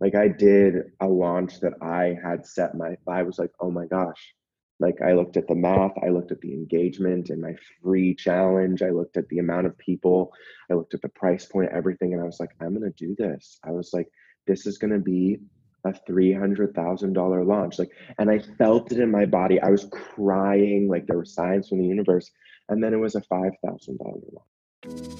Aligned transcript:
Like 0.00 0.14
I 0.14 0.28
did 0.28 0.92
a 1.00 1.06
launch 1.06 1.60
that 1.60 1.74
I 1.82 2.16
had 2.22 2.46
set 2.46 2.74
my, 2.74 2.96
I 3.06 3.22
was 3.22 3.38
like, 3.38 3.50
oh 3.60 3.70
my 3.70 3.86
gosh. 3.86 4.34
Like 4.78 5.02
I 5.02 5.12
looked 5.12 5.36
at 5.36 5.46
the 5.46 5.54
math, 5.54 5.92
I 6.02 6.08
looked 6.08 6.32
at 6.32 6.40
the 6.40 6.54
engagement 6.54 7.28
and 7.28 7.42
my 7.42 7.54
free 7.82 8.14
challenge, 8.14 8.82
I 8.82 8.90
looked 8.90 9.18
at 9.18 9.28
the 9.28 9.38
amount 9.38 9.66
of 9.66 9.76
people, 9.76 10.32
I 10.70 10.74
looked 10.74 10.94
at 10.94 11.02
the 11.02 11.10
price 11.10 11.44
point, 11.44 11.70
everything, 11.70 12.14
and 12.14 12.22
I 12.22 12.24
was 12.24 12.40
like, 12.40 12.50
I'm 12.60 12.72
gonna 12.72 12.90
do 12.96 13.14
this. 13.18 13.58
I 13.62 13.72
was 13.72 13.90
like, 13.92 14.08
this 14.46 14.66
is 14.66 14.78
gonna 14.78 14.98
be 14.98 15.38
a 15.84 15.92
$300,000 15.92 17.46
launch. 17.46 17.78
Like, 17.78 17.90
and 18.18 18.30
I 18.30 18.38
felt 18.38 18.92
it 18.92 19.00
in 19.00 19.10
my 19.10 19.26
body. 19.26 19.60
I 19.60 19.70
was 19.70 19.86
crying, 19.90 20.88
like 20.88 21.06
there 21.06 21.16
were 21.16 21.24
signs 21.24 21.68
from 21.68 21.78
the 21.78 21.86
universe. 21.86 22.30
And 22.68 22.82
then 22.82 22.94
it 22.94 22.98
was 22.98 23.16
a 23.16 23.20
$5,000 23.22 23.98
launch. 23.98 25.19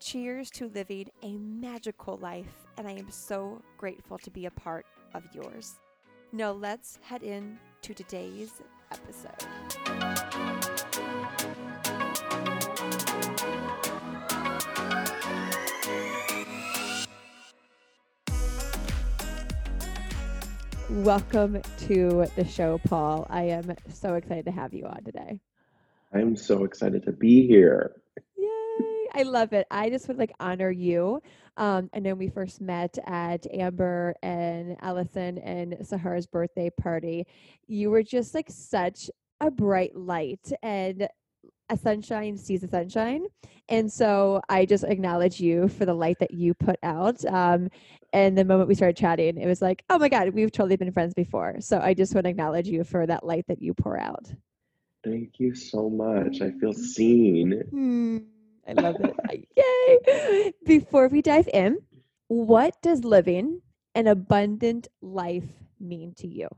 Cheers 0.00 0.50
to 0.52 0.68
living 0.68 1.08
a 1.24 1.36
magical 1.36 2.18
life, 2.18 2.46
and 2.76 2.86
I 2.86 2.92
am 2.92 3.10
so 3.10 3.60
grateful 3.76 4.16
to 4.18 4.30
be 4.30 4.46
a 4.46 4.50
part 4.52 4.86
of 5.12 5.24
yours. 5.34 5.74
Now, 6.32 6.52
let's 6.52 7.00
head 7.02 7.24
in 7.24 7.58
to 7.82 7.94
today's 7.94 8.52
episode. 8.92 9.32
Welcome 20.90 21.60
to 21.88 22.26
the 22.36 22.44
show, 22.44 22.78
Paul. 22.88 23.26
I 23.28 23.42
am 23.42 23.74
so 23.92 24.14
excited 24.14 24.44
to 24.44 24.52
have 24.52 24.72
you 24.72 24.86
on 24.86 25.02
today. 25.02 25.40
I'm 26.14 26.36
so 26.36 26.62
excited 26.62 27.02
to 27.04 27.12
be 27.12 27.48
here. 27.48 27.96
I 29.14 29.22
love 29.22 29.52
it. 29.52 29.66
I 29.70 29.90
just 29.90 30.08
would 30.08 30.18
like 30.18 30.32
honor 30.40 30.70
you. 30.70 31.22
Um, 31.56 31.90
I 31.94 31.98
know 31.98 32.14
we 32.14 32.28
first 32.28 32.60
met 32.60 32.98
at 33.06 33.46
Amber 33.52 34.14
and 34.22 34.76
Allison 34.80 35.38
and 35.38 35.76
Sahara's 35.82 36.26
birthday 36.26 36.70
party. 36.70 37.26
You 37.66 37.90
were 37.90 38.02
just 38.02 38.34
like 38.34 38.46
such 38.48 39.10
a 39.40 39.50
bright 39.50 39.94
light 39.96 40.52
and 40.62 41.08
a 41.70 41.76
sunshine 41.76 42.36
sees 42.36 42.62
a 42.62 42.68
sunshine. 42.68 43.26
And 43.68 43.92
so 43.92 44.40
I 44.48 44.64
just 44.64 44.84
acknowledge 44.84 45.40
you 45.40 45.68
for 45.68 45.84
the 45.84 45.94
light 45.94 46.18
that 46.20 46.30
you 46.30 46.54
put 46.54 46.78
out. 46.82 47.22
Um, 47.26 47.68
and 48.12 48.38
the 48.38 48.44
moment 48.44 48.68
we 48.68 48.74
started 48.74 48.96
chatting, 48.96 49.36
it 49.36 49.46
was 49.46 49.60
like, 49.60 49.84
oh 49.90 49.98
my 49.98 50.08
God, 50.08 50.30
we've 50.30 50.50
totally 50.50 50.76
been 50.76 50.92
friends 50.92 51.12
before. 51.12 51.56
So 51.60 51.78
I 51.78 51.92
just 51.92 52.14
want 52.14 52.24
to 52.24 52.30
acknowledge 52.30 52.68
you 52.68 52.84
for 52.84 53.06
that 53.06 53.24
light 53.24 53.44
that 53.48 53.60
you 53.60 53.74
pour 53.74 53.98
out. 53.98 54.32
Thank 55.04 55.38
you 55.38 55.54
so 55.54 55.90
much. 55.90 56.40
I 56.40 56.50
feel 56.52 56.72
seen. 56.72 57.62
Hmm. 57.70 58.18
I 58.68 58.72
love 58.72 58.96
it. 59.00 59.46
Yay. 59.56 60.52
Before 60.66 61.08
we 61.08 61.22
dive 61.22 61.48
in, 61.52 61.78
what 62.28 62.80
does 62.82 63.04
living 63.04 63.62
an 63.94 64.06
abundant 64.06 64.88
life 65.00 65.48
mean 65.80 66.12
to 66.18 66.26
you? 66.26 66.48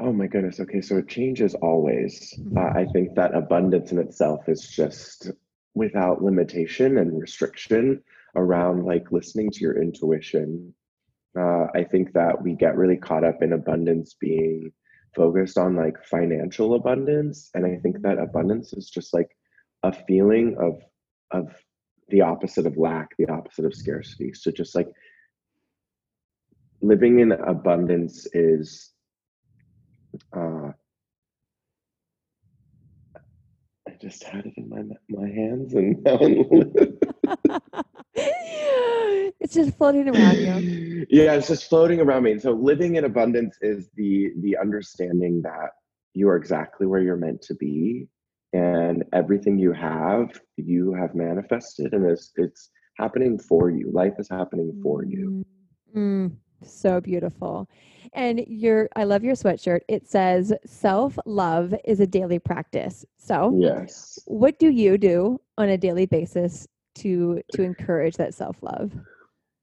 Oh 0.00 0.12
my 0.12 0.26
goodness. 0.26 0.60
Okay, 0.60 0.80
so 0.80 0.98
it 0.98 1.08
changes 1.08 1.54
always. 1.54 2.34
Mm-hmm. 2.38 2.58
Uh, 2.58 2.80
I 2.80 2.86
think 2.92 3.14
that 3.14 3.34
abundance 3.34 3.92
in 3.92 3.98
itself 3.98 4.48
is 4.48 4.62
just 4.62 5.30
without 5.74 6.22
limitation 6.22 6.98
and 6.98 7.20
restriction 7.20 8.02
around 8.36 8.84
like 8.84 9.10
listening 9.12 9.50
to 9.50 9.60
your 9.60 9.80
intuition. 9.80 10.74
Uh, 11.38 11.66
I 11.74 11.84
think 11.84 12.12
that 12.14 12.42
we 12.42 12.54
get 12.54 12.76
really 12.76 12.96
caught 12.96 13.24
up 13.24 13.42
in 13.42 13.52
abundance 13.52 14.14
being 14.14 14.72
focused 15.14 15.58
on 15.58 15.76
like 15.76 16.02
financial 16.04 16.74
abundance. 16.74 17.50
And 17.54 17.64
I 17.64 17.76
think 17.82 18.02
that 18.02 18.18
abundance 18.18 18.72
is 18.72 18.90
just 18.90 19.14
like 19.14 19.28
a 19.82 19.92
feeling 19.92 20.56
of 20.60 20.80
of 21.30 21.54
the 22.08 22.22
opposite 22.22 22.66
of 22.66 22.76
lack, 22.76 23.08
the 23.18 23.28
opposite 23.28 23.64
of 23.64 23.74
scarcity. 23.74 24.32
So 24.32 24.50
just 24.50 24.74
like 24.74 24.88
living 26.80 27.20
in 27.20 27.32
abundance 27.32 28.26
is 28.32 28.92
uh 30.34 30.70
I 33.86 33.92
just 34.00 34.22
had 34.24 34.46
it 34.46 34.54
in 34.56 34.68
my 34.68 34.82
my 35.08 35.28
hands 35.28 35.74
and 35.74 36.02
now 36.02 36.18
it's 39.40 39.54
just 39.54 39.76
floating 39.76 40.08
around 40.08 40.38
you. 40.38 41.06
Yeah, 41.10 41.34
it's 41.34 41.48
just 41.48 41.68
floating 41.68 42.00
around 42.00 42.24
me. 42.24 42.32
And 42.32 42.42
so 42.42 42.52
living 42.52 42.96
in 42.96 43.04
abundance 43.04 43.56
is 43.62 43.88
the 43.94 44.30
the 44.40 44.56
understanding 44.56 45.42
that 45.42 45.70
you 46.14 46.28
are 46.28 46.36
exactly 46.36 46.86
where 46.86 47.00
you're 47.00 47.16
meant 47.16 47.40
to 47.42 47.54
be 47.54 48.08
and 48.52 49.04
everything 49.12 49.58
you 49.58 49.72
have 49.72 50.40
you 50.56 50.94
have 50.94 51.14
manifested 51.14 51.92
and 51.92 52.06
it's 52.06 52.32
it's 52.36 52.70
happening 52.96 53.38
for 53.38 53.70
you. 53.70 53.90
Life 53.92 54.14
is 54.18 54.28
happening 54.28 54.80
for 54.82 55.04
you. 55.04 55.44
Mm, 55.94 56.32
so 56.64 57.00
beautiful. 57.00 57.68
And 58.14 58.40
your 58.46 58.88
i 58.96 59.04
love 59.04 59.22
your 59.22 59.34
sweatshirt. 59.34 59.80
It 59.88 60.08
says 60.08 60.52
self 60.64 61.18
love 61.26 61.74
is 61.84 62.00
a 62.00 62.06
daily 62.06 62.38
practice. 62.38 63.04
So 63.18 63.56
yes. 63.58 64.18
what 64.26 64.58
do 64.58 64.70
you 64.70 64.98
do 64.98 65.40
on 65.56 65.68
a 65.68 65.78
daily 65.78 66.06
basis 66.06 66.66
to 66.96 67.40
to 67.52 67.62
encourage 67.62 68.16
that 68.16 68.34
self 68.34 68.62
love 68.62 68.92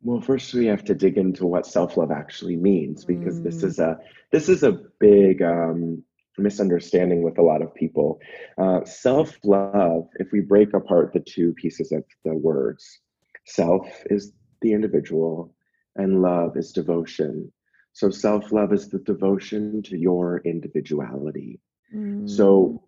well 0.01 0.21
first 0.21 0.53
we 0.53 0.65
have 0.65 0.83
to 0.85 0.93
dig 0.93 1.17
into 1.17 1.45
what 1.45 1.65
self 1.65 1.97
love 1.97 2.11
actually 2.11 2.55
means 2.55 3.03
because 3.03 3.39
mm. 3.39 3.43
this 3.43 3.63
is 3.63 3.79
a 3.79 3.97
this 4.31 4.47
is 4.47 4.63
a 4.63 4.71
big 4.99 5.41
um 5.41 6.01
misunderstanding 6.37 7.23
with 7.23 7.37
a 7.37 7.41
lot 7.41 7.61
of 7.61 7.73
people. 7.73 8.19
Uh, 8.57 8.83
self 8.85 9.37
love, 9.43 10.07
if 10.15 10.31
we 10.31 10.41
break 10.41 10.73
apart 10.73 11.13
the 11.13 11.19
two 11.19 11.53
pieces 11.53 11.91
of 11.91 12.03
the 12.23 12.33
words, 12.33 12.99
self 13.45 13.87
is 14.09 14.33
the 14.61 14.73
individual 14.73 15.53
and 15.95 16.21
love 16.21 16.57
is 16.57 16.71
devotion. 16.71 17.51
So, 17.93 18.09
self 18.09 18.51
love 18.51 18.73
is 18.73 18.89
the 18.89 18.99
devotion 18.99 19.81
to 19.83 19.97
your 19.97 20.39
individuality. 20.39 21.59
Mm. 21.93 22.29
So, 22.29 22.83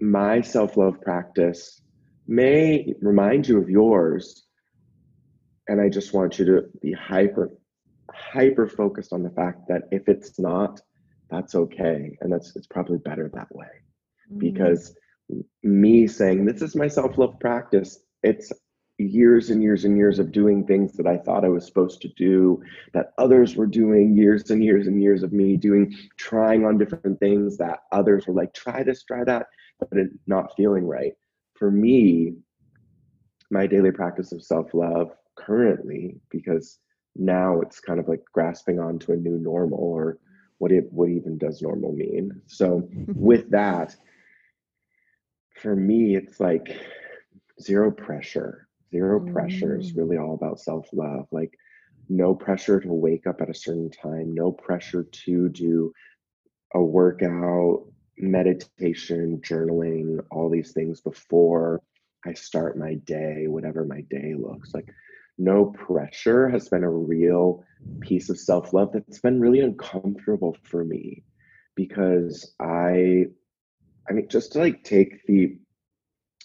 my 0.00 0.40
self 0.40 0.76
love 0.76 1.00
practice 1.00 1.80
may 2.26 2.94
remind 3.00 3.48
you 3.48 3.58
of 3.58 3.68
yours. 3.68 4.46
And 5.68 5.80
I 5.80 5.88
just 5.88 6.12
want 6.12 6.38
you 6.38 6.44
to 6.46 6.62
be 6.80 6.92
hyper, 6.92 7.50
hyper 8.12 8.68
focused 8.68 9.12
on 9.12 9.22
the 9.22 9.30
fact 9.30 9.68
that 9.68 9.82
if 9.90 10.08
it's 10.08 10.38
not, 10.38 10.80
that's 11.32 11.54
okay 11.54 12.16
and 12.20 12.32
that's 12.32 12.54
it's 12.56 12.66
probably 12.66 12.98
better 12.98 13.30
that 13.34 13.54
way 13.54 13.66
mm-hmm. 14.30 14.38
because 14.38 14.94
me 15.62 16.06
saying 16.06 16.44
this 16.44 16.62
is 16.62 16.76
my 16.76 16.88
self-love 16.88 17.38
practice 17.40 18.00
it's 18.22 18.52
years 18.98 19.50
and 19.50 19.62
years 19.62 19.84
and 19.84 19.96
years 19.96 20.18
of 20.18 20.32
doing 20.32 20.64
things 20.64 20.92
that 20.94 21.06
I 21.06 21.16
thought 21.16 21.44
I 21.44 21.48
was 21.48 21.66
supposed 21.66 22.00
to 22.02 22.08
do, 22.08 22.62
that 22.92 23.12
others 23.18 23.56
were 23.56 23.66
doing, 23.66 24.16
years 24.16 24.50
and 24.50 24.62
years 24.62 24.86
and 24.86 25.02
years 25.02 25.22
of 25.22 25.32
me 25.32 25.56
doing, 25.56 25.96
trying 26.16 26.64
on 26.64 26.78
different 26.78 27.18
things 27.18 27.56
that 27.58 27.80
others 27.90 28.26
were 28.26 28.34
like, 28.34 28.54
try 28.54 28.82
this, 28.82 29.02
try 29.02 29.24
that, 29.24 29.46
but 29.78 29.98
it 29.98 30.10
not 30.26 30.54
feeling 30.56 30.86
right. 30.86 31.12
For 31.54 31.70
me, 31.70 32.34
my 33.50 33.66
daily 33.66 33.90
practice 33.90 34.32
of 34.32 34.42
self 34.42 34.72
love 34.74 35.12
currently, 35.36 36.20
because 36.30 36.78
now 37.16 37.60
it's 37.60 37.80
kind 37.80 38.00
of 38.00 38.08
like 38.08 38.22
grasping 38.32 38.80
onto 38.80 39.12
a 39.12 39.16
new 39.16 39.38
normal 39.38 39.78
or 39.78 40.18
what 40.62 40.72
it 40.72 40.84
what 40.92 41.08
even 41.08 41.36
does 41.38 41.60
normal 41.60 41.92
mean 41.92 42.40
so 42.46 42.88
with 43.08 43.50
that 43.50 43.96
for 45.60 45.74
me 45.74 46.14
it's 46.16 46.38
like 46.38 46.76
zero 47.60 47.90
pressure 47.90 48.68
zero 48.90 49.20
pressure 49.32 49.78
is 49.78 49.92
mm. 49.92 49.98
really 49.98 50.16
all 50.16 50.34
about 50.34 50.60
self-love 50.60 51.26
like 51.32 51.58
no 52.08 52.34
pressure 52.34 52.80
to 52.80 52.92
wake 52.92 53.26
up 53.26 53.40
at 53.40 53.50
a 53.50 53.54
certain 53.54 53.90
time, 53.90 54.34
no 54.34 54.52
pressure 54.52 55.04
to 55.04 55.48
do 55.48 55.92
a 56.74 56.82
workout, 56.82 57.84
meditation, 58.18 59.40
journaling, 59.42 60.22
all 60.30 60.50
these 60.50 60.72
things 60.72 61.00
before 61.00 61.82
I 62.24 62.34
start 62.34 62.78
my 62.78 62.94
day, 62.94 63.46
whatever 63.48 63.84
my 63.84 64.02
day 64.02 64.34
looks 64.38 64.74
like. 64.74 64.92
No 65.38 65.66
pressure 65.66 66.48
has 66.48 66.68
been 66.68 66.84
a 66.84 66.90
real 66.90 67.64
piece 68.00 68.30
of 68.30 68.38
self 68.38 68.72
love 68.72 68.92
that's 68.92 69.20
been 69.20 69.40
really 69.40 69.60
uncomfortable 69.60 70.56
for 70.62 70.84
me 70.84 71.24
because 71.74 72.54
I, 72.60 73.26
I 74.08 74.12
mean, 74.12 74.28
just 74.28 74.52
to 74.52 74.58
like 74.58 74.84
take 74.84 75.24
the, 75.26 75.56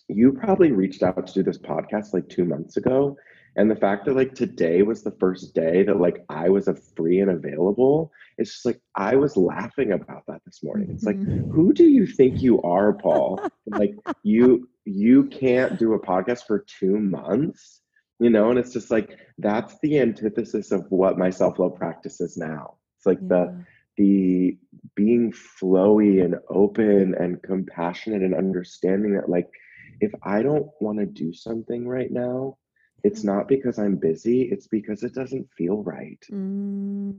you 0.08 0.32
probably 0.34 0.72
reached 0.72 1.04
out 1.04 1.28
to 1.28 1.34
do 1.34 1.44
this 1.44 1.58
podcast 1.58 2.14
like 2.14 2.30
two 2.30 2.46
months 2.46 2.78
ago 2.78 3.18
and 3.58 3.72
the 3.72 3.76
fact 3.76 4.06
that 4.06 4.16
like 4.16 4.36
today 4.36 4.84
was 4.84 5.02
the 5.02 5.16
first 5.20 5.56
day 5.56 5.82
that 5.84 6.00
like 6.00 6.24
I 6.30 6.48
was 6.50 6.68
a 6.68 6.76
free 6.76 7.20
and 7.20 7.32
available, 7.32 8.12
it's 8.38 8.54
just 8.54 8.66
like 8.68 8.80
I 8.96 9.16
was 9.16 9.36
laughing 9.36 9.92
about 9.92 10.24
that 10.28 10.42
this 10.46 10.64
morning. 10.64 10.92
It's 10.92 11.04
like, 11.04 11.18
mm-hmm. 11.18 11.50
who 11.50 11.74
do 11.74 11.84
you 11.84 12.06
think 12.06 12.40
you 12.44 12.62
are, 12.62 12.94
Paul? 12.94 13.42
like 13.66 13.96
you 14.22 14.70
you 14.86 15.26
can't 15.26 15.80
do 15.80 15.94
a 15.94 16.00
podcast 16.00 16.46
for 16.46 16.60
two 16.60 17.00
months, 17.00 17.82
you 18.20 18.30
know, 18.30 18.50
and 18.50 18.60
it's 18.60 18.74
just 18.74 18.92
like 18.92 19.18
that's 19.38 19.76
the 19.82 20.00
antithesis 20.00 20.72
of 20.72 20.86
what 20.90 21.18
my 21.18 21.30
self-love 21.30 21.76
practice 21.76 22.20
is 22.20 22.38
now. 22.38 22.76
It's 22.98 23.06
like 23.06 23.20
yeah. 23.22 23.28
the 23.28 23.66
the 23.98 24.58
being 24.96 25.34
flowy 25.34 26.24
and 26.24 26.36
open 26.50 27.16
and 27.16 27.42
compassionate 27.42 28.22
and 28.22 28.36
understanding 28.36 29.16
that 29.16 29.30
like 29.30 29.50
if 30.00 30.12
I 30.24 30.42
don't 30.44 30.68
want 30.80 31.00
to 31.00 31.06
do 31.06 31.34
something 31.34 31.88
right 31.88 32.12
now, 32.12 32.58
it's 33.04 33.24
not 33.24 33.48
because 33.48 33.80
I'm 33.80 33.96
busy, 33.96 34.44
it's 34.44 34.68
because 34.68 35.04
it 35.04 35.14
doesn't 35.14 35.48
feel 35.58 35.84
right. 35.84 36.20
Mm. 36.32 37.18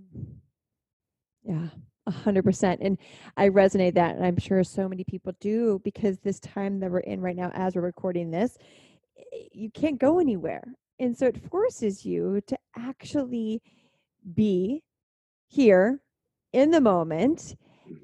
Yeah, 1.45 1.69
a 2.07 2.11
hundred 2.11 2.45
percent. 2.45 2.81
And 2.83 2.99
I 3.37 3.49
resonate 3.49 3.95
that, 3.95 4.17
and 4.17 4.25
I'm 4.25 4.39
sure 4.39 4.63
so 4.65 4.89
many 4.89 5.05
people 5.05 5.33
do 5.41 5.81
because 5.85 6.19
this 6.19 6.41
time 6.41 6.81
that 6.81 6.91
we're 6.91 7.01
in 7.01 7.21
right 7.21 7.37
now, 7.37 7.51
as 7.55 7.75
we're 7.75 7.83
recording 7.83 8.31
this, 8.31 8.57
you 9.53 9.71
can't 9.71 9.99
go 9.99 10.19
anywhere. 10.19 10.65
And 11.01 11.17
so 11.17 11.27
it 11.27 11.49
forces 11.51 12.05
you 12.05 12.41
to 12.47 12.59
actually 12.77 13.63
be 14.35 14.83
here 15.47 16.01
in 16.53 16.71
the 16.71 16.81
moment 16.81 17.57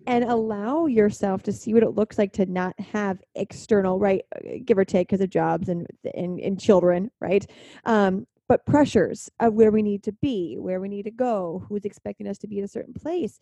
and 0.06 0.24
allow 0.24 0.86
yourself 0.86 1.42
to 1.42 1.52
see 1.52 1.74
what 1.74 1.82
it 1.82 1.90
looks 1.90 2.16
like 2.18 2.32
to 2.32 2.46
not 2.46 2.78
have 2.78 3.22
external 3.34 3.98
right 3.98 4.22
uh, 4.34 4.58
give 4.64 4.78
or 4.78 4.84
take 4.84 5.08
because 5.08 5.20
of 5.20 5.28
jobs 5.28 5.68
and, 5.68 5.86
and 6.14 6.40
and 6.40 6.60
children 6.60 7.10
right? 7.20 7.46
Um 7.84 8.26
but 8.48 8.64
pressures 8.66 9.30
of 9.40 9.54
where 9.54 9.70
we 9.70 9.82
need 9.82 10.02
to 10.04 10.12
be 10.12 10.56
where 10.58 10.80
we 10.80 10.88
need 10.88 11.04
to 11.04 11.10
go 11.10 11.64
who's 11.68 11.84
expecting 11.84 12.26
us 12.26 12.38
to 12.38 12.46
be 12.46 12.58
in 12.58 12.64
a 12.64 12.68
certain 12.68 12.94
place. 12.94 13.40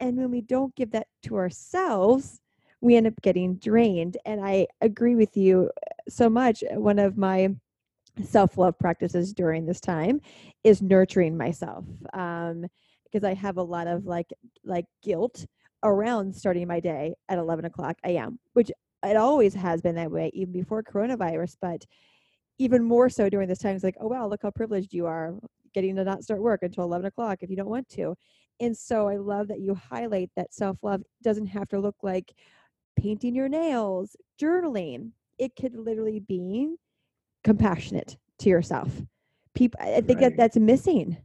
And 0.00 0.16
when 0.16 0.30
we 0.30 0.40
don't 0.40 0.74
give 0.74 0.92
that 0.92 1.08
to 1.24 1.36
ourselves 1.36 2.40
we 2.80 2.96
end 2.96 3.06
up 3.06 3.20
getting 3.22 3.56
drained. 3.56 4.16
And 4.24 4.44
i 4.44 4.68
agree 4.80 5.16
with 5.16 5.36
you 5.36 5.70
so 6.08 6.30
much. 6.30 6.62
One 6.70 6.98
of 6.98 7.16
my 7.18 7.54
self-love 8.24 8.78
practices 8.78 9.32
during 9.32 9.66
this 9.66 9.80
time 9.80 10.20
is 10.64 10.82
nurturing 10.82 11.36
myself 11.36 11.84
um 12.14 12.66
because 13.04 13.24
I 13.24 13.34
have 13.34 13.56
a 13.56 13.62
lot 13.62 13.86
of 13.86 14.06
like 14.06 14.32
like 14.64 14.84
guilt 15.02 15.46
around 15.82 16.34
starting 16.34 16.66
my 16.66 16.80
day 16.80 17.14
at 17.28 17.38
11 17.38 17.64
o'clock 17.64 17.96
a.m., 18.04 18.38
which 18.52 18.70
it 19.04 19.16
always 19.16 19.54
has 19.54 19.80
been 19.80 19.94
that 19.94 20.10
way, 20.10 20.30
even 20.34 20.52
before 20.52 20.82
coronavirus. 20.82 21.56
But 21.60 21.84
even 22.58 22.82
more 22.82 23.08
so 23.08 23.28
during 23.28 23.48
this 23.48 23.60
time, 23.60 23.76
it's 23.76 23.84
like, 23.84 23.96
oh, 24.00 24.08
wow, 24.08 24.26
look 24.26 24.42
how 24.42 24.50
privileged 24.50 24.92
you 24.92 25.06
are 25.06 25.34
getting 25.74 25.94
to 25.96 26.04
not 26.04 26.24
start 26.24 26.42
work 26.42 26.60
until 26.62 26.84
11 26.84 27.06
o'clock 27.06 27.38
if 27.42 27.50
you 27.50 27.56
don't 27.56 27.68
want 27.68 27.88
to. 27.90 28.16
And 28.60 28.76
so 28.76 29.06
I 29.08 29.16
love 29.16 29.48
that 29.48 29.60
you 29.60 29.74
highlight 29.74 30.30
that 30.36 30.52
self 30.52 30.78
love 30.82 31.02
doesn't 31.22 31.46
have 31.46 31.68
to 31.68 31.78
look 31.78 31.96
like 32.02 32.32
painting 32.98 33.34
your 33.34 33.48
nails, 33.48 34.16
journaling. 34.40 35.12
It 35.38 35.54
could 35.54 35.76
literally 35.76 36.18
be 36.18 36.74
compassionate 37.48 38.16
to 38.40 38.48
yourself. 38.48 38.90
People, 39.54 39.80
I 39.82 40.00
think 40.00 40.20
right. 40.20 40.30
that 40.30 40.36
that's 40.36 40.56
missing 40.56 41.16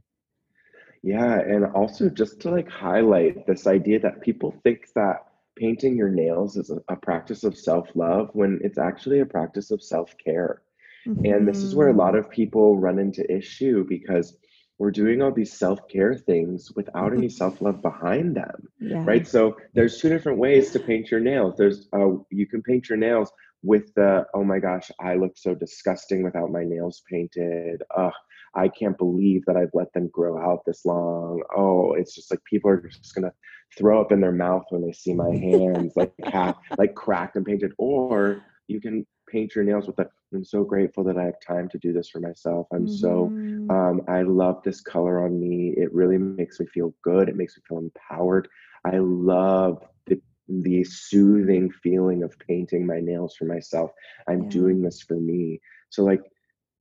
yeah, 1.04 1.38
and 1.38 1.66
also 1.66 2.08
just 2.08 2.40
to 2.40 2.50
like 2.50 2.66
highlight 2.66 3.46
this 3.46 3.66
idea 3.66 4.00
that 4.00 4.22
people 4.22 4.54
think 4.62 4.88
that 4.94 5.26
painting 5.54 5.98
your 5.98 6.08
nails 6.08 6.56
is 6.56 6.70
a, 6.70 6.78
a 6.88 6.96
practice 6.96 7.44
of 7.44 7.58
self-love 7.58 8.30
when 8.32 8.58
it's 8.64 8.78
actually 8.78 9.20
a 9.20 9.26
practice 9.26 9.70
of 9.70 9.82
self-care. 9.82 10.62
Mm-hmm. 11.06 11.26
And 11.26 11.46
this 11.46 11.58
is 11.58 11.74
where 11.74 11.88
a 11.88 11.90
mm-hmm. 11.90 12.00
lot 12.00 12.16
of 12.16 12.30
people 12.30 12.78
run 12.78 12.98
into 12.98 13.30
issue 13.30 13.84
because 13.86 14.38
we're 14.78 14.90
doing 14.90 15.22
all 15.22 15.32
these 15.32 15.52
self-care 15.52 16.16
things 16.16 16.72
without 16.74 17.12
any 17.12 17.28
self-love 17.28 17.80
behind 17.80 18.36
them. 18.36 18.68
Yeah. 18.80 19.04
Right? 19.04 19.26
So 19.26 19.56
there's 19.72 19.98
two 19.98 20.08
different 20.08 20.38
ways 20.38 20.72
to 20.72 20.80
paint 20.80 21.10
your 21.10 21.20
nails. 21.20 21.54
There's 21.56 21.88
uh 21.92 22.16
you 22.30 22.46
can 22.46 22.62
paint 22.62 22.88
your 22.88 22.98
nails 22.98 23.30
with 23.62 23.94
the 23.94 24.26
oh 24.34 24.44
my 24.44 24.58
gosh, 24.58 24.90
I 25.00 25.14
look 25.14 25.32
so 25.36 25.54
disgusting 25.54 26.22
without 26.22 26.50
my 26.50 26.64
nails 26.64 27.02
painted. 27.10 27.82
Ugh, 27.96 28.12
I 28.54 28.68
can't 28.68 28.98
believe 28.98 29.44
that 29.46 29.56
I've 29.56 29.74
let 29.74 29.92
them 29.92 30.08
grow 30.08 30.38
out 30.38 30.64
this 30.66 30.84
long. 30.84 31.42
Oh, 31.56 31.94
it's 31.94 32.14
just 32.14 32.30
like 32.30 32.42
people 32.44 32.70
are 32.70 32.88
just 32.88 33.14
gonna 33.14 33.32
throw 33.78 34.00
up 34.00 34.12
in 34.12 34.20
their 34.20 34.32
mouth 34.32 34.64
when 34.70 34.82
they 34.82 34.92
see 34.92 35.14
my 35.14 35.30
hands 35.36 35.92
like 35.96 36.12
half 36.24 36.56
like 36.78 36.94
cracked 36.94 37.36
and 37.36 37.46
painted. 37.46 37.72
Or 37.78 38.42
you 38.66 38.80
can 38.80 39.06
paint 39.34 39.54
your 39.54 39.64
nails 39.64 39.86
with 39.88 39.96
that. 39.96 40.10
I'm 40.32 40.44
so 40.44 40.62
grateful 40.62 41.02
that 41.04 41.18
I 41.18 41.24
have 41.24 41.40
time 41.44 41.68
to 41.70 41.78
do 41.78 41.92
this 41.92 42.08
for 42.08 42.20
myself. 42.20 42.68
I'm 42.72 42.86
mm-hmm. 42.86 43.66
so 43.68 43.74
um, 43.74 44.02
I 44.08 44.22
love 44.22 44.62
this 44.62 44.80
color 44.80 45.24
on 45.24 45.40
me. 45.40 45.74
It 45.76 45.92
really 45.92 46.18
makes 46.18 46.60
me 46.60 46.66
feel 46.66 46.94
good. 47.02 47.28
It 47.28 47.36
makes 47.36 47.56
me 47.56 47.62
feel 47.68 47.78
empowered. 47.78 48.48
I 48.84 48.98
love 48.98 49.82
the 50.06 50.20
the 50.48 50.84
soothing 50.84 51.70
feeling 51.82 52.22
of 52.22 52.32
painting 52.46 52.86
my 52.86 53.00
nails 53.00 53.34
for 53.36 53.46
myself. 53.46 53.90
I'm 54.28 54.44
yeah. 54.44 54.50
doing 54.50 54.82
this 54.82 55.00
for 55.02 55.18
me. 55.18 55.60
So 55.90 56.04
like 56.04 56.22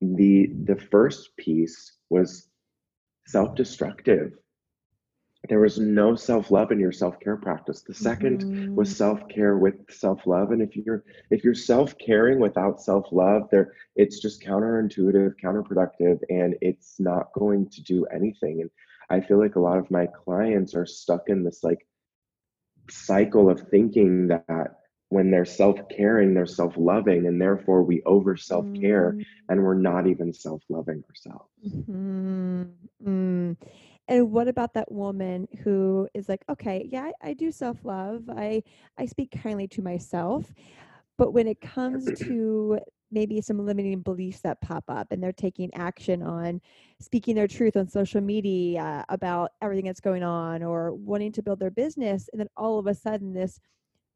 the 0.02 0.52
the 0.66 0.76
first 0.76 1.36
piece 1.38 1.94
was 2.10 2.50
self-destructive 3.26 4.34
there 5.50 5.60
was 5.60 5.78
no 5.78 6.16
self-love 6.16 6.72
in 6.72 6.80
your 6.80 6.92
self-care 6.92 7.36
practice 7.36 7.81
the 7.81 7.94
2nd 7.94 8.44
mm-hmm. 8.44 8.75
was 8.75 8.95
self-care 8.95 9.57
with 9.57 9.75
self-love 9.90 10.51
and 10.51 10.62
if 10.62 10.75
you're 10.75 11.04
if 11.31 11.44
you're 11.44 11.56
self-caring 11.56 12.40
without 12.40 12.81
self-love 12.81 13.48
there 13.51 13.74
it's 13.95 14.19
just 14.19 14.42
counterintuitive 14.42 15.34
counterproductive 15.44 16.19
and 16.30 16.56
it's 16.62 17.00
not 17.00 17.31
going 17.34 17.69
to 17.69 17.81
do 17.81 18.06
anything 18.06 18.62
and 18.62 18.69
i 19.10 19.19
feel 19.19 19.40
like 19.40 19.56
a 19.56 19.60
lot 19.60 19.78
of 19.78 19.92
my 19.92 20.07
clients 20.07 20.75
are 20.75 20.86
stuck 20.86 21.28
in 21.28 21.44
this 21.44 21.64
like 21.64 21.85
cycle 22.90 23.50
of 23.50 23.68
thinking 23.69 24.28
that 24.28 24.80
when 25.09 25.30
they're 25.30 25.45
self-caring 25.45 26.33
they're 26.33 26.45
self-loving 26.45 27.28
and 27.28 27.42
therefore 27.42 27.83
we 27.83 28.02
over 28.04 28.35
self-care 28.35 29.14
mm. 29.14 29.26
and 29.50 29.62
we're 29.62 29.73
not 29.73 30.07
even 30.07 30.33
self-loving 30.33 31.04
ourselves 31.09 31.50
mm-hmm. 31.68 33.52
And 34.07 34.31
what 34.31 34.48
about 34.48 34.74
that 34.74 34.92
woman 34.92 35.48
who 35.64 36.07
is 36.14 36.28
like 36.28 36.44
okay 36.50 36.88
yeah 36.92 37.10
I, 37.22 37.30
I 37.30 37.33
do 37.33 37.52
self-love. 37.52 38.30
I 38.30 38.64
i 38.98 39.06
speak 39.06 39.31
kindly 39.42 39.68
to 39.69 39.81
myself. 39.81 40.54
But 41.18 41.31
when 41.31 41.48
it 41.48 41.62
comes 41.62 42.12
to 42.22 42.80
maybe 43.12 43.40
some 43.40 43.64
limiting 43.64 44.02
beliefs 44.02 44.42
that 44.42 44.60
pop 44.62 44.83
up 44.88 45.12
and 45.12 45.22
they're 45.22 45.31
taking 45.31 45.72
action 45.76 46.24
on 46.24 46.60
speaking 47.00 47.36
their 47.36 47.48
truth 47.48 47.78
on 47.78 47.88
social 47.88 48.19
media 48.19 49.06
about 49.10 49.52
everything 49.62 49.86
that's 49.86 50.00
going 50.00 50.24
on 50.24 50.64
or 50.64 50.94
wanting 50.94 51.31
to 51.31 51.44
build 51.44 51.60
their 51.60 51.72
business 51.72 52.28
and 52.33 52.40
then 52.40 52.48
all 52.57 52.80
of 52.80 52.88
a 52.88 52.94
sudden 52.94 53.33
this 53.33 53.60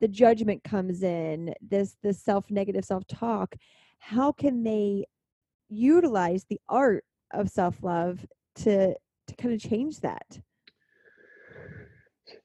the 0.01 0.08
judgment 0.08 0.63
comes 0.63 1.03
in 1.03 1.53
this 1.62 1.96
this 2.01 2.22
self 2.22 2.50
negative 2.50 2.84
self 2.84 3.06
talk 3.08 3.56
how 4.00 4.32
can 4.32 4.63
they 4.63 5.06
utilize 5.70 6.46
the 6.50 6.60
art 6.67 7.03
of 7.34 7.50
self 7.50 7.84
love 7.84 8.25
to 8.56 8.96
to 9.27 9.36
kind 9.36 9.53
of 9.53 9.62
change 9.62 10.00
that? 10.01 10.39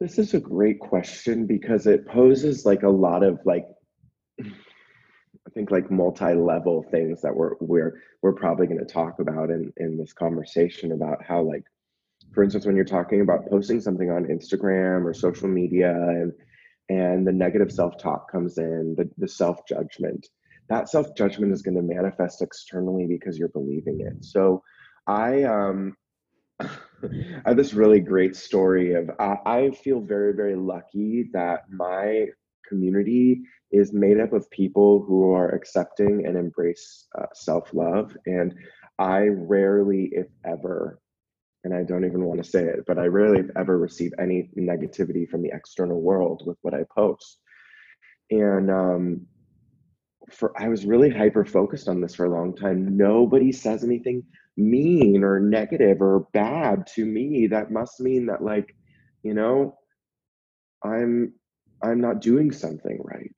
This 0.00 0.18
is 0.18 0.34
a 0.34 0.40
great 0.40 0.78
question 0.80 1.46
because 1.46 1.86
it 1.86 2.06
poses 2.06 2.64
like 2.64 2.82
a 2.82 2.88
lot 2.88 3.22
of 3.22 3.38
like 3.44 3.66
I 4.40 5.50
think 5.54 5.70
like 5.70 5.90
multi-level 5.90 6.86
things 6.90 7.22
that 7.22 7.34
we're 7.34 7.54
we're 7.60 8.00
we're 8.22 8.32
probably 8.32 8.66
going 8.66 8.78
to 8.78 8.92
talk 8.92 9.18
about 9.18 9.50
in 9.50 9.72
in 9.76 9.96
this 9.96 10.12
conversation 10.12 10.92
about 10.92 11.24
how 11.24 11.42
like 11.42 11.64
for 12.32 12.42
instance 12.44 12.64
when 12.64 12.76
you're 12.76 12.84
talking 12.84 13.20
about 13.20 13.48
posting 13.50 13.80
something 13.80 14.10
on 14.10 14.24
Instagram 14.24 15.04
or 15.04 15.14
social 15.14 15.48
media 15.48 15.90
and 15.90 16.32
and 16.88 17.26
the 17.26 17.32
negative 17.32 17.72
self-talk 17.72 18.30
comes 18.30 18.58
in 18.58 18.94
the, 18.96 19.08
the 19.18 19.28
self-judgment 19.28 20.28
that 20.68 20.88
self-judgment 20.88 21.52
is 21.52 21.62
going 21.62 21.74
to 21.76 21.82
manifest 21.82 22.40
externally 22.40 23.06
because 23.06 23.38
you're 23.38 23.48
believing 23.48 24.00
it. 24.00 24.24
So 24.24 24.62
i 25.08 25.42
um 25.42 25.96
I 26.60 26.68
have 27.46 27.56
this 27.56 27.74
really 27.74 28.00
great 28.00 28.36
story 28.36 28.94
of 28.94 29.10
uh, 29.18 29.36
I 29.44 29.70
feel 29.70 30.00
very 30.00 30.32
very 30.32 30.56
lucky 30.56 31.28
that 31.32 31.70
my 31.70 32.26
community 32.68 33.42
is 33.70 33.92
made 33.92 34.20
up 34.20 34.32
of 34.32 34.48
people 34.50 35.04
who 35.06 35.32
are 35.32 35.50
accepting 35.50 36.26
and 36.26 36.36
embrace 36.36 37.06
uh, 37.18 37.26
self-love 37.34 38.16
and 38.26 38.54
I 38.98 39.28
rarely 39.28 40.10
if 40.12 40.28
ever 40.44 41.00
and 41.64 41.74
I 41.74 41.82
don't 41.84 42.04
even 42.04 42.24
want 42.24 42.42
to 42.42 42.48
say 42.48 42.64
it, 42.64 42.84
but 42.86 42.98
I 42.98 43.06
rarely 43.06 43.40
if 43.40 43.50
ever 43.56 43.78
receive 43.78 44.12
any 44.18 44.50
negativity 44.58 45.28
from 45.28 45.42
the 45.42 45.50
external 45.52 46.00
world 46.00 46.42
with 46.44 46.56
what 46.62 46.74
I 46.74 46.84
post. 46.94 47.38
And 48.30 48.70
um, 48.70 49.26
for 50.32 50.52
I 50.60 50.68
was 50.68 50.84
really 50.84 51.10
hyper 51.10 51.44
focused 51.44 51.88
on 51.88 52.00
this 52.00 52.14
for 52.14 52.26
a 52.26 52.34
long 52.34 52.54
time. 52.54 52.96
Nobody 52.96 53.52
says 53.52 53.84
anything 53.84 54.22
mean 54.56 55.24
or 55.24 55.40
negative 55.40 56.02
or 56.02 56.26
bad 56.32 56.86
to 56.94 57.04
me. 57.04 57.46
That 57.46 57.70
must 57.70 58.00
mean 58.00 58.26
that 58.26 58.42
like, 58.42 58.74
you 59.22 59.34
know, 59.34 59.78
I'm 60.84 61.32
I'm 61.82 62.00
not 62.00 62.20
doing 62.20 62.52
something 62.52 62.98
right. 63.02 63.34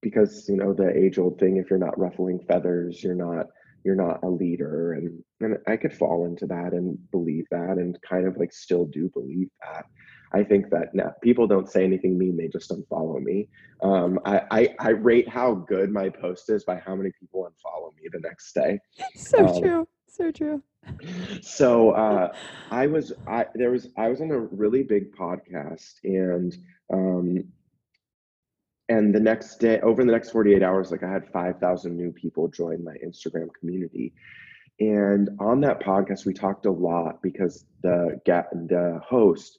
Because, 0.00 0.48
you 0.48 0.56
know, 0.56 0.72
the 0.72 0.90
age 0.96 1.18
old 1.18 1.38
thing 1.38 1.56
if 1.56 1.70
you're 1.70 1.78
not 1.78 1.98
ruffling 1.98 2.40
feathers, 2.48 3.02
you're 3.02 3.14
not 3.14 3.46
you're 3.84 3.96
not 3.96 4.22
a 4.22 4.28
leader 4.28 4.92
and 4.92 5.22
and 5.40 5.58
I 5.66 5.76
could 5.76 5.92
fall 5.92 6.26
into 6.26 6.46
that 6.46 6.72
and 6.72 6.98
believe 7.10 7.46
that 7.50 7.78
and 7.78 7.98
kind 8.08 8.26
of 8.26 8.36
like 8.36 8.52
still 8.52 8.86
do 8.86 9.10
believe 9.12 9.48
that. 9.62 9.86
I 10.34 10.42
think 10.42 10.70
that 10.70 10.94
now 10.94 11.14
people 11.22 11.46
don't 11.46 11.68
say 11.68 11.84
anything 11.84 12.18
mean; 12.18 12.36
they 12.36 12.48
just 12.48 12.70
unfollow 12.70 13.22
me. 13.22 13.48
Um, 13.82 14.18
I, 14.24 14.42
I, 14.50 14.74
I 14.78 14.88
rate 14.90 15.28
how 15.28 15.54
good 15.54 15.90
my 15.90 16.08
post 16.08 16.48
is 16.50 16.64
by 16.64 16.76
how 16.76 16.94
many 16.94 17.12
people 17.18 17.42
unfollow 17.42 17.94
me 17.96 18.08
the 18.10 18.20
next 18.20 18.52
day. 18.54 18.78
So 19.14 19.46
um, 19.46 19.60
true, 19.62 19.88
so 20.06 20.30
true. 20.30 20.62
So 21.42 21.90
uh, 21.90 22.34
I 22.70 22.86
was 22.86 23.12
I 23.26 23.46
there 23.54 23.70
was 23.70 23.88
I 23.96 24.08
was 24.08 24.20
on 24.20 24.30
a 24.30 24.38
really 24.38 24.82
big 24.82 25.14
podcast 25.14 25.94
and 26.04 26.56
um, 26.92 27.44
and 28.88 29.14
the 29.14 29.20
next 29.20 29.58
day 29.58 29.80
over 29.80 30.04
the 30.04 30.12
next 30.12 30.30
48 30.30 30.62
hours 30.62 30.90
like 30.90 31.02
i 31.02 31.10
had 31.10 31.26
5000 31.32 31.96
new 31.96 32.10
people 32.10 32.48
join 32.48 32.82
my 32.84 32.96
instagram 33.04 33.48
community 33.58 34.12
and 34.80 35.30
on 35.38 35.60
that 35.60 35.80
podcast 35.80 36.26
we 36.26 36.34
talked 36.34 36.66
a 36.66 36.70
lot 36.70 37.22
because 37.22 37.64
the 37.82 38.20
the 38.26 39.00
host 39.06 39.58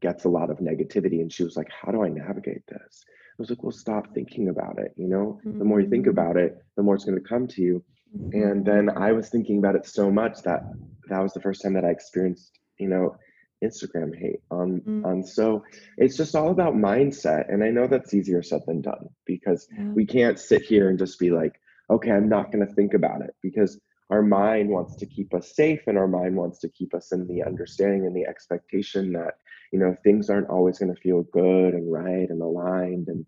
gets 0.00 0.24
a 0.24 0.28
lot 0.28 0.50
of 0.50 0.58
negativity 0.58 1.20
and 1.20 1.32
she 1.32 1.44
was 1.44 1.56
like 1.56 1.68
how 1.70 1.92
do 1.92 2.02
i 2.02 2.08
navigate 2.08 2.66
this 2.66 3.04
i 3.06 3.34
was 3.38 3.50
like 3.50 3.62
well 3.62 3.72
stop 3.72 4.12
thinking 4.14 4.48
about 4.48 4.78
it 4.78 4.92
you 4.96 5.08
know 5.08 5.40
mm-hmm. 5.44 5.58
the 5.58 5.64
more 5.64 5.80
you 5.80 5.88
think 5.88 6.06
mm-hmm. 6.06 6.18
about 6.18 6.36
it 6.36 6.56
the 6.76 6.82
more 6.82 6.94
it's 6.94 7.04
going 7.04 7.18
to 7.18 7.28
come 7.28 7.46
to 7.46 7.62
you 7.62 7.84
mm-hmm. 8.16 8.42
and 8.42 8.64
then 8.64 8.90
i 8.90 9.12
was 9.12 9.28
thinking 9.28 9.58
about 9.58 9.76
it 9.76 9.86
so 9.86 10.10
much 10.10 10.42
that 10.42 10.62
that 11.08 11.20
was 11.20 11.32
the 11.32 11.40
first 11.40 11.62
time 11.62 11.74
that 11.74 11.84
i 11.84 11.90
experienced 11.90 12.58
you 12.78 12.88
know 12.88 13.16
instagram 13.62 14.16
hate 14.18 14.40
on 14.50 14.80
mm-hmm. 14.80 15.04
on 15.04 15.22
so 15.24 15.62
it's 15.96 16.16
just 16.16 16.34
all 16.34 16.50
about 16.50 16.74
mindset 16.74 17.52
and 17.52 17.62
i 17.62 17.70
know 17.70 17.86
that's 17.86 18.12
easier 18.12 18.42
said 18.42 18.60
than 18.66 18.80
done 18.80 19.08
because 19.24 19.68
yeah. 19.76 19.84
we 19.84 20.04
can't 20.04 20.38
sit 20.38 20.62
here 20.62 20.88
and 20.88 20.98
just 20.98 21.18
be 21.18 21.30
like 21.30 21.60
okay 21.90 22.10
i'm 22.10 22.28
not 22.28 22.50
going 22.50 22.66
to 22.66 22.74
think 22.74 22.92
about 22.94 23.20
it 23.22 23.34
because 23.40 23.78
our 24.10 24.22
mind 24.22 24.68
wants 24.68 24.96
to 24.96 25.06
keep 25.06 25.32
us 25.34 25.54
safe 25.54 25.80
and 25.86 25.96
our 25.96 26.08
mind 26.08 26.36
wants 26.36 26.58
to 26.60 26.68
keep 26.68 26.94
us 26.94 27.12
in 27.12 27.26
the 27.26 27.42
understanding 27.42 28.06
and 28.06 28.14
the 28.14 28.26
expectation 28.26 29.12
that 29.12 29.34
you 29.72 29.78
know 29.78 29.96
things 30.04 30.30
aren't 30.30 30.50
always 30.50 30.78
going 30.78 30.94
to 30.94 31.00
feel 31.00 31.22
good 31.32 31.74
and 31.74 31.90
right 31.90 32.28
and 32.28 32.42
aligned 32.42 33.08
and 33.08 33.24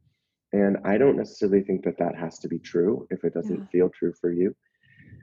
and 0.53 0.77
i 0.85 0.97
don't 0.99 1.17
necessarily 1.17 1.63
think 1.63 1.85
that 1.85 1.99
that 1.99 2.17
has 2.17 2.39
to 2.39 2.49
be 2.49 2.59
true 2.59 3.07
if 3.11 3.25
it 3.25 3.35
doesn't 3.35 3.61
yeah. 3.61 3.67
feel 3.73 3.91
true 3.91 4.13
for 4.21 4.33
you 4.33 4.55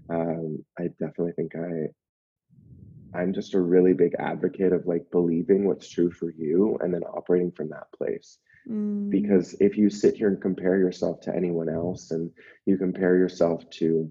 um, 0.10 0.64
i 0.80 0.84
definitely 1.00 1.34
think 1.34 1.54
i 1.56 3.20
i'm 3.20 3.34
just 3.34 3.54
a 3.54 3.60
really 3.60 3.94
big 3.94 4.14
advocate 4.20 4.74
of 4.74 4.86
like 4.88 5.04
believing 5.12 5.66
what's 5.66 5.90
true 5.90 6.12
for 6.12 6.32
you 6.32 6.78
and 6.82 6.94
then 6.94 7.04
operating 7.04 7.52
from 7.52 7.70
that 7.70 7.92
place 7.96 8.40
mm. 8.70 9.10
because 9.10 9.54
if 9.60 9.78
you 9.78 9.90
sit 9.90 10.16
here 10.16 10.28
and 10.28 10.42
compare 10.42 10.78
yourself 10.78 11.20
to 11.22 11.36
anyone 11.36 11.70
else 11.70 12.12
and 12.12 12.32
you 12.66 12.78
compare 12.78 13.18
yourself 13.18 13.70
to 13.70 14.10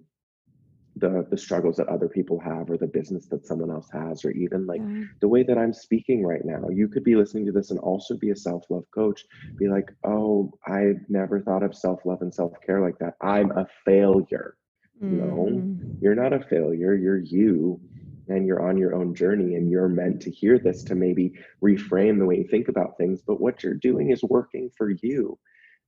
the 1.01 1.27
the 1.31 1.37
struggles 1.37 1.77
that 1.77 1.89
other 1.89 2.09
people 2.09 2.39
have 2.39 2.71
or 2.71 2.77
the 2.77 2.87
business 2.87 3.27
that 3.27 3.47
someone 3.47 3.71
else 3.71 3.89
has 3.93 4.25
or 4.25 4.31
even 4.31 4.67
like 4.67 4.81
yeah. 4.81 5.05
the 5.21 5.29
way 5.29 5.43
that 5.43 5.59
i'm 5.59 5.73
speaking 5.73 6.25
right 6.25 6.45
now. 6.45 6.69
You 6.69 6.89
could 6.89 7.05
be 7.05 7.17
listening 7.17 7.47
to 7.47 7.53
this 7.53 7.71
and 7.71 7.81
also 7.81 8.17
be 8.17 8.31
a 8.31 8.37
self-love 8.37 8.85
coach. 8.95 9.25
Be 9.59 9.69
like 9.69 9.91
oh 10.05 10.53
i 10.67 10.93
never 11.09 11.41
thought 11.41 11.63
of 11.63 11.75
self-love 11.75 12.23
and 12.23 12.33
self-care 12.33 12.81
like 12.81 12.99
that. 12.99 13.15
I'm 13.21 13.51
a 13.53 13.67
failure. 13.85 14.57
Mm. 15.03 15.13
no 15.13 15.97
you're 16.01 16.15
not 16.15 16.33
a 16.33 16.41
failure. 16.41 16.95
You're 16.95 17.19
you 17.19 17.81
and 18.29 18.47
you're 18.47 18.63
on 18.69 18.77
your 18.77 18.95
own 18.95 19.15
journey 19.15 19.57
and 19.57 19.71
you're 19.71 19.89
meant 19.89 20.23
to 20.23 20.31
hear 20.31 20.59
this 20.59 20.85
to 20.85 20.95
maybe 20.95 21.33
reframe 21.65 22.19
the 22.19 22.27
way 22.27 22.37
you 22.37 22.47
think 22.49 22.69
about 22.69 22.97
things 22.97 23.23
but 23.27 23.41
what 23.41 23.65
you're 23.65 23.75
doing 23.75 24.11
is 24.11 24.23
working 24.23 24.71
for 24.77 24.91
you 25.03 25.37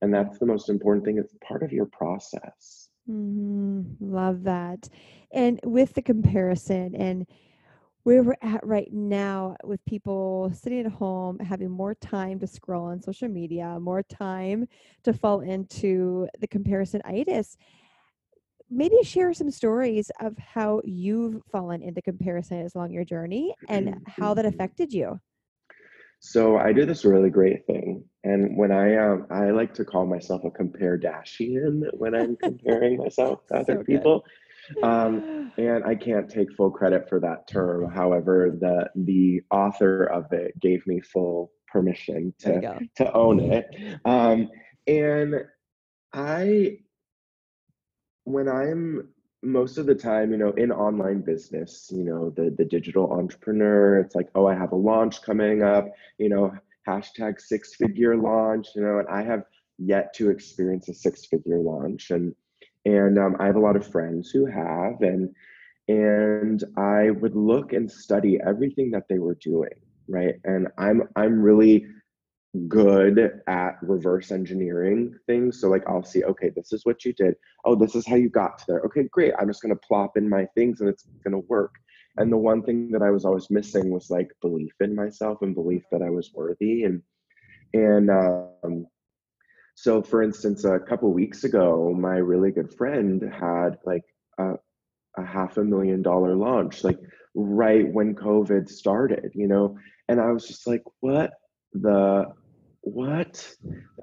and 0.02 0.12
that's 0.12 0.38
the 0.38 0.46
most 0.46 0.68
important 0.68 1.04
thing. 1.04 1.16
It's 1.16 1.34
part 1.46 1.62
of 1.62 1.72
your 1.72 1.86
process 1.86 2.81
Mm-hmm. 3.10 3.82
Love 4.00 4.44
that. 4.44 4.88
And 5.32 5.60
with 5.64 5.94
the 5.94 6.02
comparison 6.02 6.94
and 6.94 7.26
where 8.04 8.22
we're 8.22 8.36
at 8.42 8.66
right 8.66 8.92
now 8.92 9.56
with 9.64 9.84
people 9.84 10.50
sitting 10.54 10.80
at 10.80 10.92
home 10.92 11.38
having 11.38 11.70
more 11.70 11.94
time 11.94 12.38
to 12.40 12.46
scroll 12.46 12.86
on 12.86 13.00
social 13.00 13.28
media, 13.28 13.78
more 13.80 14.02
time 14.02 14.66
to 15.04 15.12
fall 15.12 15.40
into 15.40 16.26
the 16.40 16.48
comparisonitis. 16.48 17.56
Maybe 18.68 18.96
share 19.02 19.32
some 19.34 19.50
stories 19.50 20.10
of 20.20 20.36
how 20.38 20.80
you've 20.84 21.42
fallen 21.52 21.82
into 21.82 22.02
comparison 22.02 22.62
as 22.64 22.74
along 22.74 22.90
your 22.92 23.04
journey 23.04 23.54
and 23.68 24.00
how 24.06 24.34
that 24.34 24.46
affected 24.46 24.92
you. 24.92 25.20
So 26.24 26.56
I 26.56 26.72
do 26.72 26.86
this 26.86 27.04
really 27.04 27.30
great 27.30 27.66
thing, 27.66 28.04
and 28.22 28.56
when 28.56 28.70
I 28.70 28.96
um, 28.96 29.26
I 29.28 29.50
like 29.50 29.74
to 29.74 29.84
call 29.84 30.06
myself 30.06 30.44
a 30.44 30.52
compare 30.52 30.96
Dashian 30.96 31.82
when 31.94 32.14
I'm 32.14 32.36
comparing 32.36 32.96
myself 33.04 33.44
to 33.48 33.56
other 33.56 33.78
so 33.78 33.84
people. 33.84 34.24
Um, 34.84 35.52
and 35.58 35.84
I 35.84 35.96
can't 35.96 36.30
take 36.30 36.52
full 36.52 36.70
credit 36.70 37.08
for 37.08 37.18
that 37.18 37.48
term. 37.48 37.90
However, 37.90 38.56
the 38.56 38.88
the 38.94 39.42
author 39.50 40.04
of 40.04 40.32
it 40.32 40.58
gave 40.60 40.86
me 40.86 41.00
full 41.00 41.50
permission 41.66 42.32
to 42.38 42.86
to 42.96 43.12
own 43.12 43.40
it. 43.52 43.66
Um, 44.04 44.48
and 44.86 45.34
I, 46.12 46.78
when 48.22 48.48
I'm 48.48 49.08
most 49.42 49.78
of 49.78 49.86
the 49.86 49.94
time, 49.94 50.30
you 50.30 50.38
know, 50.38 50.52
in 50.52 50.70
online 50.70 51.20
business, 51.20 51.90
you 51.92 52.04
know, 52.04 52.30
the 52.30 52.54
the 52.56 52.64
digital 52.64 53.12
entrepreneur, 53.12 53.98
it's 53.98 54.14
like, 54.14 54.28
oh, 54.34 54.46
I 54.46 54.54
have 54.54 54.72
a 54.72 54.76
launch 54.76 55.22
coming 55.22 55.62
up, 55.62 55.88
you 56.18 56.28
know, 56.28 56.52
hashtag 56.88 57.40
six 57.40 57.74
figure 57.74 58.16
launch, 58.16 58.68
you 58.74 58.82
know, 58.82 58.98
and 58.98 59.08
I 59.08 59.22
have 59.22 59.44
yet 59.78 60.14
to 60.14 60.30
experience 60.30 60.88
a 60.88 60.94
six 60.94 61.26
figure 61.26 61.58
launch, 61.58 62.10
and 62.10 62.34
and 62.84 63.18
um, 63.18 63.36
I 63.40 63.46
have 63.46 63.56
a 63.56 63.60
lot 63.60 63.76
of 63.76 63.86
friends 63.86 64.30
who 64.30 64.46
have, 64.46 65.00
and 65.00 65.34
and 65.88 66.62
I 66.76 67.10
would 67.10 67.34
look 67.34 67.72
and 67.72 67.90
study 67.90 68.38
everything 68.46 68.90
that 68.92 69.08
they 69.08 69.18
were 69.18 69.36
doing, 69.40 69.74
right, 70.08 70.36
and 70.44 70.68
I'm 70.78 71.02
I'm 71.16 71.40
really 71.42 71.86
good 72.68 73.40
at 73.46 73.78
reverse 73.82 74.30
engineering 74.30 75.14
things. 75.26 75.60
So 75.60 75.68
like 75.68 75.84
I'll 75.88 76.02
see, 76.02 76.22
okay, 76.24 76.50
this 76.54 76.72
is 76.72 76.84
what 76.84 77.04
you 77.04 77.12
did. 77.14 77.34
Oh, 77.64 77.74
this 77.74 77.94
is 77.94 78.06
how 78.06 78.16
you 78.16 78.28
got 78.28 78.58
to 78.58 78.64
there. 78.68 78.80
Okay, 78.80 79.04
great. 79.10 79.32
I'm 79.38 79.48
just 79.48 79.62
gonna 79.62 79.76
plop 79.76 80.16
in 80.16 80.28
my 80.28 80.46
things 80.54 80.80
and 80.80 80.88
it's 80.88 81.06
gonna 81.24 81.38
work. 81.38 81.74
And 82.18 82.30
the 82.30 82.36
one 82.36 82.62
thing 82.62 82.90
that 82.90 83.02
I 83.02 83.10
was 83.10 83.24
always 83.24 83.50
missing 83.50 83.90
was 83.90 84.10
like 84.10 84.30
belief 84.42 84.74
in 84.80 84.94
myself 84.94 85.40
and 85.40 85.54
belief 85.54 85.82
that 85.90 86.02
I 86.02 86.10
was 86.10 86.30
worthy. 86.34 86.84
And 86.84 87.02
and 87.72 88.10
um, 88.10 88.86
so 89.74 90.02
for 90.02 90.22
instance, 90.22 90.64
a 90.64 90.78
couple 90.78 91.10
weeks 91.12 91.44
ago, 91.44 91.94
my 91.98 92.16
really 92.16 92.50
good 92.50 92.72
friend 92.74 93.22
had 93.32 93.78
like 93.86 94.04
a, 94.38 94.54
a 95.16 95.24
half 95.24 95.56
a 95.56 95.64
million 95.64 96.02
dollar 96.02 96.36
launch, 96.36 96.84
like 96.84 96.98
right 97.34 97.90
when 97.90 98.14
COVID 98.14 98.68
started, 98.68 99.32
you 99.34 99.48
know. 99.48 99.78
And 100.08 100.20
I 100.20 100.30
was 100.32 100.46
just 100.46 100.66
like, 100.66 100.82
what 101.00 101.32
the 101.72 102.26
what? 102.82 103.48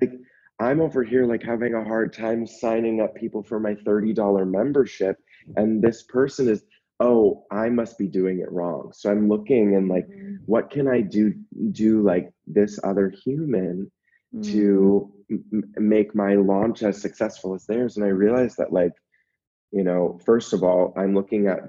Like, 0.02 0.14
I'm 0.60 0.82
over 0.82 1.04
here 1.04 1.26
like 1.26 1.44
having 1.44 1.74
a 1.74 1.84
hard 1.84 2.14
time 2.14 2.46
signing 2.46 3.02
up 3.02 3.16
people 3.16 3.44
for 3.44 3.60
my 3.60 3.76
$30 3.76 4.50
membership. 4.50 5.18
And 5.56 5.82
this 5.82 6.04
person 6.04 6.50
is, 6.50 6.64
oh, 7.00 7.46
I 7.50 7.70
must 7.70 7.98
be 7.98 8.08
doing 8.08 8.40
it 8.40 8.52
wrong. 8.52 8.92
So 8.94 9.10
I'm 9.10 9.30
looking 9.30 9.76
and 9.76 9.88
like, 9.88 10.08
mm-hmm. 10.08 10.36
what 10.46 10.70
can 10.70 10.88
I 10.88 11.00
do, 11.02 11.34
do 11.72 12.02
like 12.02 12.32
this 12.46 12.78
other 12.84 13.14
human 13.24 13.90
mm-hmm. 14.36 14.52
to 14.52 15.14
m- 15.32 15.74
make 15.78 16.14
my 16.14 16.36
launch 16.36 16.84
as 16.84 17.02
successful 17.02 17.56
as 17.56 17.66
theirs? 17.66 17.96
And 17.96 18.06
I 18.06 18.10
realized 18.10 18.58
that 18.58 18.74
like, 18.74 18.92
you 19.72 19.84
know, 19.84 20.20
first 20.26 20.52
of 20.52 20.64
all, 20.64 20.94
I'm 20.98 21.16
looking 21.16 21.48
at 21.48 21.60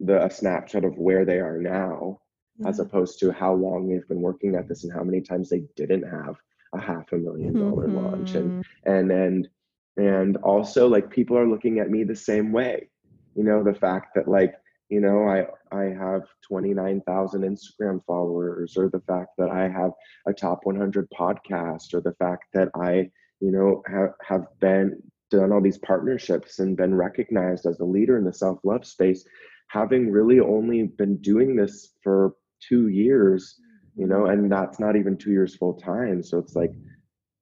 the 0.00 0.22
a 0.22 0.30
snapshot 0.30 0.84
of 0.84 0.98
where 0.98 1.24
they 1.24 1.38
are 1.38 1.58
now, 1.58 2.20
yeah. 2.58 2.68
as 2.68 2.78
opposed 2.78 3.20
to 3.20 3.32
how 3.32 3.54
long 3.54 3.88
they've 3.88 4.08
been 4.08 4.20
working 4.20 4.54
at 4.54 4.68
this 4.68 4.84
and 4.84 4.92
how 4.92 5.02
many 5.02 5.22
times 5.22 5.48
they 5.48 5.62
didn't 5.76 6.02
have 6.02 6.36
a 6.74 6.80
half 6.80 7.12
a 7.12 7.16
million 7.16 7.54
dollar 7.54 7.86
mm-hmm. 7.86 8.04
launch 8.04 8.34
and 8.34 8.64
and 8.84 9.10
and 9.10 9.48
and 9.96 10.36
also 10.38 10.88
like 10.88 11.10
people 11.10 11.36
are 11.36 11.48
looking 11.48 11.78
at 11.78 11.90
me 11.90 12.04
the 12.04 12.16
same 12.16 12.52
way 12.52 12.88
you 13.34 13.44
know 13.44 13.62
the 13.62 13.74
fact 13.74 14.14
that 14.14 14.28
like 14.28 14.54
you 14.88 15.00
know 15.00 15.24
i 15.28 15.44
i 15.76 15.84
have 15.84 16.22
29000 16.48 17.42
instagram 17.42 18.00
followers 18.06 18.76
or 18.76 18.88
the 18.88 19.02
fact 19.06 19.30
that 19.38 19.50
i 19.50 19.68
have 19.68 19.92
a 20.26 20.32
top 20.32 20.60
100 20.64 21.08
podcast 21.10 21.94
or 21.94 22.00
the 22.00 22.14
fact 22.18 22.44
that 22.52 22.68
i 22.74 23.08
you 23.40 23.50
know 23.50 23.82
have 23.86 24.14
have 24.26 24.46
been 24.60 25.00
done 25.30 25.52
all 25.52 25.60
these 25.60 25.78
partnerships 25.78 26.58
and 26.58 26.76
been 26.76 26.94
recognized 26.94 27.66
as 27.66 27.80
a 27.80 27.84
leader 27.84 28.18
in 28.18 28.24
the 28.24 28.32
self-love 28.32 28.84
space 28.84 29.24
having 29.68 30.10
really 30.10 30.40
only 30.40 30.84
been 30.84 31.16
doing 31.18 31.56
this 31.56 31.94
for 32.02 32.34
two 32.60 32.88
years, 32.88 33.58
you 33.96 34.06
know, 34.06 34.26
and 34.26 34.50
that's 34.50 34.80
not 34.80 34.96
even 34.96 35.16
two 35.16 35.30
years 35.30 35.54
full 35.54 35.74
time. 35.74 36.22
So 36.22 36.38
it's 36.38 36.56
like 36.56 36.72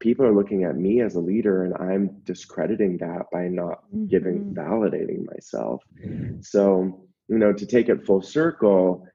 people 0.00 0.26
are 0.26 0.34
looking 0.34 0.64
at 0.64 0.76
me 0.76 1.00
as 1.00 1.14
a 1.14 1.20
leader 1.20 1.64
and 1.64 1.74
I'm 1.78 2.20
discrediting 2.24 2.98
that 2.98 3.26
by 3.32 3.48
not 3.48 3.84
mm-hmm. 3.86 4.06
giving 4.06 4.54
validating 4.54 5.24
myself. 5.24 5.82
So, 6.40 7.06
you 7.28 7.38
know, 7.38 7.52
to 7.52 7.66
take 7.66 7.88
it 7.88 8.04
full 8.04 8.20
circle, 8.20 9.06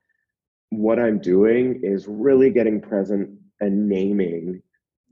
what 0.70 1.00
I'm 1.00 1.20
doing 1.20 1.82
is 1.84 2.08
really 2.08 2.50
getting 2.50 2.82
present 2.82 3.38
and 3.60 3.88
naming 3.88 4.62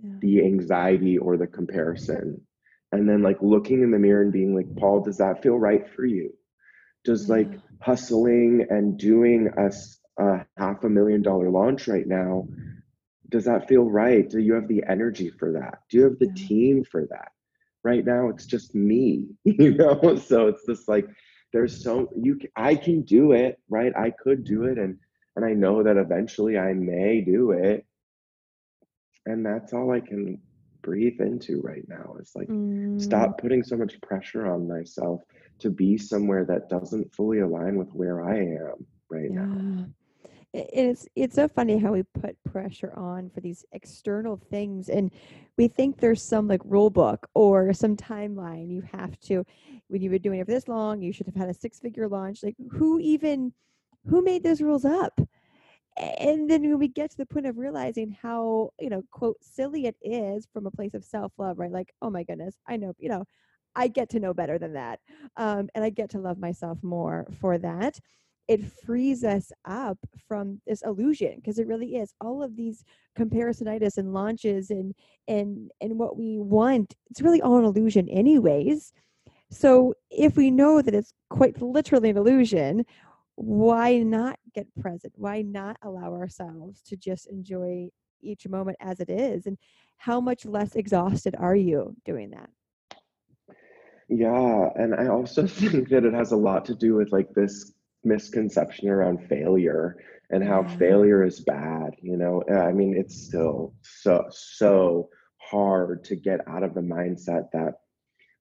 yeah. 0.01 0.12
the 0.20 0.46
anxiety 0.46 1.17
or 1.17 1.38
the 1.38 1.48
comparison. 1.48 2.41
And 2.91 3.08
then 3.10 3.22
like 3.22 3.38
looking 3.41 3.82
in 3.84 3.91
the 3.91 4.00
mirror 4.00 4.22
and 4.22 4.32
being 4.32 4.55
like, 4.55 4.74
Paul, 4.77 5.01
does 5.01 5.17
that 5.17 5.44
feel 5.44 5.58
right 5.58 5.88
for 5.96 6.05
you? 6.05 6.32
Does 7.03 7.27
yeah. 7.27 7.36
like 7.36 7.60
hustling 7.82 8.65
and 8.70 8.98
doing 8.98 9.50
a, 9.58 9.72
a 10.17 10.45
half 10.57 10.84
a 10.84 10.89
million 10.89 11.22
dollar 11.22 11.50
launch 11.50 11.88
right 11.88 12.07
now, 12.07 12.48
does 13.29 13.45
that 13.45 13.67
feel 13.67 13.84
right? 13.84 14.29
Do 14.29 14.39
you 14.39 14.53
have 14.53 14.67
the 14.67 14.84
energy 14.88 15.29
for 15.29 15.51
that? 15.53 15.79
Do 15.89 15.98
you 15.98 16.03
have 16.03 16.19
the 16.19 16.31
yeah. 16.36 16.48
team 16.48 16.84
for 16.84 17.05
that? 17.07 17.31
Right 17.84 18.05
now, 18.05 18.29
it's 18.29 18.45
just 18.45 18.74
me, 18.74 19.27
you 19.43 19.75
know? 19.75 20.15
So 20.17 20.48
it's 20.48 20.65
just 20.65 20.88
like, 20.88 21.07
there's 21.55 21.81
so 21.81 22.10
you 22.22 22.38
i 22.57 22.75
can 22.75 23.01
do 23.03 23.31
it 23.31 23.57
right 23.69 23.93
i 23.95 24.10
could 24.10 24.43
do 24.43 24.65
it 24.65 24.77
and 24.77 24.98
and 25.38 25.45
i 25.45 25.53
know 25.53 25.81
that 25.81 25.95
eventually 25.95 26.57
i 26.57 26.74
may 26.74 27.22
do 27.22 27.51
it 27.51 27.86
and 29.25 29.45
that's 29.45 29.72
all 29.72 29.91
i 29.91 30.01
can 30.01 30.38
breathe 30.81 31.22
into 31.22 31.62
right 31.62 31.88
now 31.88 32.13
is 32.19 32.34
like 32.36 32.50
mm. 32.50 33.01
stop 33.01 33.39
putting 33.39 33.63
so 33.63 33.77
much 33.77 34.00
pressure 34.01 34.45
on 34.45 34.67
myself 34.67 35.22
to 35.57 35.69
be 35.69 35.98
somewhere 35.98 36.43
that 36.43 36.67
doesn't 36.67 37.15
fully 37.15 37.39
align 37.39 37.77
with 37.77 37.89
where 37.93 38.22
i 38.22 38.38
am 38.38 38.86
right 39.10 39.31
yeah. 39.31 39.45
now 39.45 39.86
it's 40.57 41.07
it's 41.15 41.35
so 41.35 41.47
funny 41.47 41.77
how 41.77 41.91
we 41.91 42.03
put 42.03 42.41
pressure 42.43 42.93
on 42.95 43.29
for 43.29 43.41
these 43.41 43.65
external 43.74 44.38
things 44.50 44.89
and 44.89 45.12
we 45.57 45.67
think 45.67 46.00
there's 46.00 46.21
some 46.21 46.47
like 46.47 46.62
rule 46.63 46.89
book 46.89 47.27
or 47.33 47.74
some 47.74 47.97
timeline 47.97 48.71
you 48.71 48.81
have 48.81 49.19
to 49.19 49.45
when 49.88 50.01
you've 50.01 50.12
been 50.12 50.21
doing 50.21 50.39
it 50.39 50.45
for 50.45 50.51
this 50.51 50.67
long 50.67 51.01
you 51.01 51.12
should 51.12 51.25
have 51.25 51.35
had 51.35 51.50
a 51.50 51.53
six 51.53 51.79
figure 51.79 52.07
launch 52.07 52.41
like 52.41 52.55
who 52.71 53.00
even 53.00 53.51
who 54.07 54.21
made 54.21 54.43
those 54.43 54.62
rules 54.62 54.85
up? 54.85 55.19
And 55.97 56.50
then 56.50 56.62
when 56.62 56.77
we 56.77 56.89
get 56.89 57.12
to 57.12 57.17
the 57.17 57.25
point 57.25 57.45
of 57.45 57.57
realizing 57.57 58.17
how 58.21 58.71
you 58.79 58.89
know 58.89 59.01
quote 59.12 59.38
silly 59.41 59.85
it 59.85 59.95
is 60.01 60.45
from 60.51 60.65
a 60.65 60.71
place 60.71 60.93
of 60.93 61.05
self-love 61.05 61.57
right? 61.57 61.71
Like 61.71 61.93
oh 62.01 62.09
my 62.09 62.24
goodness 62.24 62.55
i 62.67 62.75
know 62.75 62.93
you 63.00 63.07
know 63.07 63.24
i 63.77 63.88
get 63.88 64.09
to 64.09 64.19
know 64.19 64.33
better 64.33 64.59
than 64.59 64.74
that 64.74 65.00
um, 65.38 65.69
and 65.74 65.85
i 65.85 65.89
get 65.89 66.09
to 66.09 66.19
love 66.19 66.38
myself 66.38 66.77
more 66.83 67.25
for 67.39 67.57
that 67.57 67.97
it 68.47 68.63
frees 68.85 69.23
us 69.23 69.51
up 69.65 69.97
from 70.27 70.61
this 70.67 70.81
illusion 70.83 71.35
because 71.37 71.57
it 71.59 71.67
really 71.67 71.95
is. 71.95 72.13
All 72.21 72.43
of 72.43 72.55
these 72.55 72.83
comparisonitis 73.17 73.97
and 73.97 74.13
launches 74.13 74.69
and 74.69 74.93
and 75.27 75.71
and 75.81 75.97
what 75.97 76.17
we 76.17 76.37
want 76.37 76.95
it's 77.09 77.21
really 77.21 77.41
all 77.41 77.57
an 77.57 77.65
illusion 77.65 78.07
anyways. 78.09 78.93
So 79.51 79.93
if 80.09 80.35
we 80.35 80.51
know 80.51 80.81
that 80.81 80.93
it's 80.93 81.13
quite 81.29 81.61
literally 81.61 82.09
an 82.09 82.17
illusion 82.17 82.85
why 83.37 83.97
not 83.97 84.39
get 84.53 84.65
present? 84.79 85.11
Why 85.17 85.41
not 85.41 85.75
allow 85.81 86.13
ourselves 86.13 86.81
to 86.83 86.95
just 86.95 87.27
enjoy 87.27 87.89
each 88.21 88.47
moment 88.47 88.77
as 88.79 89.01
it 89.01 89.09
is? 89.09 89.45
And 89.45 89.57
how 89.97 90.21
much 90.21 90.45
less 90.45 90.75
exhausted 90.75 91.35
are 91.37 91.55
you 91.55 91.93
doing 92.05 92.29
that? 92.31 92.49
Yeah 94.07 94.69
and 94.75 94.93
i 94.93 95.07
also 95.07 95.47
think 95.61 95.89
that 95.89 96.05
it 96.05 96.13
has 96.13 96.31
a 96.31 96.37
lot 96.37 96.63
to 96.65 96.75
do 96.75 96.93
with 96.93 97.11
like 97.11 97.33
this 97.33 97.73
misconception 98.05 98.89
around 98.89 99.27
failure 99.27 99.97
and 100.29 100.43
how 100.43 100.62
yeah. 100.62 100.77
failure 100.77 101.24
is 101.24 101.39
bad 101.41 101.95
you 102.01 102.17
know? 102.17 102.43
Uh, 102.50 102.59
I 102.59 102.71
mean 102.71 102.95
it's 102.97 103.15
still 103.15 103.74
so 103.81 104.25
so 104.29 105.09
hard 105.38 106.03
to 106.06 106.15
get 106.15 106.47
out 106.47 106.63
of 106.63 106.73
the 106.73 106.82
mindset 106.82 107.51
that 107.53 107.75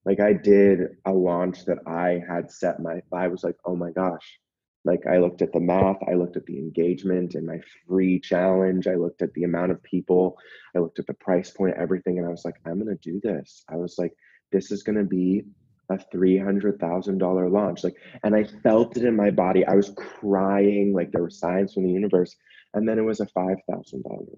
like 0.05 0.19
i 0.19 0.33
did 0.33 0.79
a 1.05 1.11
launch 1.11 1.65
that 1.65 1.77
i 1.85 2.19
had 2.27 2.51
set 2.51 2.79
my 2.79 3.01
i 3.13 3.27
was 3.27 3.43
like 3.43 3.57
oh 3.65 3.75
my 3.75 3.91
gosh. 3.91 4.39
Like 4.83 5.07
i 5.07 5.17
looked 5.17 5.41
at 5.41 5.51
the 5.51 5.59
math 5.59 5.97
i 6.07 6.13
looked 6.13 6.37
at 6.37 6.45
the 6.45 6.59
engagement 6.59 7.33
and 7.35 7.45
my 7.45 7.59
free 7.87 8.19
challenge 8.19 8.87
i 8.87 8.95
looked 8.95 9.21
at 9.23 9.33
the 9.33 9.43
amount 9.43 9.71
of 9.71 9.81
people 9.81 10.37
i 10.75 10.79
looked 10.79 10.99
at 10.99 11.07
the 11.07 11.13
price 11.15 11.49
point 11.49 11.75
everything 11.75 12.19
and 12.19 12.27
i 12.27 12.29
was 12.29 12.45
like 12.45 12.55
i'm 12.65 12.79
going 12.79 12.95
to 12.95 13.11
do 13.11 13.19
this. 13.23 13.63
I 13.67 13.77
was 13.77 13.95
like 13.97 14.13
this 14.51 14.71
is 14.71 14.83
going 14.83 14.97
to 14.97 15.03
be 15.03 15.43
a 15.89 15.97
$300,000 15.97 17.51
launch. 17.51 17.83
Like, 17.83 17.95
and 18.23 18.35
I 18.35 18.43
felt 18.43 18.97
it 18.97 19.05
in 19.05 19.15
my 19.15 19.31
body. 19.31 19.65
I 19.65 19.75
was 19.75 19.91
crying, 19.95 20.93
like 20.93 21.11
there 21.11 21.21
were 21.21 21.29
signs 21.29 21.73
from 21.73 21.83
the 21.83 21.91
universe. 21.91 22.35
And 22.73 22.87
then 22.87 22.99
it 22.99 23.03
was 23.03 23.19
a 23.19 23.27
$5,000 23.27 23.57
launch. 24.03 24.29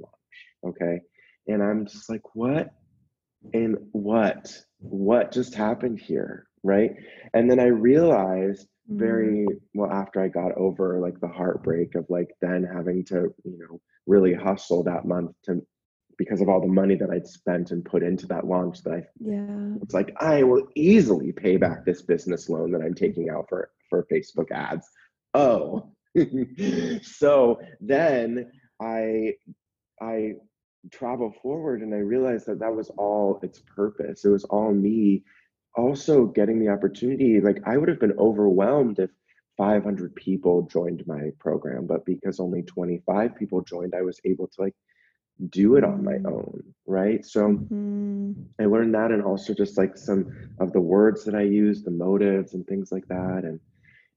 Okay. 0.65 1.01
And 1.47 1.63
I'm 1.63 1.85
just 1.85 2.09
like, 2.09 2.35
what? 2.35 2.69
And 3.53 3.77
what? 3.91 4.51
What 4.79 5.31
just 5.31 5.55
happened 5.55 5.99
here? 5.99 6.47
Right. 6.63 6.91
And 7.33 7.49
then 7.49 7.59
I 7.59 7.67
realized 7.67 8.67
very 8.89 9.45
mm. 9.45 9.59
well 9.73 9.91
after 9.91 10.21
I 10.21 10.27
got 10.27 10.53
over 10.53 10.99
like 10.99 11.19
the 11.19 11.27
heartbreak 11.27 11.95
of 11.95 12.05
like 12.09 12.29
then 12.41 12.63
having 12.63 13.03
to, 13.05 13.33
you 13.43 13.57
know, 13.57 13.79
really 14.05 14.33
hustle 14.33 14.83
that 14.83 15.05
month 15.05 15.31
to 15.43 15.61
because 16.17 16.41
of 16.41 16.49
all 16.49 16.61
the 16.61 16.67
money 16.67 16.95
that 16.95 17.09
I'd 17.09 17.27
spent 17.27 17.71
and 17.71 17.85
put 17.85 18.03
into 18.03 18.27
that 18.27 18.47
launch 18.47 18.83
that 18.83 18.93
I 18.93 19.03
yeah 19.19 19.75
it's 19.81 19.93
like 19.93 20.15
I 20.19 20.43
will 20.43 20.67
easily 20.75 21.31
pay 21.31 21.57
back 21.57 21.85
this 21.85 22.01
business 22.01 22.49
loan 22.49 22.71
that 22.71 22.81
I'm 22.81 22.95
taking 22.95 23.29
out 23.29 23.47
for 23.49 23.71
for 23.89 24.05
Facebook 24.11 24.51
ads. 24.51 24.89
Oh. 25.33 25.91
so 27.03 27.59
then 27.79 28.51
I 28.81 29.35
I 30.01 30.33
travel 30.91 31.33
forward 31.41 31.81
and 31.81 31.93
I 31.93 31.99
realized 31.99 32.47
that 32.47 32.59
that 32.59 32.75
was 32.75 32.89
all 32.97 33.39
its 33.43 33.61
purpose. 33.75 34.25
It 34.25 34.29
was 34.29 34.45
all 34.45 34.73
me 34.73 35.23
also 35.75 36.25
getting 36.25 36.59
the 36.59 36.69
opportunity 36.69 37.39
like 37.39 37.59
I 37.65 37.77
would 37.77 37.87
have 37.87 37.99
been 37.99 38.17
overwhelmed 38.17 38.99
if 38.99 39.11
500 39.57 40.15
people 40.15 40.63
joined 40.63 41.03
my 41.05 41.29
program 41.39 41.85
but 41.85 42.03
because 42.03 42.39
only 42.39 42.63
25 42.63 43.35
people 43.35 43.61
joined 43.61 43.93
I 43.95 44.01
was 44.01 44.19
able 44.25 44.47
to 44.47 44.61
like 44.61 44.75
do 45.49 45.75
it 45.75 45.83
on 45.83 46.03
my 46.03 46.17
own 46.29 46.63
right? 46.87 47.25
So 47.25 47.41
mm-hmm. 47.41 48.31
i 48.59 48.65
learned 48.65 48.95
that 48.95 49.11
and 49.11 49.21
also 49.21 49.53
just 49.53 49.77
like 49.77 49.97
some 49.97 50.49
of 50.59 50.71
the 50.71 50.79
words 50.79 51.25
that 51.25 51.35
i 51.35 51.41
use 51.41 51.83
the 51.83 51.91
motives 51.91 52.53
and 52.53 52.65
things 52.65 52.91
like 52.91 53.07
that 53.07 53.41
and 53.43 53.59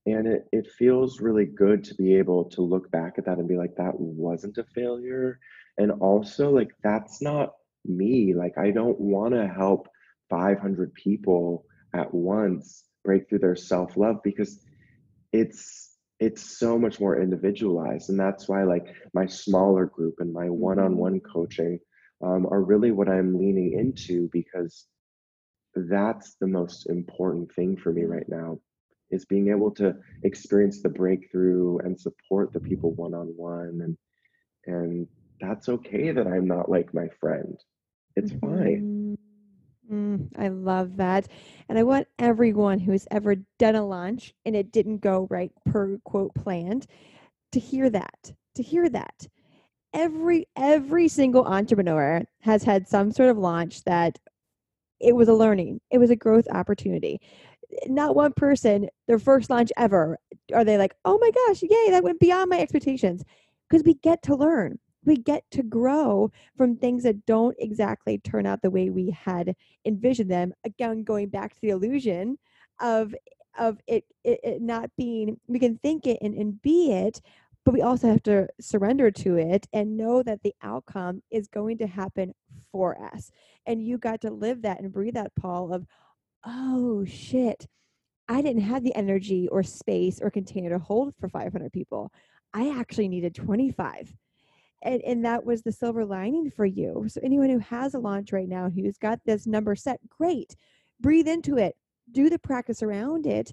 and 0.06 0.26
it, 0.26 0.48
it 0.52 0.70
feels 0.78 1.20
really 1.20 1.44
good 1.44 1.84
to 1.84 1.94
be 1.94 2.14
able 2.14 2.44
to 2.44 2.62
look 2.62 2.90
back 2.90 3.14
at 3.18 3.26
that 3.26 3.38
and 3.38 3.48
be 3.48 3.56
like 3.56 3.76
that 3.76 3.98
wasn't 3.98 4.56
a 4.58 4.64
failure. 4.74 5.38
And 5.78 5.92
also 5.92 6.50
like 6.50 6.70
that's 6.82 7.20
not 7.20 7.52
me. 7.84 8.34
Like 8.34 8.56
i 8.58 8.70
don't 8.70 8.98
want 8.98 9.34
to 9.34 9.46
help 9.46 9.88
500 10.30 10.94
people 10.94 11.66
at 11.94 12.12
once 12.14 12.84
break 13.04 13.28
through 13.28 13.40
their 13.40 13.56
self-love 13.56 14.22
because 14.22 14.60
it's 15.32 15.89
it's 16.20 16.58
so 16.58 16.78
much 16.78 17.00
more 17.00 17.20
individualized 17.20 18.10
and 18.10 18.20
that's 18.20 18.46
why 18.46 18.62
like 18.62 18.94
my 19.14 19.26
smaller 19.26 19.86
group 19.86 20.16
and 20.18 20.32
my 20.32 20.48
one-on-one 20.48 21.18
mm-hmm. 21.18 21.32
coaching 21.32 21.78
um, 22.22 22.46
are 22.50 22.62
really 22.62 22.90
what 22.90 23.08
i'm 23.08 23.38
leaning 23.38 23.72
into 23.72 24.28
because 24.32 24.86
that's 25.74 26.36
the 26.40 26.46
most 26.46 26.88
important 26.88 27.52
thing 27.54 27.76
for 27.76 27.92
me 27.92 28.04
right 28.04 28.28
now 28.28 28.58
is 29.10 29.24
being 29.24 29.48
able 29.48 29.70
to 29.70 29.96
experience 30.22 30.82
the 30.82 30.88
breakthrough 30.88 31.78
and 31.78 31.98
support 31.98 32.52
the 32.52 32.60
people 32.60 32.92
one-on-one 32.92 33.80
and 33.82 33.96
and 34.66 35.08
that's 35.40 35.68
okay 35.68 36.12
that 36.12 36.26
i'm 36.26 36.46
not 36.46 36.70
like 36.70 36.92
my 36.92 37.08
friend 37.18 37.58
it's 38.14 38.32
mm-hmm. 38.32 38.62
fine 38.62 38.99
Mm, 39.90 40.28
I 40.38 40.48
love 40.48 40.96
that. 40.98 41.28
And 41.68 41.78
I 41.78 41.82
want 41.82 42.06
everyone 42.18 42.78
who's 42.78 43.06
ever 43.10 43.36
done 43.58 43.74
a 43.74 43.84
launch 43.86 44.34
and 44.44 44.54
it 44.54 44.72
didn't 44.72 44.98
go 44.98 45.26
right 45.30 45.52
per 45.66 45.98
quote 46.04 46.34
planned 46.34 46.86
to 47.52 47.60
hear 47.60 47.90
that, 47.90 48.32
to 48.54 48.62
hear 48.62 48.88
that. 48.90 49.26
Every 49.94 50.46
every 50.56 51.08
single 51.08 51.44
entrepreneur 51.44 52.22
has 52.42 52.62
had 52.64 52.88
some 52.88 53.12
sort 53.12 53.30
of 53.30 53.38
launch 53.38 53.82
that 53.84 54.18
it 55.00 55.16
was 55.16 55.28
a 55.28 55.34
learning, 55.34 55.80
it 55.90 55.98
was 55.98 56.10
a 56.10 56.16
growth 56.16 56.46
opportunity. 56.52 57.20
Not 57.86 58.16
one 58.16 58.32
person, 58.34 58.88
their 59.08 59.18
first 59.18 59.50
launch 59.50 59.72
ever, 59.76 60.18
are 60.54 60.64
they 60.64 60.78
like, 60.78 60.94
oh 61.04 61.18
my 61.20 61.30
gosh, 61.30 61.62
yay, 61.62 61.90
that 61.90 62.04
went 62.04 62.20
beyond 62.20 62.50
my 62.50 62.60
expectations. 62.60 63.24
Because 63.68 63.84
we 63.84 63.94
get 63.94 64.22
to 64.24 64.36
learn 64.36 64.78
we 65.04 65.16
get 65.16 65.44
to 65.50 65.62
grow 65.62 66.30
from 66.56 66.76
things 66.76 67.02
that 67.02 67.24
don't 67.26 67.56
exactly 67.58 68.18
turn 68.18 68.46
out 68.46 68.62
the 68.62 68.70
way 68.70 68.90
we 68.90 69.10
had 69.10 69.54
envisioned 69.84 70.30
them 70.30 70.52
again 70.64 71.02
going 71.02 71.28
back 71.28 71.54
to 71.54 71.60
the 71.62 71.70
illusion 71.70 72.38
of 72.80 73.14
of 73.58 73.78
it, 73.86 74.04
it, 74.24 74.40
it 74.44 74.62
not 74.62 74.90
being 74.96 75.38
we 75.48 75.58
can 75.58 75.76
think 75.78 76.06
it 76.06 76.18
and, 76.22 76.34
and 76.34 76.60
be 76.62 76.92
it 76.92 77.20
but 77.64 77.74
we 77.74 77.82
also 77.82 78.08
have 78.08 78.22
to 78.22 78.48
surrender 78.60 79.10
to 79.10 79.36
it 79.36 79.66
and 79.72 79.96
know 79.96 80.22
that 80.22 80.42
the 80.42 80.54
outcome 80.62 81.22
is 81.30 81.48
going 81.48 81.76
to 81.76 81.86
happen 81.86 82.32
for 82.70 83.02
us 83.12 83.30
and 83.66 83.84
you 83.84 83.98
got 83.98 84.20
to 84.20 84.30
live 84.30 84.62
that 84.62 84.80
and 84.80 84.92
breathe 84.92 85.14
that 85.14 85.34
paul 85.34 85.72
of 85.72 85.84
oh 86.44 87.04
shit 87.04 87.66
I 88.30 88.42
didn't 88.42 88.62
have 88.62 88.84
the 88.84 88.94
energy 88.94 89.48
or 89.48 89.64
space 89.64 90.20
or 90.22 90.30
container 90.30 90.70
to 90.70 90.78
hold 90.78 91.14
for 91.18 91.28
500 91.28 91.72
people. 91.72 92.12
I 92.54 92.78
actually 92.78 93.08
needed 93.08 93.34
25. 93.34 94.14
And, 94.82 95.02
and 95.02 95.24
that 95.24 95.44
was 95.44 95.62
the 95.62 95.72
silver 95.72 96.04
lining 96.04 96.50
for 96.50 96.64
you. 96.64 97.04
So, 97.08 97.20
anyone 97.22 97.50
who 97.50 97.58
has 97.58 97.94
a 97.94 97.98
launch 97.98 98.32
right 98.32 98.48
now 98.48 98.70
who's 98.70 98.96
got 98.96 99.20
this 99.24 99.46
number 99.46 99.74
set, 99.74 100.00
great. 100.08 100.56
Breathe 101.00 101.28
into 101.28 101.58
it, 101.58 101.76
do 102.12 102.30
the 102.30 102.38
practice 102.38 102.82
around 102.82 103.26
it, 103.26 103.52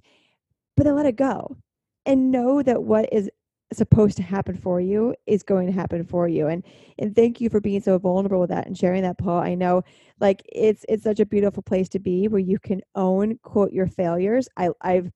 but 0.75 0.83
then 0.85 0.95
let 0.95 1.05
it 1.05 1.15
go 1.15 1.57
and 2.05 2.31
know 2.31 2.63
that 2.63 2.83
what 2.83 3.09
is 3.11 3.29
supposed 3.73 4.15
to 4.17 4.23
happen 4.23 4.55
for 4.55 4.79
you 4.79 5.13
is 5.25 5.43
going 5.43 5.67
to 5.67 5.73
happen 5.73 6.03
for 6.03 6.27
you 6.27 6.47
and 6.47 6.63
and 6.99 7.15
thank 7.15 7.41
you 7.41 7.49
for 7.49 7.59
being 7.59 7.81
so 7.81 7.97
vulnerable 7.97 8.39
with 8.39 8.49
that 8.49 8.65
and 8.65 8.77
sharing 8.77 9.01
that 9.01 9.17
paul 9.17 9.39
i 9.39 9.53
know 9.53 9.83
like 10.21 10.41
it's 10.45 10.85
it's 10.87 11.03
such 11.03 11.19
a 11.19 11.25
beautiful 11.25 11.61
place 11.61 11.89
to 11.89 11.99
be 11.99 12.29
where 12.29 12.39
you 12.39 12.57
can 12.57 12.79
own 12.95 13.37
quote 13.43 13.73
your 13.73 13.87
failures 13.87 14.47
i 14.55 14.69
i've 14.81 15.11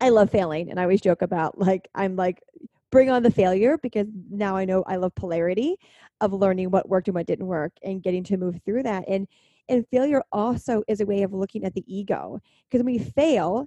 i 0.00 0.08
love 0.08 0.30
failing 0.30 0.70
and 0.70 0.80
i 0.80 0.82
always 0.82 1.00
joke 1.02 1.20
about 1.20 1.58
like 1.58 1.86
i'm 1.94 2.16
like 2.16 2.40
bring 2.94 3.10
on 3.10 3.22
the 3.22 3.30
failure 3.30 3.76
because 3.82 4.06
now 4.30 4.56
i 4.56 4.64
know 4.64 4.84
i 4.86 4.96
love 4.96 5.14
polarity 5.16 5.76
of 6.20 6.32
learning 6.32 6.70
what 6.70 6.88
worked 6.88 7.08
and 7.08 7.14
what 7.14 7.26
didn't 7.26 7.46
work 7.46 7.72
and 7.82 8.02
getting 8.02 8.24
to 8.24 8.36
move 8.36 8.60
through 8.64 8.82
that. 8.82 9.04
And 9.08 9.28
and 9.68 9.86
failure 9.90 10.22
also 10.30 10.82
is 10.88 11.00
a 11.00 11.06
way 11.06 11.22
of 11.22 11.32
looking 11.32 11.64
at 11.64 11.74
the 11.74 11.84
ego 11.86 12.38
because 12.68 12.84
when 12.84 12.94
we 12.94 12.98
fail 12.98 13.66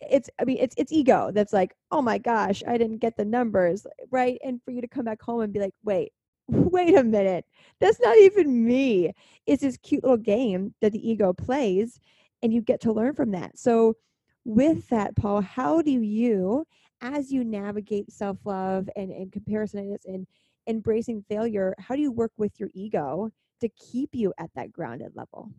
it's 0.00 0.28
i 0.38 0.44
mean 0.44 0.58
it's 0.60 0.74
it's 0.76 0.92
ego 0.92 1.30
that's 1.32 1.52
like 1.52 1.74
oh 1.90 2.02
my 2.02 2.18
gosh 2.18 2.62
i 2.68 2.76
didn't 2.76 2.98
get 2.98 3.16
the 3.16 3.24
numbers 3.24 3.86
right? 4.10 4.38
And 4.44 4.60
for 4.64 4.72
you 4.72 4.80
to 4.80 4.88
come 4.88 5.04
back 5.04 5.22
home 5.22 5.40
and 5.40 5.52
be 5.52 5.60
like 5.60 5.74
wait 5.84 6.12
wait 6.48 6.96
a 6.96 7.02
minute. 7.02 7.44
That's 7.80 8.00
not 8.00 8.16
even 8.18 8.64
me. 8.64 9.12
It's 9.46 9.62
this 9.62 9.76
cute 9.78 10.04
little 10.04 10.16
game 10.16 10.74
that 10.80 10.92
the 10.92 11.10
ego 11.10 11.32
plays 11.32 11.98
and 12.42 12.52
you 12.52 12.60
get 12.60 12.80
to 12.82 12.92
learn 12.92 13.14
from 13.14 13.32
that. 13.32 13.58
So 13.58 13.96
with 14.44 14.88
that 14.90 15.16
paul 15.16 15.40
how 15.40 15.82
do 15.82 15.90
you 15.90 16.64
as 17.00 17.32
you 17.32 17.44
navigate 17.44 18.10
self-love 18.10 18.88
and, 18.96 19.10
and 19.10 19.32
comparison 19.32 19.96
and 20.06 20.26
embracing 20.68 21.24
failure 21.28 21.74
how 21.78 21.94
do 21.94 22.02
you 22.02 22.12
work 22.12 22.32
with 22.36 22.58
your 22.58 22.70
ego 22.74 23.30
to 23.60 23.68
keep 23.70 24.10
you 24.12 24.32
at 24.38 24.50
that 24.54 24.72
grounded 24.72 25.12
level 25.14 25.50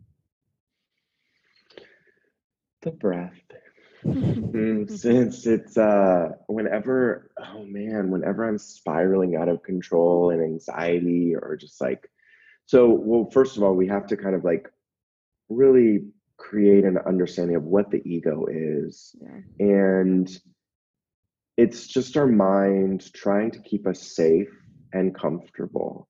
the 2.82 2.90
breath 2.90 3.40
Mm, 4.04 4.88
since 4.98 5.46
it's 5.46 5.76
uh 5.76 6.28
whenever 6.46 7.30
oh 7.38 7.64
man 7.64 8.10
whenever 8.10 8.48
i'm 8.48 8.58
spiraling 8.58 9.36
out 9.36 9.48
of 9.48 9.62
control 9.62 10.30
and 10.30 10.42
anxiety 10.42 11.34
or 11.34 11.56
just 11.56 11.80
like 11.80 12.08
so 12.66 12.88
well 12.90 13.28
first 13.30 13.56
of 13.56 13.62
all 13.62 13.74
we 13.74 13.88
have 13.88 14.06
to 14.06 14.16
kind 14.16 14.34
of 14.34 14.44
like 14.44 14.68
really 15.48 16.04
create 16.36 16.84
an 16.84 16.98
understanding 17.06 17.56
of 17.56 17.64
what 17.64 17.90
the 17.90 18.00
ego 18.08 18.46
is 18.48 19.16
yeah. 19.20 19.40
and 19.58 20.40
it's 21.58 21.86
just 21.86 22.16
our 22.16 22.26
mind 22.26 23.12
trying 23.12 23.50
to 23.50 23.58
keep 23.60 23.86
us 23.86 24.00
safe 24.16 24.48
and 24.94 25.14
comfortable 25.14 26.08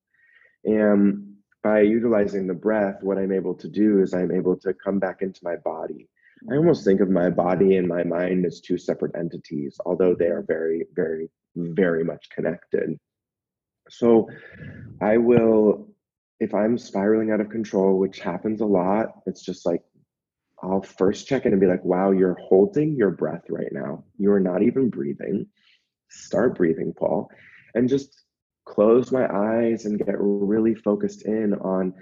and 0.64 1.34
by 1.64 1.80
utilizing 1.80 2.46
the 2.46 2.54
breath 2.54 3.02
what 3.02 3.18
i'm 3.18 3.32
able 3.32 3.54
to 3.54 3.68
do 3.68 4.00
is 4.00 4.14
i'm 4.14 4.30
able 4.30 4.56
to 4.56 4.72
come 4.74 5.00
back 5.00 5.22
into 5.22 5.40
my 5.42 5.56
body 5.64 6.08
I 6.50 6.56
almost 6.56 6.84
think 6.84 7.00
of 7.00 7.10
my 7.10 7.30
body 7.30 7.76
and 7.76 7.88
my 7.88 8.04
mind 8.04 8.46
as 8.46 8.60
two 8.60 8.78
separate 8.78 9.12
entities, 9.16 9.76
although 9.84 10.14
they 10.14 10.26
are 10.26 10.44
very, 10.46 10.86
very, 10.94 11.30
very 11.56 12.04
much 12.04 12.28
connected. 12.30 12.98
So 13.90 14.28
I 15.00 15.16
will, 15.16 15.88
if 16.40 16.54
I'm 16.54 16.78
spiraling 16.78 17.30
out 17.32 17.40
of 17.40 17.50
control, 17.50 17.98
which 17.98 18.20
happens 18.20 18.60
a 18.60 18.66
lot, 18.66 19.20
it's 19.26 19.42
just 19.42 19.66
like, 19.66 19.82
I'll 20.62 20.82
first 20.82 21.26
check 21.26 21.46
in 21.46 21.52
and 21.52 21.60
be 21.60 21.66
like, 21.66 21.84
wow, 21.84 22.10
you're 22.10 22.38
holding 22.48 22.96
your 22.96 23.10
breath 23.10 23.44
right 23.48 23.72
now. 23.72 24.04
You 24.18 24.32
are 24.32 24.40
not 24.40 24.62
even 24.62 24.90
breathing. 24.90 25.46
Start 26.10 26.56
breathing, 26.56 26.92
Paul. 26.96 27.30
And 27.74 27.88
just 27.88 28.24
close 28.64 29.12
my 29.12 29.26
eyes 29.26 29.84
and 29.84 29.98
get 29.98 30.16
really 30.18 30.74
focused 30.74 31.24
in 31.26 31.54
on 31.54 31.94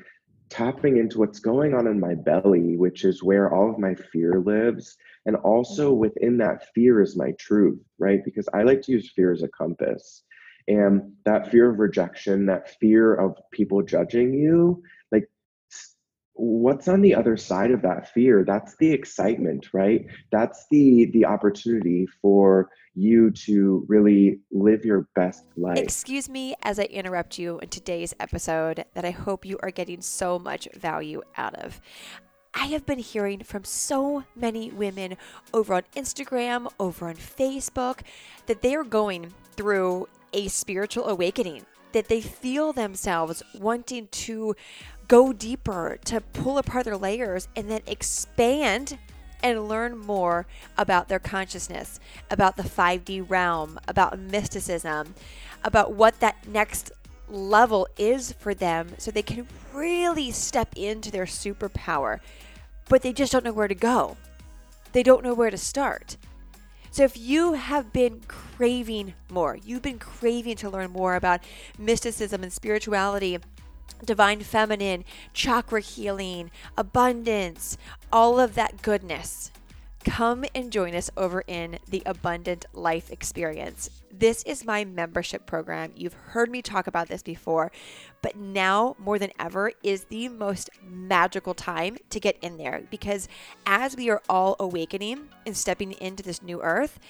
tapping 0.48 0.96
into 0.96 1.18
what's 1.18 1.38
going 1.38 1.74
on 1.74 1.86
in 1.86 2.00
my 2.00 2.14
belly, 2.14 2.76
which 2.76 3.04
is 3.04 3.22
where 3.22 3.52
all 3.52 3.70
of 3.70 3.78
my 3.78 3.94
fear 4.12 4.40
lives. 4.40 4.96
And 5.26 5.36
also 5.36 5.90
mm-hmm. 5.90 6.00
within 6.00 6.38
that 6.38 6.72
fear 6.74 7.02
is 7.02 7.16
my 7.16 7.32
truth, 7.38 7.80
right? 7.98 8.20
Because 8.24 8.48
I 8.54 8.62
like 8.62 8.82
to 8.82 8.92
use 8.92 9.12
fear 9.14 9.32
as 9.32 9.42
a 9.42 9.48
compass. 9.48 10.22
And 10.68 11.12
that 11.24 11.50
fear 11.50 11.70
of 11.70 11.78
rejection, 11.78 12.46
that 12.46 12.76
fear 12.80 13.14
of 13.14 13.36
people 13.52 13.82
judging 13.82 14.34
you, 14.34 14.82
what's 16.36 16.88
on 16.88 17.00
the 17.00 17.14
other 17.14 17.36
side 17.36 17.70
of 17.70 17.82
that 17.82 18.12
fear? 18.12 18.44
That's 18.44 18.76
the 18.76 18.90
excitement 18.90 19.68
right? 19.72 20.06
That's 20.30 20.66
the 20.70 21.06
the 21.12 21.24
opportunity 21.24 22.06
for 22.20 22.68
you 22.94 23.30
to 23.30 23.84
really 23.88 24.40
live 24.50 24.84
your 24.84 25.08
best 25.14 25.44
life. 25.56 25.78
Excuse 25.78 26.28
me 26.28 26.54
as 26.62 26.78
i 26.78 26.84
interrupt 26.84 27.38
you 27.38 27.58
in 27.58 27.68
today's 27.68 28.14
episode 28.20 28.84
that 28.94 29.04
i 29.04 29.10
hope 29.10 29.44
you 29.44 29.58
are 29.62 29.70
getting 29.70 30.00
so 30.00 30.38
much 30.38 30.68
value 30.74 31.22
out 31.36 31.54
of. 31.56 31.80
I 32.58 32.66
have 32.68 32.86
been 32.86 32.98
hearing 32.98 33.42
from 33.42 33.64
so 33.64 34.24
many 34.34 34.70
women 34.70 35.18
over 35.52 35.74
on 35.74 35.82
Instagram, 35.94 36.72
over 36.80 37.06
on 37.06 37.16
Facebook, 37.16 38.00
that 38.46 38.62
they 38.62 38.74
are 38.74 38.82
going 38.82 39.34
through 39.56 40.08
a 40.32 40.48
spiritual 40.48 41.06
awakening, 41.06 41.66
that 41.92 42.08
they 42.08 42.22
feel 42.22 42.72
themselves 42.72 43.42
wanting 43.58 44.08
to 44.10 44.56
go 45.08 45.32
deeper, 45.32 45.98
to 46.04 46.20
pull 46.20 46.58
apart 46.58 46.84
their 46.84 46.96
layers, 46.96 47.48
and 47.56 47.70
then 47.70 47.82
expand 47.86 48.98
and 49.42 49.68
learn 49.68 49.96
more 49.96 50.46
about 50.76 51.08
their 51.08 51.18
consciousness, 51.18 52.00
about 52.30 52.56
the 52.56 52.62
5D 52.62 53.28
realm, 53.28 53.78
about 53.86 54.18
mysticism, 54.18 55.14
about 55.62 55.92
what 55.92 56.20
that 56.20 56.48
next 56.48 56.90
level 57.28 57.88
is 57.96 58.32
for 58.32 58.54
them 58.54 58.88
so 58.98 59.10
they 59.10 59.22
can 59.22 59.46
really 59.72 60.30
step 60.30 60.68
into 60.76 61.10
their 61.10 61.26
superpower. 61.26 62.20
But 62.88 63.02
they 63.02 63.12
just 63.12 63.32
don't 63.32 63.44
know 63.44 63.52
where 63.52 63.68
to 63.68 63.74
go. 63.74 64.16
They 64.92 65.02
don't 65.02 65.24
know 65.24 65.34
where 65.34 65.50
to 65.50 65.58
start. 65.58 66.16
So, 66.90 67.02
if 67.02 67.18
you 67.18 67.52
have 67.52 67.92
been 67.92 68.22
craving 68.26 69.12
more, 69.28 69.56
you've 69.56 69.82
been 69.82 69.98
craving 69.98 70.56
to 70.56 70.70
learn 70.70 70.92
more 70.92 71.14
about 71.14 71.40
mysticism 71.78 72.42
and 72.42 72.50
spirituality 72.50 73.34
divine 74.04 74.40
feminine, 74.40 75.04
chakra 75.32 75.80
healing, 75.80 76.50
abundance, 76.76 77.78
all 78.12 78.38
of 78.38 78.54
that 78.54 78.82
goodness. 78.82 79.50
Come 80.06 80.44
and 80.54 80.70
join 80.70 80.94
us 80.94 81.10
over 81.16 81.42
in 81.48 81.80
the 81.88 82.02
Abundant 82.06 82.64
Life 82.72 83.10
Experience. 83.10 83.90
This 84.12 84.44
is 84.44 84.64
my 84.64 84.84
membership 84.84 85.46
program. 85.46 85.92
You've 85.96 86.14
heard 86.14 86.48
me 86.48 86.62
talk 86.62 86.86
about 86.86 87.08
this 87.08 87.24
before, 87.24 87.72
but 88.22 88.36
now 88.36 88.94
more 89.00 89.18
than 89.18 89.32
ever 89.40 89.72
is 89.82 90.04
the 90.04 90.28
most 90.28 90.70
magical 90.88 91.54
time 91.54 91.96
to 92.10 92.20
get 92.20 92.38
in 92.40 92.56
there 92.56 92.84
because 92.88 93.28
as 93.66 93.96
we 93.96 94.08
are 94.08 94.22
all 94.28 94.54
awakening 94.60 95.28
and 95.44 95.56
stepping 95.56 95.90
into 95.92 96.22
this 96.22 96.40
new 96.40 96.62
earth, 96.62 97.00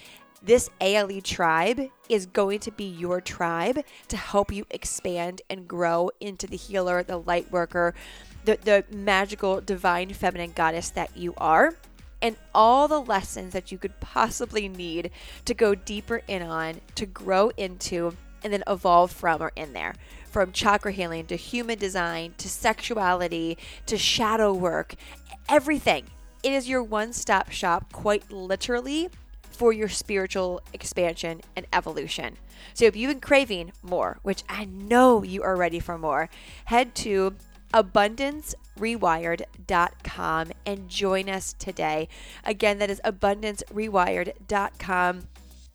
this 0.42 0.70
ALE 0.81 1.20
tribe 1.20 1.81
is 2.09 2.27
going 2.27 2.61
to 2.61 2.70
be 2.70 2.85
your 2.85 3.20
tribe 3.20 3.85
to 4.09 4.16
help 4.16 4.53
you 4.53 4.64
expand 4.70 5.42
and 5.51 5.66
grow 5.66 6.11
into 6.20 6.46
the 6.46 6.57
healer, 6.57 7.03
the 7.03 7.18
light 7.18 7.51
worker, 7.51 7.94
the, 8.44 8.59
the 8.62 8.85
magical 8.94 9.61
divine 9.61 10.12
feminine 10.12 10.53
goddess 10.55 10.90
that 10.90 11.16
you 11.16 11.35
are. 11.38 11.75
And 12.22 12.37
all 12.55 12.88
the 12.88 13.01
lessons 13.01 13.53
that 13.53 13.70
you 13.70 13.79
could 13.79 13.99
possibly 14.01 14.68
need 14.68 15.11
to 15.44 15.55
go 15.55 15.75
deeper 15.75 16.22
in 16.29 16.42
on, 16.42 16.81
to 16.94 17.07
grow 17.07 17.51
into, 17.57 18.16
and 18.42 18.53
then 18.53 18.64
evolve 18.66 19.11
from 19.11 19.42
are 19.42 19.53
in 19.57 19.72
there. 19.72 19.94
From 20.31 20.53
chakra 20.53 20.92
healing 20.92 21.27
to 21.27 21.37
human 21.37 21.79
design 21.79 22.35
to 22.38 22.49
sexuality 22.49 23.59
to 23.87 23.99
shadow 23.99 24.53
work, 24.53 24.94
everything. 25.49 26.07
It 26.42 26.53
is 26.53 26.68
your 26.68 26.83
one 26.83 27.12
stop 27.12 27.51
shop, 27.51 27.92
quite 27.92 28.31
literally 28.31 29.11
for 29.57 29.73
your 29.73 29.88
spiritual 29.88 30.61
expansion 30.73 31.40
and 31.57 31.66
evolution. 31.73 32.37
So 32.75 32.85
if 32.85 32.95
you've 32.95 33.11
been 33.11 33.19
craving 33.21 33.73
more, 33.83 34.21
which 34.23 34.45
I 34.49 34.66
know 34.66 35.23
you 35.23 35.42
are 35.42 35.57
ready 35.57 35.81
for 35.81 35.99
more, 35.99 36.29
head 36.66 36.95
to 36.97 37.35
abundancerewired.com 37.73 40.53
and 40.64 40.88
join 40.88 41.29
us 41.29 41.53
today. 41.59 42.09
Again, 42.45 42.79
that 42.79 42.90
is 42.90 43.01
abundancerewired.com. 43.05 45.23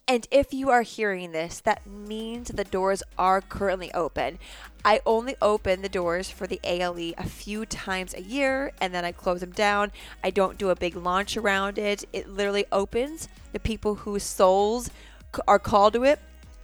And 0.08 0.28
if 0.30 0.54
you 0.54 0.70
are 0.70 0.82
hearing 0.82 1.32
this, 1.32 1.60
that 1.62 1.86
means 1.88 2.50
the 2.50 2.64
doors 2.64 3.02
are 3.18 3.40
currently 3.40 3.94
open. 3.94 4.40
I 4.84 5.00
only 5.06 5.36
open 5.42 5.82
the 5.82 5.90
doors 5.90 6.30
for 6.30 6.48
the 6.48 6.60
ALE 6.64 7.14
a 7.18 7.24
few 7.24 7.66
times 7.66 8.14
a 8.14 8.22
year 8.22 8.72
and 8.82 8.94
then 8.94 9.06
I 9.06 9.12
close 9.12 9.40
them 9.40 9.52
down. 9.52 9.92
I 10.24 10.32
don't 10.32 10.58
do 10.58 10.70
a 10.70 10.76
big 10.76 10.96
launch 10.96 11.38
around 11.38 11.78
it. 11.78 12.04
It 12.12 12.28
literally 12.28 12.66
opens 12.72 13.30
the 13.54 13.60
people 13.60 13.96
whose 13.96 14.24
souls 14.24 14.90
are 15.48 15.60
called 15.60 15.94
to 15.94 16.04
it 16.04 16.20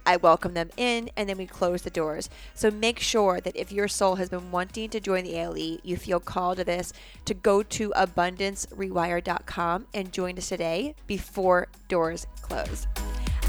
I 0.08 0.16
welcome 0.16 0.54
them 0.54 0.70
in, 0.78 1.10
and 1.18 1.28
then 1.28 1.36
we 1.36 1.46
close 1.46 1.82
the 1.82 1.90
doors. 1.90 2.30
So 2.54 2.70
make 2.70 2.98
sure 2.98 3.42
that 3.42 3.54
if 3.54 3.70
your 3.70 3.88
soul 3.88 4.14
has 4.14 4.30
been 4.30 4.50
wanting 4.50 4.88
to 4.88 5.00
join 5.00 5.22
the 5.22 5.36
ALE, 5.36 5.78
you 5.82 5.98
feel 5.98 6.18
called 6.18 6.56
to 6.56 6.64
this, 6.64 6.94
to 7.26 7.34
go 7.34 7.62
to 7.62 7.90
abundancerewired.com 7.90 9.86
and 9.92 10.10
join 10.10 10.38
us 10.38 10.48
today 10.48 10.94
before 11.06 11.68
doors 11.88 12.26
close. 12.40 12.86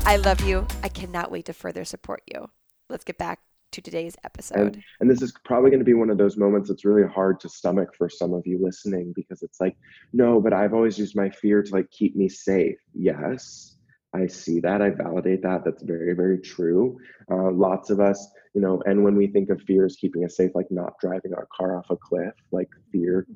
I 0.10 0.16
love 0.16 0.42
you. 0.42 0.66
I 0.82 0.90
cannot 0.90 1.30
wait 1.30 1.46
to 1.46 1.54
further 1.54 1.86
support 1.86 2.24
you. 2.26 2.50
Let's 2.90 3.04
get 3.04 3.20
back 3.20 3.42
to 3.74 3.80
today's 3.80 4.16
episode. 4.24 4.58
And, 4.58 4.84
and 5.02 5.08
this 5.08 5.22
is 5.22 5.32
probably 5.46 5.70
going 5.70 5.82
to 5.82 5.86
be 5.86 5.94
one 5.94 6.10
of 6.10 6.18
those 6.18 6.36
moments 6.36 6.68
that's 6.68 6.84
really 6.84 7.08
hard 7.08 7.40
to 7.42 7.48
stomach 7.48 7.90
for 7.96 8.10
some 8.10 8.34
of 8.34 8.42
you 8.48 8.58
listening 8.60 9.14
because 9.16 9.44
it's 9.44 9.62
like, 9.62 9.78
no, 10.12 10.42
but 10.42 10.52
I've 10.52 10.74
always 10.74 10.98
used 10.98 11.16
my 11.16 11.30
fear 11.30 11.62
to 11.62 11.72
like 11.72 11.92
keep 11.92 12.16
me 12.16 12.28
safe. 12.28 12.80
Yes, 12.96 13.76
I 14.16 14.26
see 14.26 14.60
that. 14.62 14.82
I 14.82 14.90
validate 14.90 15.44
that. 15.44 15.64
That's 15.64 15.84
very, 15.84 16.16
very 16.16 16.40
true. 16.40 16.98
Uh, 17.32 17.52
lots 17.52 17.92
of 17.92 18.00
us, 18.00 18.30
you 18.56 18.62
know, 18.62 18.82
and 18.88 19.04
when 19.04 19.16
we 19.16 19.28
think 19.28 19.52
of 19.52 19.62
fear 19.62 19.86
as 19.86 19.96
keeping 19.96 20.26
us 20.26 20.36
safe, 20.36 20.50
like 20.56 20.72
not 20.72 20.94
driving 21.00 21.36
our 21.36 21.48
car 21.56 21.78
off 21.78 21.92
a 21.92 21.96
cliff, 21.96 22.34
like 22.52 22.70
fear, 22.92 23.28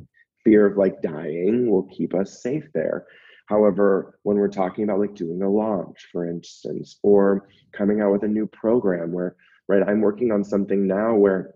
fear 0.43 0.65
of 0.65 0.75
like 0.75 1.03
dying 1.03 1.69
will 1.69 1.83
keep 1.83 2.15
us 2.15 2.41
safe 2.41 2.65
there. 2.73 3.05
However, 3.45 4.19
when 4.23 4.37
we're 4.37 4.47
talking 4.47 4.83
about 4.85 4.99
like 4.99 5.15
doing 5.15 5.41
a 5.41 5.49
launch, 5.49 6.07
for 6.11 6.29
instance, 6.29 6.99
or 7.03 7.49
coming 7.71 8.01
out 8.01 8.11
with 8.11 8.23
a 8.23 8.27
new 8.27 8.47
program 8.47 9.11
where 9.11 9.35
right? 9.67 9.83
I'm 9.87 10.01
working 10.01 10.31
on 10.31 10.43
something 10.43 10.87
now 10.87 11.15
where 11.15 11.55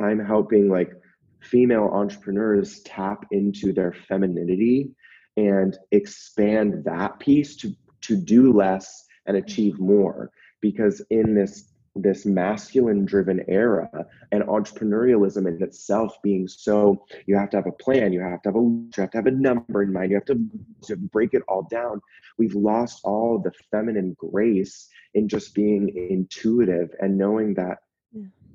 I'm 0.00 0.24
helping 0.24 0.68
like 0.68 0.92
female 1.40 1.90
entrepreneurs 1.92 2.80
tap 2.80 3.26
into 3.30 3.72
their 3.72 3.92
femininity 3.92 4.90
and 5.36 5.76
expand 5.92 6.84
that 6.84 7.18
piece 7.18 7.56
to 7.56 7.72
to 8.00 8.16
do 8.16 8.52
less 8.52 9.04
and 9.26 9.36
achieve 9.36 9.74
mm-hmm. 9.74 9.86
more 9.86 10.30
because 10.60 11.04
in 11.10 11.34
this 11.34 11.72
this 12.02 12.26
masculine 12.26 13.04
driven 13.04 13.44
era 13.48 13.88
and 14.32 14.42
entrepreneurialism 14.44 15.48
in 15.48 15.62
itself 15.62 16.16
being 16.22 16.46
so 16.46 17.04
you 17.26 17.36
have 17.36 17.50
to 17.50 17.56
have 17.56 17.66
a 17.66 17.72
plan 17.72 18.12
you 18.12 18.20
have 18.20 18.42
to 18.42 18.48
have 18.48 18.56
a 18.56 18.60
you 18.60 18.90
have 18.96 19.10
to 19.10 19.18
have 19.18 19.26
a 19.26 19.30
number 19.30 19.82
in 19.82 19.92
mind 19.92 20.10
you 20.10 20.16
have 20.16 20.24
to, 20.24 20.38
to 20.82 20.96
break 20.96 21.34
it 21.34 21.42
all 21.48 21.66
down. 21.70 22.00
We've 22.38 22.54
lost 22.54 23.00
all 23.04 23.38
the 23.38 23.52
feminine 23.70 24.16
grace 24.18 24.88
in 25.14 25.28
just 25.28 25.54
being 25.54 25.88
intuitive 26.10 26.90
and 27.00 27.18
knowing 27.18 27.54
that 27.54 27.78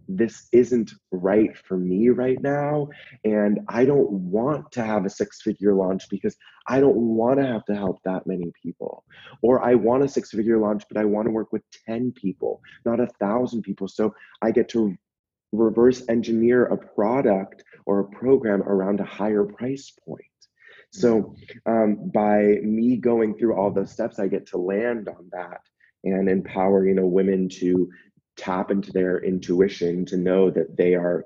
this 0.08 0.48
isn't 0.52 0.92
right 1.12 1.58
for 1.58 1.78
me 1.78 2.10
right 2.10 2.42
now. 2.42 2.90
And 3.24 3.62
I 3.68 3.86
don't 3.86 4.10
want 4.12 4.72
to 4.74 4.84
have 4.84 5.06
a 5.06 5.10
six 5.10 5.42
figure 5.42 5.74
launch 5.74 6.10
because 6.10 6.36
I 6.68 6.80
don't 6.80 6.98
want 6.98 7.40
to 7.40 7.46
have 7.46 7.66
to 7.66 7.76
help 7.76 8.02
that 8.04 8.28
many 8.28 8.52
people. 8.62 9.04
Or 9.42 9.64
I 9.64 9.76
want 9.76 10.04
a 10.04 10.08
six 10.08 10.32
figure 10.32 10.58
launch, 10.58 10.84
but 10.90 10.98
I 10.98 11.06
want 11.06 11.28
to 11.28 11.32
work 11.32 11.52
with 11.52 11.64
10 11.86 12.12
people, 12.14 12.62
not 12.86 13.00
a 13.00 13.08
thousand 13.20 13.64
people. 13.64 13.88
So 13.88 14.14
I 14.42 14.52
get 14.52 14.70
to 14.70 14.96
reverse 15.52 16.04
engineer 16.10 16.66
a 16.66 16.78
product 16.78 17.64
or 17.86 18.00
a 18.00 18.06
program 18.06 18.64
around 18.64 19.00
a 19.00 19.06
higher 19.06 19.44
price 19.44 19.94
point. 20.06 20.26
So 20.92 21.36
um, 21.66 22.12
by 22.14 22.60
me 22.62 22.98
going 22.98 23.36
through 23.36 23.56
all 23.56 23.72
those 23.72 23.92
steps, 23.92 24.20
I 24.20 24.28
get 24.28 24.46
to 24.48 24.58
land 24.58 25.08
on 25.10 25.30
that 25.32 25.62
and 26.04 26.30
empower 26.30 26.88
you 26.88 26.94
know 26.94 27.06
women 27.06 27.50
to 27.50 27.90
tap 28.38 28.72
into 28.72 28.92
their 28.92 29.24
intuition 29.24 30.06
to 30.06 30.18
know 30.18 30.50
that 30.50 30.76
they 30.78 30.96
are 30.96 31.26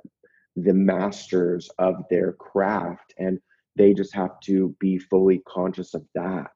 the 0.55 0.73
masters 0.73 1.69
of 1.77 1.95
their 2.09 2.33
craft 2.33 3.13
and 3.17 3.39
they 3.75 3.93
just 3.93 4.13
have 4.13 4.39
to 4.41 4.75
be 4.79 4.97
fully 4.97 5.41
conscious 5.47 5.93
of 5.93 6.03
that 6.15 6.51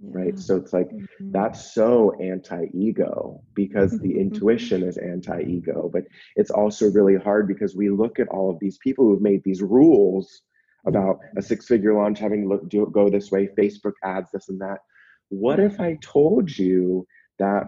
yeah. 0.00 0.10
right 0.12 0.38
so 0.38 0.56
it's 0.56 0.72
like 0.72 0.88
mm-hmm. 0.88 1.30
that's 1.30 1.72
so 1.72 2.12
anti-ego 2.20 3.40
because 3.54 3.98
the 4.00 4.18
intuition 4.18 4.82
is 4.88 4.98
anti-ego 4.98 5.88
but 5.92 6.02
it's 6.36 6.50
also 6.50 6.90
really 6.90 7.16
hard 7.16 7.46
because 7.46 7.76
we 7.76 7.88
look 7.88 8.18
at 8.18 8.28
all 8.28 8.50
of 8.50 8.58
these 8.60 8.78
people 8.78 9.06
who've 9.06 9.22
made 9.22 9.42
these 9.44 9.62
rules 9.62 10.42
about 10.86 11.18
a 11.38 11.42
six-figure 11.42 11.94
launch 11.94 12.18
having 12.18 12.42
to 12.42 12.48
look, 12.48 12.68
do, 12.68 12.90
go 12.92 13.08
this 13.08 13.30
way 13.30 13.48
facebook 13.56 13.94
ads 14.02 14.30
this 14.32 14.48
and 14.48 14.60
that 14.60 14.78
what 15.28 15.60
if 15.60 15.78
i 15.80 15.96
told 16.02 16.50
you 16.58 17.06
that 17.38 17.64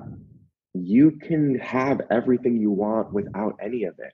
you 0.85 1.13
can 1.13 1.59
have 1.59 2.01
everything 2.11 2.57
you 2.57 2.71
want 2.71 3.13
without 3.13 3.57
any 3.63 3.85
of 3.85 3.95
it. 3.99 4.13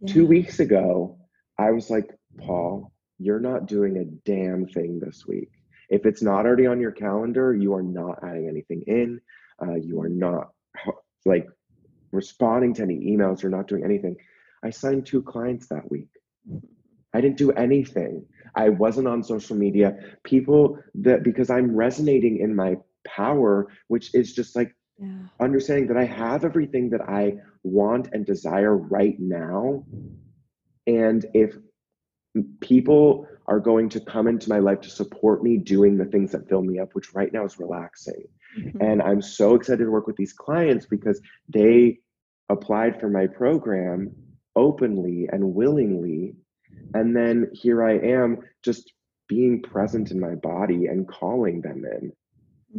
Yeah. 0.00 0.12
Two 0.12 0.26
weeks 0.26 0.60
ago, 0.60 1.18
I 1.58 1.70
was 1.70 1.90
like, 1.90 2.10
Paul, 2.38 2.92
you're 3.18 3.40
not 3.40 3.66
doing 3.66 3.96
a 3.98 4.04
damn 4.28 4.66
thing 4.66 5.00
this 5.00 5.24
week. 5.26 5.50
If 5.88 6.06
it's 6.06 6.22
not 6.22 6.46
already 6.46 6.66
on 6.66 6.80
your 6.80 6.92
calendar, 6.92 7.54
you 7.54 7.74
are 7.74 7.82
not 7.82 8.18
adding 8.22 8.48
anything 8.48 8.82
in. 8.86 9.20
Uh, 9.62 9.74
you 9.74 10.00
are 10.00 10.08
not 10.08 10.50
like 11.24 11.46
responding 12.10 12.74
to 12.74 12.82
any 12.82 12.98
emails. 12.98 13.42
You're 13.42 13.50
not 13.50 13.68
doing 13.68 13.84
anything. 13.84 14.16
I 14.64 14.70
signed 14.70 15.06
two 15.06 15.22
clients 15.22 15.68
that 15.68 15.90
week. 15.90 16.08
I 17.12 17.20
didn't 17.20 17.36
do 17.36 17.52
anything. 17.52 18.26
I 18.56 18.70
wasn't 18.70 19.08
on 19.08 19.22
social 19.22 19.56
media. 19.56 19.96
People 20.24 20.78
that 20.96 21.22
because 21.22 21.50
I'm 21.50 21.74
resonating 21.76 22.38
in 22.38 22.54
my 22.54 22.76
power, 23.06 23.68
which 23.88 24.14
is 24.14 24.34
just 24.34 24.56
like 24.56 24.74
yeah. 24.98 25.08
understanding 25.40 25.88
that 25.88 25.96
I 25.96 26.04
have 26.04 26.44
everything 26.44 26.90
that 26.90 27.02
I 27.02 27.36
want 27.62 28.08
and 28.12 28.24
desire 28.24 28.76
right 28.76 29.16
now. 29.18 29.84
And 30.86 31.24
if 31.34 31.56
people 32.60 33.26
are 33.46 33.60
going 33.60 33.88
to 33.90 34.00
come 34.00 34.26
into 34.26 34.48
my 34.48 34.58
life 34.58 34.80
to 34.80 34.90
support 34.90 35.42
me 35.42 35.56
doing 35.56 35.96
the 35.96 36.04
things 36.04 36.32
that 36.32 36.48
fill 36.48 36.62
me 36.62 36.78
up, 36.78 36.94
which 36.94 37.14
right 37.14 37.32
now 37.32 37.44
is 37.44 37.58
relaxing. 37.58 38.24
Mm-hmm. 38.58 38.80
And 38.80 39.02
I'm 39.02 39.22
so 39.22 39.54
excited 39.54 39.84
to 39.84 39.90
work 39.90 40.06
with 40.06 40.16
these 40.16 40.32
clients 40.32 40.86
because 40.86 41.20
they 41.48 41.98
applied 42.48 43.00
for 43.00 43.08
my 43.08 43.26
program 43.26 44.14
openly 44.56 45.28
and 45.30 45.54
willingly. 45.54 46.34
And 46.94 47.14
then 47.14 47.50
here 47.52 47.84
I 47.84 47.98
am 47.98 48.38
just 48.62 48.92
being 49.28 49.62
present 49.62 50.10
in 50.10 50.20
my 50.20 50.34
body 50.34 50.86
and 50.86 51.08
calling 51.08 51.60
them 51.60 51.84
in 51.84 52.12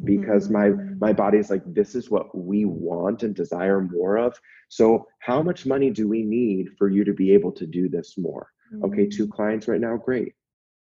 because 0.04 0.50
my 0.50 0.70
mm-hmm. 0.70 1.00
my 1.00 1.14
body's 1.14 1.50
like 1.50 1.64
this 1.66 1.96
is 1.96 2.10
what 2.10 2.36
we 2.36 2.66
want 2.66 3.24
and 3.24 3.36
desire 3.36 3.82
more 3.82 4.18
of. 4.18 4.40
So 4.70 5.08
how 5.20 5.42
much 5.42 5.66
money 5.66 5.90
do 5.90 6.08
we 6.08 6.24
need 6.24 6.70
for 6.78 6.90
you 6.90 7.04
to 7.04 7.14
be 7.14 7.34
able 7.34 7.52
to 7.54 7.66
do 7.66 7.88
this 7.88 8.18
more? 8.18 8.52
Okay 8.84 9.08
two 9.08 9.24
mm-hmm. 9.24 9.32
clients 9.32 9.68
right 9.68 9.80
now 9.80 9.96
great. 9.96 10.34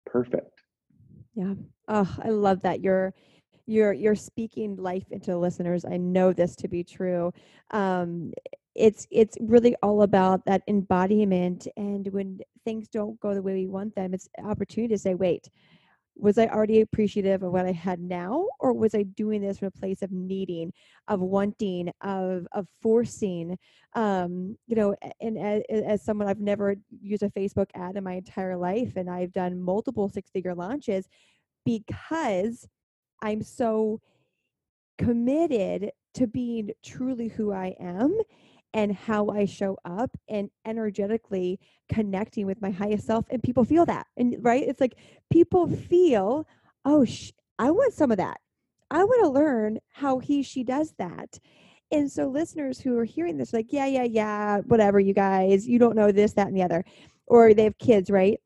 Perfect. 0.06 0.62
Yeah. 1.34 1.54
Oh 1.88 2.16
i 2.22 2.28
love 2.28 2.60
that 2.62 2.80
you're 2.80 3.14
you're 3.66 3.92
you're 3.92 4.16
speaking 4.16 4.76
life 4.76 5.06
into 5.10 5.36
listeners. 5.38 5.84
I 5.84 5.96
know 5.96 6.32
this 6.32 6.56
to 6.56 6.68
be 6.68 6.84
true. 6.84 7.32
Um 7.70 8.32
it's 8.74 9.06
it's 9.10 9.36
really 9.40 9.74
all 9.82 10.02
about 10.02 10.44
that 10.46 10.62
embodiment 10.68 11.66
and 11.76 12.06
when 12.08 12.38
things 12.64 12.88
don't 12.88 13.18
go 13.20 13.34
the 13.34 13.42
way 13.42 13.54
we 13.54 13.66
want 13.66 13.94
them 13.96 14.14
it's 14.14 14.28
opportunity 14.44 14.94
to 14.94 14.98
say 14.98 15.14
wait 15.14 15.48
was 16.20 16.38
I 16.38 16.46
already 16.46 16.80
appreciative 16.80 17.42
of 17.42 17.52
what 17.52 17.66
I 17.66 17.72
had 17.72 18.00
now, 18.00 18.46
or 18.58 18.72
was 18.72 18.94
I 18.94 19.02
doing 19.02 19.40
this 19.40 19.58
from 19.58 19.68
a 19.68 19.78
place 19.78 20.02
of 20.02 20.12
needing, 20.12 20.72
of 21.08 21.20
wanting, 21.20 21.90
of 22.02 22.46
of 22.52 22.66
forcing? 22.82 23.58
Um, 23.94 24.56
you 24.66 24.76
know, 24.76 24.94
and 25.20 25.38
as, 25.38 25.62
as 25.70 26.04
someone 26.04 26.28
I've 26.28 26.40
never 26.40 26.76
used 27.00 27.22
a 27.22 27.30
Facebook 27.30 27.70
ad 27.74 27.96
in 27.96 28.04
my 28.04 28.14
entire 28.14 28.56
life, 28.56 28.96
and 28.96 29.10
I've 29.10 29.32
done 29.32 29.60
multiple 29.60 30.08
six 30.08 30.30
figure 30.30 30.54
launches 30.54 31.08
because 31.64 32.68
I'm 33.22 33.42
so 33.42 34.00
committed 34.98 35.90
to 36.14 36.26
being 36.26 36.70
truly 36.82 37.28
who 37.28 37.52
I 37.52 37.74
am 37.80 38.18
and 38.72 38.94
how 38.94 39.28
I 39.28 39.44
show 39.44 39.76
up 39.84 40.16
and 40.28 40.50
energetically 40.64 41.58
connecting 41.88 42.46
with 42.46 42.62
my 42.62 42.70
highest 42.70 43.06
self. 43.06 43.24
And 43.30 43.42
people 43.42 43.64
feel 43.64 43.84
that. 43.86 44.06
And 44.16 44.36
right? 44.40 44.62
It's 44.66 44.80
like 44.80 44.96
people 45.30 45.68
feel, 45.68 46.46
oh, 46.84 47.04
sh- 47.04 47.32
I 47.58 47.70
want 47.70 47.94
some 47.94 48.10
of 48.10 48.18
that. 48.18 48.38
I 48.90 49.04
want 49.04 49.22
to 49.22 49.28
learn 49.28 49.78
how 49.92 50.18
he, 50.18 50.42
she 50.42 50.64
does 50.64 50.94
that. 50.98 51.38
And 51.92 52.10
so, 52.10 52.28
listeners 52.28 52.80
who 52.80 52.96
are 52.98 53.04
hearing 53.04 53.36
this, 53.36 53.52
like, 53.52 53.72
yeah, 53.72 53.86
yeah, 53.86 54.04
yeah, 54.04 54.58
whatever, 54.60 55.00
you 55.00 55.12
guys, 55.12 55.66
you 55.66 55.78
don't 55.78 55.96
know 55.96 56.12
this, 56.12 56.32
that, 56.34 56.46
and 56.46 56.56
the 56.56 56.62
other, 56.62 56.84
or 57.26 57.52
they 57.52 57.64
have 57.64 57.78
kids, 57.78 58.10
right? 58.10 58.40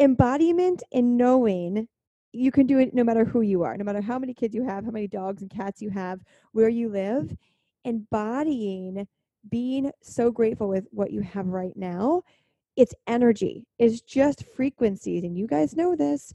Embodiment 0.00 0.82
and 0.92 1.16
knowing 1.16 1.86
you 2.32 2.50
can 2.50 2.66
do 2.66 2.80
it 2.80 2.92
no 2.92 3.04
matter 3.04 3.24
who 3.24 3.42
you 3.42 3.62
are, 3.62 3.76
no 3.76 3.84
matter 3.84 4.00
how 4.00 4.18
many 4.18 4.34
kids 4.34 4.54
you 4.54 4.64
have, 4.64 4.84
how 4.84 4.90
many 4.90 5.06
dogs 5.06 5.42
and 5.42 5.50
cats 5.50 5.80
you 5.80 5.90
have, 5.90 6.20
where 6.50 6.68
you 6.68 6.88
live 6.88 7.32
embodying 7.84 9.06
being 9.50 9.90
so 10.02 10.30
grateful 10.30 10.68
with 10.68 10.86
what 10.90 11.12
you 11.12 11.20
have 11.20 11.46
right 11.46 11.76
now 11.76 12.22
it's 12.76 12.94
energy 13.06 13.66
it's 13.78 14.00
just 14.00 14.44
frequencies 14.56 15.22
and 15.22 15.36
you 15.36 15.46
guys 15.46 15.76
know 15.76 15.94
this 15.94 16.32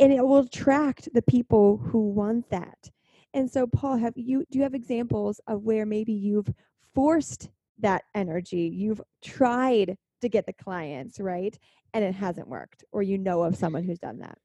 and 0.00 0.12
it 0.12 0.26
will 0.26 0.38
attract 0.38 1.12
the 1.12 1.22
people 1.22 1.76
who 1.76 2.08
want 2.08 2.48
that. 2.48 2.90
And 3.34 3.48
so 3.48 3.66
paul 3.66 3.96
have 3.96 4.14
you 4.16 4.44
do 4.50 4.58
you 4.58 4.64
have 4.64 4.74
examples 4.74 5.40
of 5.46 5.62
where 5.62 5.86
maybe 5.86 6.12
you've 6.12 6.52
forced 6.94 7.50
that 7.78 8.02
energy 8.14 8.68
you've 8.74 9.00
tried 9.22 9.96
to 10.20 10.28
get 10.28 10.44
the 10.46 10.52
clients 10.52 11.20
right 11.20 11.56
and 11.94 12.04
it 12.04 12.14
hasn't 12.14 12.48
worked 12.48 12.82
or 12.90 13.02
you 13.02 13.16
know 13.16 13.42
of 13.42 13.56
someone 13.56 13.84
who's 13.84 14.00
done 14.00 14.18
that 14.18 14.36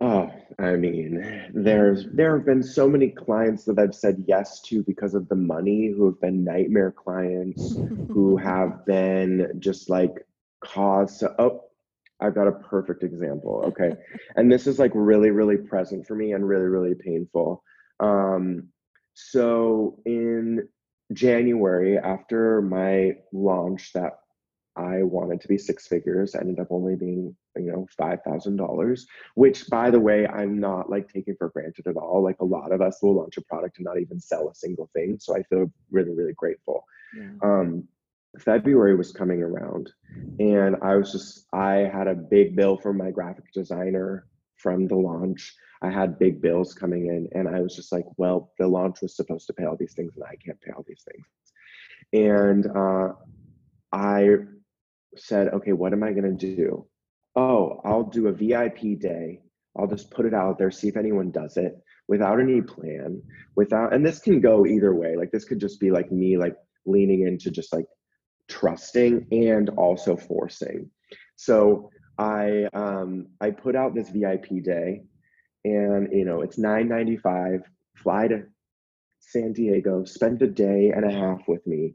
Oh, 0.00 0.30
I 0.58 0.72
mean, 0.76 1.50
there's 1.54 2.06
there 2.12 2.36
have 2.36 2.46
been 2.46 2.62
so 2.62 2.88
many 2.88 3.08
clients 3.08 3.64
that 3.64 3.78
I've 3.78 3.94
said 3.94 4.24
yes 4.26 4.60
to 4.62 4.82
because 4.82 5.14
of 5.14 5.28
the 5.28 5.36
money 5.36 5.88
who 5.88 6.06
have 6.06 6.20
been 6.20 6.44
nightmare 6.44 6.92
clients 6.92 7.76
who 7.76 8.36
have 8.42 8.84
been 8.84 9.52
just 9.58 9.88
like 9.88 10.26
cause 10.60 11.18
to 11.18 11.34
oh 11.40 11.66
I've 12.20 12.34
got 12.34 12.48
a 12.48 12.52
perfect 12.52 13.02
example. 13.02 13.62
Okay. 13.66 13.92
and 14.36 14.50
this 14.50 14.66
is 14.66 14.78
like 14.78 14.92
really, 14.94 15.30
really 15.30 15.56
present 15.56 16.06
for 16.06 16.14
me 16.14 16.32
and 16.32 16.48
really, 16.48 16.64
really 16.64 16.94
painful. 16.94 17.62
Um, 18.00 18.68
so 19.14 19.98
in 20.04 20.68
January, 21.12 21.98
after 21.98 22.62
my 22.62 23.16
launch 23.32 23.92
that 23.92 24.20
I 24.76 25.02
wanted 25.02 25.40
to 25.42 25.48
be 25.48 25.58
six 25.58 25.86
figures, 25.86 26.34
ended 26.34 26.58
up 26.58 26.68
only 26.70 26.96
being, 26.96 27.36
you 27.58 27.72
know, 27.72 27.86
$5,000, 27.98 29.00
which 29.34 29.66
by 29.68 29.90
the 29.90 30.00
way, 30.00 30.26
I'm 30.26 30.58
not 30.58 30.90
like 30.90 31.12
taking 31.12 31.36
for 31.36 31.48
granted 31.50 31.86
at 31.86 31.96
all. 31.96 32.22
Like 32.22 32.40
a 32.40 32.44
lot 32.44 32.72
of 32.72 32.80
us 32.80 32.98
will 33.02 33.14
launch 33.14 33.36
a 33.36 33.42
product 33.42 33.78
and 33.78 33.84
not 33.84 34.00
even 34.00 34.20
sell 34.20 34.48
a 34.48 34.54
single 34.54 34.90
thing. 34.94 35.18
So 35.20 35.36
I 35.36 35.42
feel 35.44 35.70
really, 35.90 36.12
really 36.12 36.34
grateful. 36.34 36.84
Yeah. 37.16 37.30
Um, 37.42 37.88
February 38.38 38.96
was 38.96 39.12
coming 39.12 39.42
around 39.42 39.90
and 40.38 40.76
I 40.82 40.96
was 40.96 41.12
just, 41.12 41.46
I 41.52 41.90
had 41.92 42.06
a 42.06 42.14
big 42.14 42.54
bill 42.54 42.76
from 42.76 42.98
my 42.98 43.10
graphic 43.10 43.50
designer 43.52 44.26
from 44.56 44.86
the 44.86 44.96
launch. 44.96 45.54
I 45.82 45.90
had 45.90 46.18
big 46.18 46.40
bills 46.40 46.74
coming 46.74 47.06
in 47.06 47.28
and 47.32 47.48
I 47.48 47.60
was 47.60 47.74
just 47.74 47.92
like, 47.92 48.04
well, 48.16 48.52
the 48.58 48.66
launch 48.66 49.00
was 49.02 49.16
supposed 49.16 49.46
to 49.46 49.52
pay 49.52 49.64
all 49.64 49.76
these 49.76 49.94
things 49.94 50.12
and 50.16 50.24
I 50.24 50.36
can't 50.36 50.60
pay 50.60 50.72
all 50.72 50.84
these 50.86 51.04
things. 51.10 51.26
And 52.12 52.66
uh, 52.66 53.12
I 53.92 54.36
said, 55.16 55.48
okay, 55.48 55.72
what 55.72 55.92
am 55.92 56.02
I 56.02 56.12
going 56.12 56.36
to 56.36 56.56
do? 56.56 56.86
Oh, 57.36 57.80
I'll 57.84 58.04
do 58.04 58.28
a 58.28 58.32
VIP 58.32 58.98
day. 58.98 59.40
I'll 59.78 59.86
just 59.86 60.10
put 60.10 60.26
it 60.26 60.34
out 60.34 60.58
there, 60.58 60.70
see 60.70 60.88
if 60.88 60.96
anyone 60.96 61.30
does 61.30 61.56
it 61.58 61.78
without 62.08 62.40
any 62.40 62.62
plan, 62.62 63.22
without, 63.56 63.92
and 63.92 64.04
this 64.04 64.20
can 64.20 64.40
go 64.40 64.66
either 64.66 64.94
way. 64.94 65.16
Like 65.16 65.30
this 65.30 65.44
could 65.44 65.60
just 65.60 65.80
be 65.80 65.90
like 65.90 66.10
me, 66.10 66.38
like 66.38 66.56
leaning 66.86 67.26
into 67.26 67.50
just 67.50 67.72
like 67.72 67.86
trusting 68.48 69.26
and 69.32 69.68
also 69.70 70.16
forcing. 70.16 70.90
So 71.36 71.90
I 72.18 72.68
um, 72.72 73.28
I 73.40 73.50
put 73.50 73.76
out 73.76 73.94
this 73.94 74.08
VIP 74.10 74.62
day, 74.62 75.02
and 75.64 76.08
you 76.12 76.24
know 76.24 76.42
it's 76.42 76.58
nine 76.58 76.88
ninety 76.88 77.16
five. 77.16 77.60
Fly 77.96 78.28
to 78.28 78.44
San 79.20 79.52
Diego, 79.52 80.04
spend 80.04 80.40
a 80.42 80.46
day 80.46 80.92
and 80.94 81.04
a 81.04 81.12
half 81.12 81.40
with 81.48 81.66
me, 81.66 81.94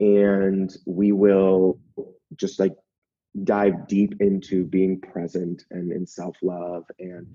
and 0.00 0.74
we 0.86 1.12
will 1.12 1.78
just 2.36 2.60
like 2.60 2.74
dive 3.44 3.86
deep 3.86 4.20
into 4.20 4.64
being 4.64 5.00
present 5.00 5.64
and 5.70 5.92
in 5.92 6.06
self 6.06 6.36
love. 6.42 6.84
And 6.98 7.26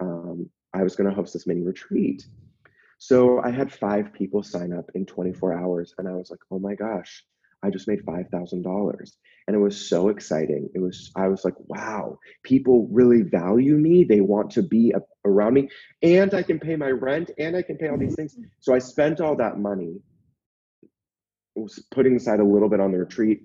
um, 0.00 0.50
I 0.72 0.82
was 0.82 0.96
going 0.96 1.08
to 1.08 1.14
host 1.14 1.32
this 1.32 1.46
mini 1.46 1.62
retreat. 1.62 2.26
So 2.98 3.40
I 3.42 3.50
had 3.50 3.72
five 3.72 4.12
people 4.12 4.42
sign 4.42 4.72
up 4.72 4.90
in 4.94 5.04
24 5.04 5.58
hours, 5.58 5.94
and 5.98 6.08
I 6.08 6.12
was 6.12 6.30
like, 6.30 6.40
oh 6.50 6.58
my 6.58 6.74
gosh, 6.74 7.24
I 7.62 7.70
just 7.70 7.88
made 7.88 8.04
$5,000. 8.04 9.10
And 9.46 9.56
it 9.56 9.58
was 9.58 9.88
so 9.88 10.08
exciting. 10.08 10.68
It 10.74 10.80
was, 10.80 11.10
I 11.16 11.28
was 11.28 11.44
like, 11.44 11.54
wow, 11.66 12.18
people 12.42 12.88
really 12.90 13.22
value 13.22 13.76
me. 13.76 14.04
They 14.04 14.20
want 14.20 14.50
to 14.52 14.62
be 14.62 14.92
a, 14.92 15.00
around 15.28 15.54
me. 15.54 15.68
And 16.02 16.32
I 16.34 16.42
can 16.42 16.58
pay 16.58 16.76
my 16.76 16.90
rent 16.90 17.30
and 17.38 17.56
I 17.56 17.62
can 17.62 17.76
pay 17.76 17.88
all 17.88 17.98
these 17.98 18.14
things. 18.14 18.36
So 18.60 18.74
I 18.74 18.78
spent 18.78 19.20
all 19.20 19.36
that 19.36 19.58
money, 19.58 20.00
was 21.54 21.84
putting 21.90 22.16
aside 22.16 22.40
a 22.40 22.44
little 22.44 22.68
bit 22.68 22.80
on 22.80 22.92
the 22.92 22.98
retreat 22.98 23.42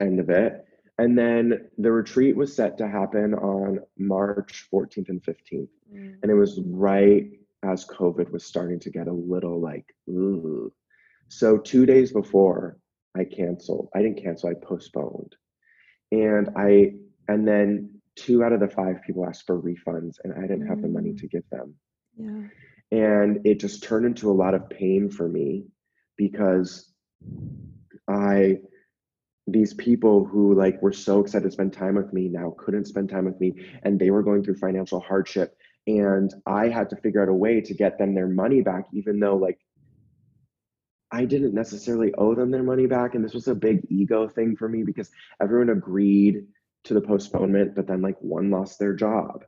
end 0.00 0.20
of 0.20 0.30
it. 0.30 0.64
And 0.98 1.18
then 1.18 1.68
the 1.78 1.90
retreat 1.90 2.36
was 2.36 2.54
set 2.54 2.78
to 2.78 2.88
happen 2.88 3.34
on 3.34 3.80
March 3.98 4.68
14th 4.72 5.08
and 5.08 5.22
15th. 5.22 5.68
Mm. 5.92 6.16
And 6.22 6.30
it 6.30 6.34
was 6.34 6.60
right 6.64 7.30
as 7.64 7.84
COVID 7.86 8.30
was 8.30 8.44
starting 8.44 8.78
to 8.80 8.90
get 8.90 9.08
a 9.08 9.12
little 9.12 9.60
like, 9.60 9.86
ooh. 10.08 10.72
So 11.28 11.58
two 11.58 11.86
days 11.86 12.12
before, 12.12 12.78
I 13.16 13.24
canceled. 13.24 13.88
I 13.94 14.02
didn't 14.02 14.22
cancel, 14.22 14.50
I 14.50 14.54
postponed. 14.54 15.34
And 16.12 16.50
I 16.56 16.94
and 17.28 17.48
then 17.48 17.90
two 18.16 18.44
out 18.44 18.52
of 18.52 18.60
the 18.60 18.68
five 18.68 19.02
people 19.02 19.26
asked 19.26 19.46
for 19.46 19.60
refunds 19.60 20.16
and 20.22 20.32
I 20.34 20.42
didn't 20.42 20.66
have 20.66 20.82
the 20.82 20.88
money 20.88 21.10
mm. 21.10 21.18
to 21.18 21.26
give 21.26 21.44
them. 21.50 21.74
Yeah. 22.16 22.42
And 22.96 23.40
it 23.44 23.58
just 23.58 23.82
turned 23.82 24.06
into 24.06 24.30
a 24.30 24.32
lot 24.32 24.54
of 24.54 24.68
pain 24.68 25.10
for 25.10 25.28
me 25.28 25.64
because 26.16 26.92
I 28.08 28.58
these 29.46 29.74
people 29.74 30.24
who 30.24 30.54
like 30.54 30.80
were 30.82 30.92
so 30.92 31.20
excited 31.20 31.44
to 31.44 31.50
spend 31.50 31.72
time 31.72 31.96
with 31.96 32.12
me 32.12 32.28
now 32.28 32.54
couldn't 32.58 32.86
spend 32.86 33.08
time 33.10 33.26
with 33.26 33.38
me 33.40 33.54
and 33.82 33.98
they 33.98 34.10
were 34.10 34.22
going 34.22 34.42
through 34.42 34.54
financial 34.54 35.00
hardship 35.00 35.56
and 35.86 36.32
I 36.46 36.68
had 36.68 36.88
to 36.90 36.96
figure 36.96 37.22
out 37.22 37.28
a 37.28 37.34
way 37.34 37.60
to 37.60 37.74
get 37.74 37.98
them 37.98 38.14
their 38.14 38.28
money 38.28 38.62
back 38.62 38.86
even 38.92 39.20
though 39.20 39.36
like 39.36 39.58
I 41.14 41.26
didn't 41.26 41.54
necessarily 41.54 42.12
owe 42.18 42.34
them 42.34 42.50
their 42.50 42.64
money 42.64 42.86
back. 42.86 43.14
And 43.14 43.24
this 43.24 43.34
was 43.34 43.46
a 43.46 43.54
big 43.54 43.86
ego 43.88 44.26
thing 44.26 44.56
for 44.56 44.68
me 44.68 44.82
because 44.82 45.10
everyone 45.40 45.70
agreed 45.70 46.44
to 46.84 46.94
the 46.94 47.00
postponement, 47.00 47.76
but 47.76 47.86
then 47.86 48.02
like 48.02 48.16
one 48.20 48.50
lost 48.50 48.80
their 48.80 48.94
job. 48.94 49.44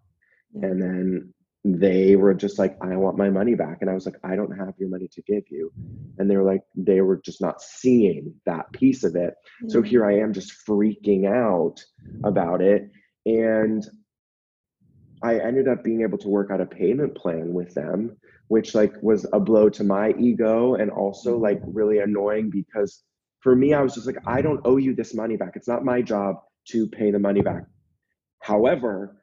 And 0.54 0.80
then 0.80 1.34
they 1.74 2.16
were 2.16 2.34
just 2.34 2.58
like, 2.58 2.76
I 2.82 2.96
want 2.96 3.16
my 3.16 3.30
money 3.30 3.54
back. 3.54 3.78
And 3.80 3.90
I 3.90 3.94
was 3.94 4.06
like, 4.06 4.16
I 4.22 4.36
don't 4.36 4.56
have 4.56 4.74
your 4.78 4.88
money 4.88 5.08
to 5.12 5.22
give 5.22 5.44
you. 5.50 5.72
And 6.18 6.30
they 6.30 6.36
were 6.36 6.44
like, 6.44 6.62
they 6.74 7.00
were 7.00 7.20
just 7.24 7.40
not 7.40 7.60
seeing 7.60 8.34
that 8.44 8.70
piece 8.72 9.04
of 9.04 9.16
it. 9.16 9.34
So 9.68 9.82
here 9.82 10.04
I 10.04 10.18
am 10.18 10.32
just 10.32 10.52
freaking 10.68 11.26
out 11.26 11.82
about 12.24 12.60
it. 12.60 12.90
And 13.24 13.84
I 15.22 15.38
ended 15.38 15.66
up 15.66 15.82
being 15.82 16.02
able 16.02 16.18
to 16.18 16.28
work 16.28 16.50
out 16.50 16.60
a 16.60 16.66
payment 16.66 17.16
plan 17.16 17.52
with 17.52 17.74
them 17.74 18.16
which 18.48 18.74
like 18.74 18.94
was 19.02 19.26
a 19.32 19.40
blow 19.40 19.68
to 19.68 19.84
my 19.84 20.12
ego 20.18 20.74
and 20.74 20.90
also 20.90 21.34
mm-hmm. 21.34 21.42
like 21.42 21.60
really 21.64 21.98
annoying 21.98 22.50
because 22.50 23.02
for 23.40 23.54
me 23.54 23.74
i 23.74 23.80
was 23.80 23.94
just 23.94 24.06
like 24.06 24.18
i 24.26 24.40
don't 24.40 24.60
owe 24.64 24.76
you 24.76 24.94
this 24.94 25.14
money 25.14 25.36
back 25.36 25.52
it's 25.54 25.68
not 25.68 25.84
my 25.84 26.00
job 26.00 26.36
to 26.66 26.86
pay 26.86 27.10
the 27.10 27.18
money 27.18 27.40
back 27.40 27.64
however 28.40 29.16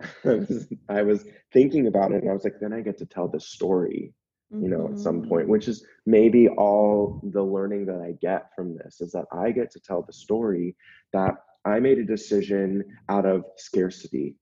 i 0.88 1.02
was 1.02 1.24
thinking 1.52 1.86
about 1.86 2.12
it 2.12 2.22
and 2.22 2.30
i 2.30 2.34
was 2.34 2.44
like 2.44 2.60
then 2.60 2.72
i 2.72 2.80
get 2.80 2.98
to 2.98 3.06
tell 3.06 3.28
the 3.28 3.40
story 3.40 4.12
you 4.50 4.68
know 4.68 4.88
at 4.92 4.98
some 4.98 5.26
point 5.26 5.48
which 5.48 5.68
is 5.68 5.84
maybe 6.04 6.48
all 6.48 7.20
the 7.32 7.42
learning 7.42 7.86
that 7.86 8.00
i 8.00 8.12
get 8.20 8.50
from 8.54 8.76
this 8.76 9.00
is 9.00 9.10
that 9.12 9.24
i 9.32 9.50
get 9.50 9.70
to 9.70 9.80
tell 9.80 10.02
the 10.02 10.12
story 10.12 10.76
that 11.12 11.34
i 11.64 11.80
made 11.80 11.98
a 11.98 12.04
decision 12.04 12.84
out 13.08 13.26
of 13.26 13.42
scarcity 13.56 14.36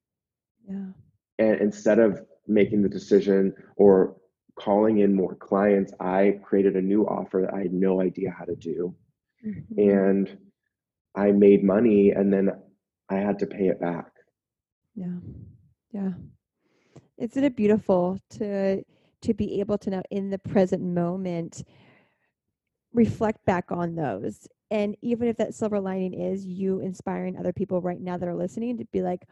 yeah 0.69 0.87
and 1.39 1.61
instead 1.61 1.99
of 1.99 2.21
making 2.47 2.83
the 2.83 2.89
decision 2.89 3.55
or 3.77 4.17
calling 4.57 4.99
in 4.99 5.15
more 5.15 5.35
clients, 5.35 5.93
I 6.01 6.39
created 6.43 6.77
a 6.77 6.83
new 6.83 7.07
offer 7.07 7.43
that 7.43 7.55
I 7.55 7.63
had 7.63 7.73
no 7.73 8.01
idea 8.01 8.35
how 8.37 8.45
to 8.45 8.55
do. 8.55 8.95
Mm-hmm. 9.45 9.79
And 9.79 10.39
I 11.15 11.33
made 11.33 11.65
money 11.65 12.11
and 12.11 12.33
then 12.33 12.51
I 13.11 13.17
had 13.17 13.39
to 13.41 13.47
pay 13.47 13.69
it 13.69 13.81
back. 13.81 14.11
Yeah. 14.95 15.17
Yeah. 15.93 16.11
Isn't 17.19 17.45
it 17.45 17.57
beautiful 17.57 18.19
to 18.31 18.83
to 19.23 19.35
be 19.35 19.61
able 19.61 19.79
to 19.79 19.91
now 19.91 20.03
in 20.11 20.31
the 20.31 20.39
present 20.39 20.83
moment 20.83 21.65
reflect 22.93 23.45
back 23.47 23.73
on 23.73 23.95
those 23.95 24.47
and 24.71 24.97
even 25.03 25.27
if 25.29 25.37
that 25.37 25.55
silver 25.55 25.81
lining 25.81 26.13
is 26.13 26.47
you 26.47 26.81
inspiring 26.81 27.37
other 27.37 27.53
people 27.53 27.81
right 27.81 28.01
now 28.01 28.17
that 28.19 28.29
are 28.29 28.35
listening 28.35 28.77
to 28.77 28.85
be 28.93 29.03
like 29.03 29.27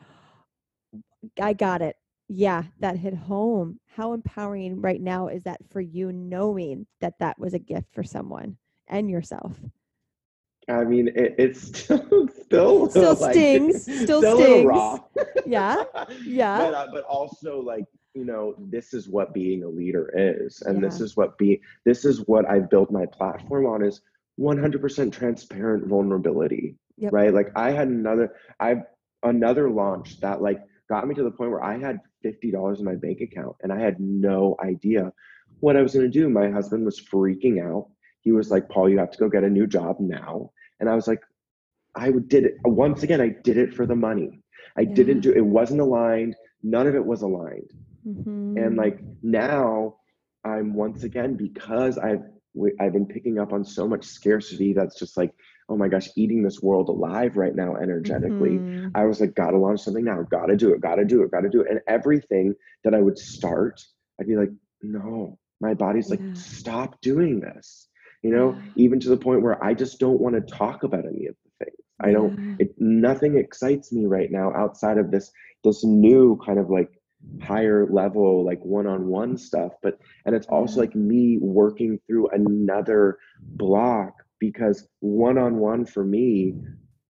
I 1.40 1.52
got 1.52 1.82
it 1.82 1.96
yeah, 2.28 2.62
that 2.80 2.96
hit 2.96 3.14
home. 3.14 3.78
How 3.86 4.14
empowering 4.14 4.80
right 4.80 5.00
now 5.00 5.28
is 5.28 5.42
that 5.42 5.60
for 5.70 5.80
you 5.82 6.12
knowing 6.12 6.86
that 7.00 7.18
that 7.18 7.38
was 7.38 7.52
a 7.52 7.58
gift 7.58 7.88
for 7.92 8.02
someone 8.02 8.56
and 8.88 9.10
yourself? 9.10 9.60
I 10.78 10.84
mean, 10.84 11.08
it, 11.08 11.34
it's 11.38 11.60
still 11.60 12.28
still 12.44 12.90
still 12.90 13.14
like, 13.14 13.32
stings, 13.32 13.82
still, 14.02 14.20
still 14.20 14.36
stings. 14.38 14.66
raw. 14.66 14.98
yeah, 15.46 15.84
yeah. 16.24 16.58
But, 16.58 16.74
uh, 16.74 16.86
but 16.92 17.04
also 17.04 17.60
like 17.60 17.84
you 18.14 18.24
know, 18.24 18.54
this 18.58 18.92
is 18.92 19.08
what 19.08 19.32
being 19.32 19.62
a 19.62 19.68
leader 19.68 20.12
is, 20.14 20.62
and 20.62 20.76
yeah. 20.76 20.88
this 20.88 21.00
is 21.00 21.16
what 21.16 21.38
be 21.38 21.60
this 21.84 22.04
is 22.04 22.26
what 22.26 22.48
I've 22.48 22.68
built 22.68 22.90
my 22.90 23.06
platform 23.06 23.66
on 23.66 23.82
is 23.82 24.00
100% 24.38 25.12
transparent 25.12 25.86
vulnerability. 25.86 26.76
Yep. 26.98 27.12
Right? 27.12 27.32
Like 27.32 27.48
I 27.56 27.70
had 27.70 27.88
another 27.88 28.34
I 28.60 28.76
another 29.22 29.70
launch 29.70 30.20
that 30.20 30.42
like 30.42 30.60
got 30.88 31.06
me 31.06 31.14
to 31.14 31.22
the 31.22 31.30
point 31.30 31.50
where 31.50 31.64
I 31.64 31.78
had 31.78 32.00
$50 32.24 32.78
in 32.78 32.84
my 32.84 32.94
bank 32.94 33.20
account 33.20 33.56
and 33.62 33.72
I 33.72 33.78
had 33.78 33.98
no 33.98 34.56
idea 34.62 35.12
what 35.60 35.76
I 35.76 35.82
was 35.82 35.94
going 35.94 36.10
to 36.10 36.18
do. 36.18 36.28
My 36.28 36.50
husband 36.50 36.84
was 36.84 37.00
freaking 37.00 37.62
out. 37.62 37.88
He 38.20 38.32
was 38.32 38.50
like, 38.50 38.68
Paul, 38.68 38.88
you 38.88 38.98
have 38.98 39.10
to 39.12 39.18
go 39.18 39.28
get 39.28 39.44
a 39.44 39.50
new 39.50 39.66
job 39.66 39.96
now. 40.00 40.50
And 40.82 40.90
I 40.90 40.96
was 40.96 41.06
like, 41.06 41.22
I 41.94 42.10
did 42.10 42.44
it. 42.44 42.56
Once 42.64 43.04
again, 43.04 43.20
I 43.20 43.28
did 43.28 43.56
it 43.56 43.72
for 43.72 43.86
the 43.86 43.94
money. 43.94 44.42
I 44.76 44.80
yeah. 44.80 44.94
didn't 44.94 45.20
do 45.20 45.32
it, 45.32 45.40
wasn't 45.40 45.80
aligned. 45.80 46.34
None 46.64 46.88
of 46.88 46.96
it 46.96 47.06
was 47.06 47.22
aligned. 47.22 47.72
Mm-hmm. 48.04 48.58
And 48.58 48.76
like 48.76 48.98
now, 49.22 49.96
I'm 50.44 50.74
once 50.74 51.04
again, 51.04 51.36
because 51.36 51.98
I've 51.98 52.24
I've 52.80 52.92
been 52.92 53.06
picking 53.06 53.38
up 53.38 53.52
on 53.52 53.64
so 53.64 53.86
much 53.86 54.04
scarcity 54.04 54.72
that's 54.72 54.98
just 54.98 55.16
like, 55.16 55.32
oh 55.68 55.76
my 55.76 55.86
gosh, 55.86 56.08
eating 56.16 56.42
this 56.42 56.60
world 56.60 56.88
alive 56.88 57.36
right 57.36 57.54
now 57.54 57.76
energetically. 57.76 58.58
Mm-hmm. 58.58 58.88
I 58.96 59.04
was 59.04 59.20
like, 59.20 59.36
gotta 59.36 59.56
launch 59.56 59.82
something 59.82 60.04
now, 60.04 60.22
gotta 60.22 60.56
do 60.56 60.72
it, 60.74 60.80
gotta 60.80 61.04
do 61.04 61.22
it, 61.22 61.30
gotta 61.30 61.48
do 61.48 61.60
it. 61.60 61.70
And 61.70 61.80
everything 61.86 62.54
that 62.82 62.92
I 62.92 63.00
would 63.00 63.18
start, 63.18 63.80
I'd 64.20 64.26
be 64.26 64.36
like, 64.36 64.50
no, 64.82 65.38
my 65.60 65.74
body's 65.74 66.10
like, 66.10 66.20
yeah. 66.20 66.34
stop 66.34 67.00
doing 67.00 67.38
this. 67.38 67.88
You 68.22 68.30
know, 68.30 68.52
yeah. 68.52 68.72
even 68.76 69.00
to 69.00 69.08
the 69.08 69.16
point 69.16 69.42
where 69.42 69.62
I 69.62 69.74
just 69.74 69.98
don't 69.98 70.20
want 70.20 70.34
to 70.34 70.54
talk 70.54 70.84
about 70.84 71.04
any 71.06 71.26
of 71.26 71.34
the 71.44 71.64
things. 71.64 71.76
I 72.00 72.12
don't 72.12 72.56
it 72.58 72.74
nothing 72.78 73.36
excites 73.36 73.92
me 73.92 74.06
right 74.06 74.30
now 74.30 74.52
outside 74.54 74.98
of 74.98 75.10
this 75.10 75.30
this 75.62 75.84
new 75.84 76.38
kind 76.44 76.58
of 76.58 76.70
like 76.70 76.90
higher 77.40 77.86
level 77.88 78.44
like 78.44 78.58
one-on-one 78.64 79.38
stuff 79.38 79.74
but 79.80 80.00
and 80.26 80.34
it's 80.34 80.48
also 80.48 80.80
like 80.80 80.96
me 80.96 81.38
working 81.40 82.00
through 82.08 82.28
another 82.30 83.18
block 83.40 84.14
because 84.40 84.88
one-on-one 84.98 85.86
for 85.86 86.04
me 86.04 86.56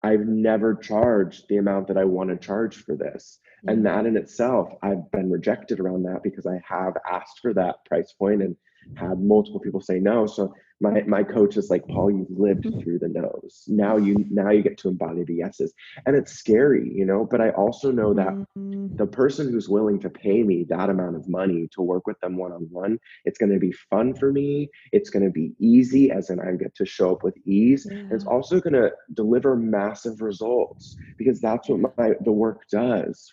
I've 0.03 0.26
never 0.26 0.74
charged 0.74 1.44
the 1.48 1.59
amount 1.59 1.86
that 1.88 1.96
I 1.96 2.05
want 2.05 2.30
to 2.30 2.36
charge 2.36 2.76
for 2.76 2.96
this. 2.96 3.38
And 3.68 3.86
that 3.86 4.07
in 4.07 4.16
itself, 4.16 4.72
I've 4.82 5.09
been 5.12 5.30
rejected 5.30 5.78
around 5.78 6.03
that 6.03 6.24
because 6.24 6.46
I 6.46 6.61
have 6.68 6.94
asked 7.09 7.38
for 7.40 7.55
that 7.55 7.84
price 7.84 8.12
point 8.12 8.42
and 8.42 8.57
had 8.96 9.20
multiple 9.20 9.61
people 9.61 9.80
say 9.80 10.00
no. 10.00 10.26
So 10.26 10.53
my 10.83 11.03
my 11.07 11.22
coach 11.22 11.57
is 11.57 11.70
like 11.70 11.87
paul 11.87 12.11
you've 12.11 12.39
lived 12.39 12.64
mm-hmm. 12.64 12.80
through 12.80 12.99
the 12.99 13.09
no's 13.09 13.64
now 13.68 13.97
you 13.97 14.16
now 14.30 14.51
you 14.51 14.62
get 14.62 14.76
to 14.76 14.89
embody 14.89 15.22
the 15.24 15.37
yeses 15.37 15.72
and 16.07 16.16
it's 16.16 16.33
scary 16.33 16.91
you 16.93 17.07
know 17.07 17.26
but 17.30 17.41
i 17.41 17.51
also 17.51 17.91
know 17.91 18.12
that 18.12 18.33
mm-hmm. 18.33 18.95
the 18.97 19.07
person 19.07 19.51
who's 19.51 19.68
willing 19.68 19.99
to 19.99 20.11
pay 20.11 20.43
me 20.43 20.64
that 20.68 20.91
amount 20.91 21.16
of 21.16 21.28
money 21.28 21.68
to 21.72 21.80
work 21.80 22.07
with 22.07 22.18
them 22.20 22.37
one-on-one 22.37 22.99
it's 23.24 23.39
going 23.39 23.53
to 23.53 23.59
be 23.59 23.72
fun 23.91 24.12
for 24.14 24.33
me 24.33 24.68
it's 24.91 25.11
going 25.11 25.24
to 25.24 25.30
be 25.30 25.53
easy 25.61 26.11
as 26.11 26.30
in 26.30 26.41
i 26.41 26.51
get 26.53 26.74
to 26.74 26.85
show 26.85 27.12
up 27.12 27.22
with 27.22 27.37
ease 27.47 27.87
yeah. 27.89 27.99
and 27.99 28.12
it's 28.12 28.26
also 28.26 28.61
going 28.61 28.74
to 28.74 28.91
deliver 29.14 29.57
massive 29.57 30.20
results 30.20 30.97
because 31.16 31.41
that's 31.41 31.68
what 31.68 31.97
my 31.97 32.11
the 32.24 32.33
work 32.33 32.62
does 32.70 33.33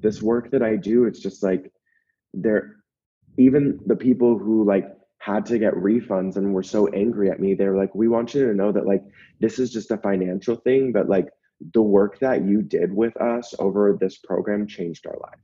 this 0.00 0.22
work 0.22 0.50
that 0.50 0.62
i 0.62 0.76
do 0.76 1.04
it's 1.04 1.20
just 1.20 1.42
like 1.42 1.72
there 2.32 2.76
even 3.38 3.78
the 3.86 3.96
people 3.96 4.38
who 4.38 4.64
like 4.64 4.95
had 5.26 5.44
to 5.44 5.58
get 5.58 5.74
refunds 5.74 6.36
and 6.36 6.54
were 6.54 6.62
so 6.62 6.86
angry 6.88 7.28
at 7.28 7.40
me. 7.40 7.52
They 7.52 7.66
were 7.66 7.76
like, 7.76 7.92
we 7.96 8.06
want 8.06 8.32
you 8.32 8.46
to 8.46 8.54
know 8.54 8.70
that 8.70 8.86
like 8.86 9.02
this 9.40 9.58
is 9.58 9.72
just 9.72 9.90
a 9.90 9.96
financial 9.96 10.54
thing, 10.54 10.92
but 10.92 11.08
like 11.08 11.26
the 11.74 11.82
work 11.82 12.20
that 12.20 12.44
you 12.44 12.62
did 12.62 12.92
with 12.92 13.16
us 13.20 13.52
over 13.58 13.98
this 14.00 14.18
program 14.18 14.68
changed 14.68 15.04
our 15.04 15.18
life. 15.20 15.40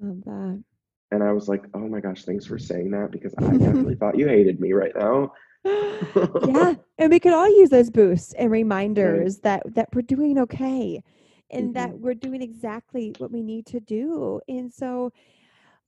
Love 0.00 0.24
that. 0.24 0.64
And 1.10 1.22
I 1.22 1.32
was 1.32 1.46
like, 1.46 1.64
oh 1.74 1.86
my 1.86 2.00
gosh, 2.00 2.24
thanks 2.24 2.46
for 2.46 2.58
saying 2.58 2.90
that 2.92 3.10
because 3.10 3.34
I 3.36 3.42
definitely 3.42 3.94
thought 4.00 4.18
you 4.18 4.26
hated 4.28 4.60
me 4.60 4.72
right 4.72 4.92
now. 4.96 5.32
yeah. 5.64 6.74
And 6.96 7.10
we 7.10 7.20
could 7.20 7.34
all 7.34 7.48
use 7.48 7.68
those 7.68 7.90
boosts 7.90 8.32
and 8.32 8.50
reminders 8.50 9.34
right. 9.36 9.42
that 9.64 9.74
that 9.74 9.88
we're 9.94 10.02
doing 10.02 10.38
okay 10.38 11.02
and 11.50 11.64
mm-hmm. 11.64 11.72
that 11.74 11.98
we're 11.98 12.14
doing 12.14 12.40
exactly 12.40 13.14
what 13.18 13.30
we 13.30 13.42
need 13.42 13.66
to 13.66 13.80
do. 13.80 14.40
And 14.48 14.72
so 14.72 15.12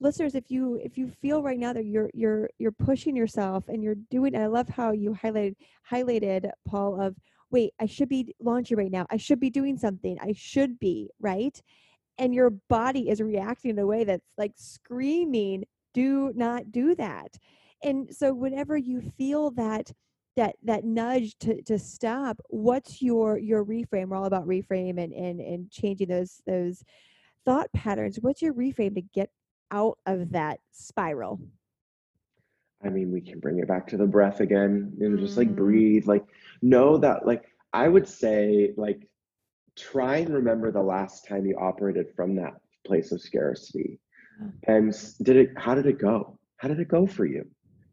listeners 0.01 0.35
if 0.35 0.49
you 0.49 0.79
if 0.83 0.97
you 0.97 1.07
feel 1.21 1.41
right 1.41 1.59
now 1.59 1.71
that 1.71 1.85
you're 1.85 2.09
you're 2.13 2.49
you're 2.57 2.71
pushing 2.71 3.15
yourself 3.15 3.67
and 3.69 3.81
you're 3.83 3.95
doing 4.09 4.35
i 4.35 4.47
love 4.47 4.67
how 4.67 4.91
you 4.91 5.15
highlighted 5.23 5.55
highlighted 5.89 6.49
paul 6.67 6.99
of 6.99 7.15
wait 7.51 7.71
i 7.79 7.85
should 7.85 8.09
be 8.09 8.33
launching 8.39 8.77
right 8.77 8.91
now. 8.91 9.05
I 9.09 9.17
should 9.17 9.39
be 9.39 9.49
doing 9.49 9.77
something. 9.77 10.17
I 10.21 10.33
should 10.35 10.79
be 10.79 11.09
right? 11.19 11.61
And 12.17 12.33
your 12.33 12.51
body 12.69 13.09
is 13.09 13.21
reacting 13.21 13.71
in 13.71 13.79
a 13.79 13.85
way 13.85 14.03
that's 14.03 14.33
like 14.37 14.53
screaming 14.55 15.65
do 15.93 16.31
not 16.35 16.71
do 16.71 16.95
that. 16.95 17.37
And 17.83 18.13
so 18.15 18.33
whenever 18.33 18.77
you 18.77 19.01
feel 19.17 19.51
that 19.51 19.91
that 20.37 20.55
that 20.63 20.85
nudge 20.85 21.37
to 21.39 21.61
to 21.63 21.77
stop 21.77 22.39
what's 22.49 23.01
your 23.01 23.37
your 23.37 23.65
reframe? 23.65 24.07
We're 24.07 24.17
all 24.17 24.25
about 24.25 24.47
reframe 24.47 25.01
and 25.01 25.13
and 25.13 25.41
and 25.41 25.69
changing 25.69 26.07
those 26.07 26.41
those 26.45 26.83
thought 27.45 27.71
patterns. 27.73 28.17
What's 28.21 28.41
your 28.41 28.53
reframe 28.53 28.95
to 28.95 29.01
get 29.01 29.29
out 29.71 29.97
of 30.05 30.31
that 30.31 30.59
spiral? 30.71 31.39
I 32.83 32.89
mean, 32.89 33.11
we 33.11 33.21
can 33.21 33.39
bring 33.39 33.59
it 33.59 33.67
back 33.67 33.87
to 33.87 33.97
the 33.97 34.07
breath 34.07 34.39
again 34.39 34.93
and 34.99 35.19
just 35.19 35.37
like 35.37 35.49
mm. 35.49 35.55
breathe. 35.55 36.07
Like, 36.07 36.25
know 36.61 36.97
that, 36.97 37.25
like, 37.25 37.45
I 37.73 37.87
would 37.87 38.07
say, 38.07 38.73
like, 38.75 39.07
try 39.77 40.17
and 40.17 40.33
remember 40.33 40.71
the 40.71 40.81
last 40.81 41.27
time 41.27 41.45
you 41.45 41.57
operated 41.57 42.07
from 42.15 42.35
that 42.35 42.55
place 42.85 43.11
of 43.11 43.21
scarcity. 43.21 43.99
And 44.67 44.93
did 45.21 45.37
it, 45.37 45.49
how 45.55 45.75
did 45.75 45.85
it 45.85 45.99
go? 45.99 46.39
How 46.57 46.67
did 46.67 46.79
it 46.79 46.87
go 46.87 47.05
for 47.05 47.25
you? 47.25 47.45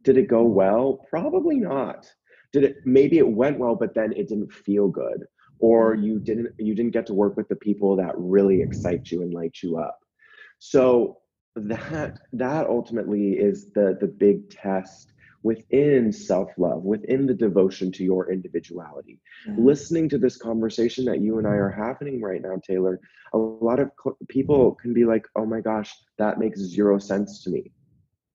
Did 0.02 0.16
it 0.16 0.28
go 0.28 0.42
well? 0.44 1.04
Probably 1.10 1.56
not. 1.56 2.10
Did 2.52 2.64
it, 2.64 2.76
maybe 2.86 3.18
it 3.18 3.28
went 3.28 3.58
well, 3.58 3.74
but 3.74 3.94
then 3.94 4.12
it 4.12 4.28
didn't 4.28 4.52
feel 4.52 4.88
good. 4.88 5.24
Or 5.58 5.94
mm. 5.94 6.04
you 6.04 6.18
didn't, 6.18 6.54
you 6.58 6.74
didn't 6.74 6.92
get 6.92 7.06
to 7.06 7.14
work 7.14 7.36
with 7.36 7.48
the 7.48 7.56
people 7.56 7.96
that 7.96 8.14
really 8.16 8.62
excite 8.62 9.10
you 9.10 9.20
and 9.20 9.34
light 9.34 9.58
you 9.62 9.76
up. 9.76 9.98
So 10.58 11.17
that 11.60 12.18
that 12.32 12.66
ultimately 12.66 13.32
is 13.32 13.70
the 13.72 13.96
the 14.00 14.06
big 14.06 14.50
test 14.50 15.12
within 15.42 16.12
self-love 16.12 16.82
within 16.82 17.26
the 17.26 17.34
devotion 17.34 17.92
to 17.92 18.04
your 18.04 18.30
individuality 18.32 19.20
yeah. 19.46 19.54
listening 19.56 20.08
to 20.08 20.18
this 20.18 20.36
conversation 20.36 21.04
that 21.04 21.20
you 21.20 21.38
and 21.38 21.46
i 21.46 21.52
are 21.52 21.70
having 21.70 22.20
right 22.20 22.42
now 22.42 22.56
taylor 22.66 23.00
a 23.32 23.38
lot 23.38 23.78
of 23.78 23.90
cl- 24.02 24.16
people 24.28 24.74
can 24.74 24.92
be 24.92 25.04
like 25.04 25.26
oh 25.36 25.46
my 25.46 25.60
gosh 25.60 25.94
that 26.18 26.38
makes 26.38 26.58
zero 26.58 26.98
sense 26.98 27.42
to 27.42 27.50
me 27.50 27.70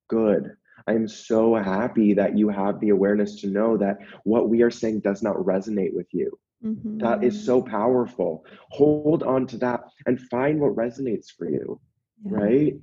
good 0.09 0.55
i'm 0.87 1.07
so 1.07 1.55
happy 1.55 2.13
that 2.13 2.37
you 2.37 2.47
have 2.47 2.79
the 2.79 2.89
awareness 2.89 3.41
to 3.41 3.47
know 3.47 3.75
that 3.75 3.97
what 4.23 4.49
we 4.49 4.61
are 4.61 4.71
saying 4.71 5.01
does 5.01 5.21
not 5.21 5.35
resonate 5.35 5.93
with 5.93 6.07
you 6.11 6.31
mm-hmm. 6.63 6.99
that 6.99 7.21
is 7.21 7.45
so 7.45 7.61
powerful 7.61 8.45
hold 8.69 9.23
on 9.23 9.45
to 9.45 9.57
that 9.57 9.83
and 10.05 10.21
find 10.29 10.59
what 10.59 10.75
resonates 10.75 11.27
for 11.37 11.49
you 11.49 11.79
yeah. 12.25 12.37
right 12.37 12.73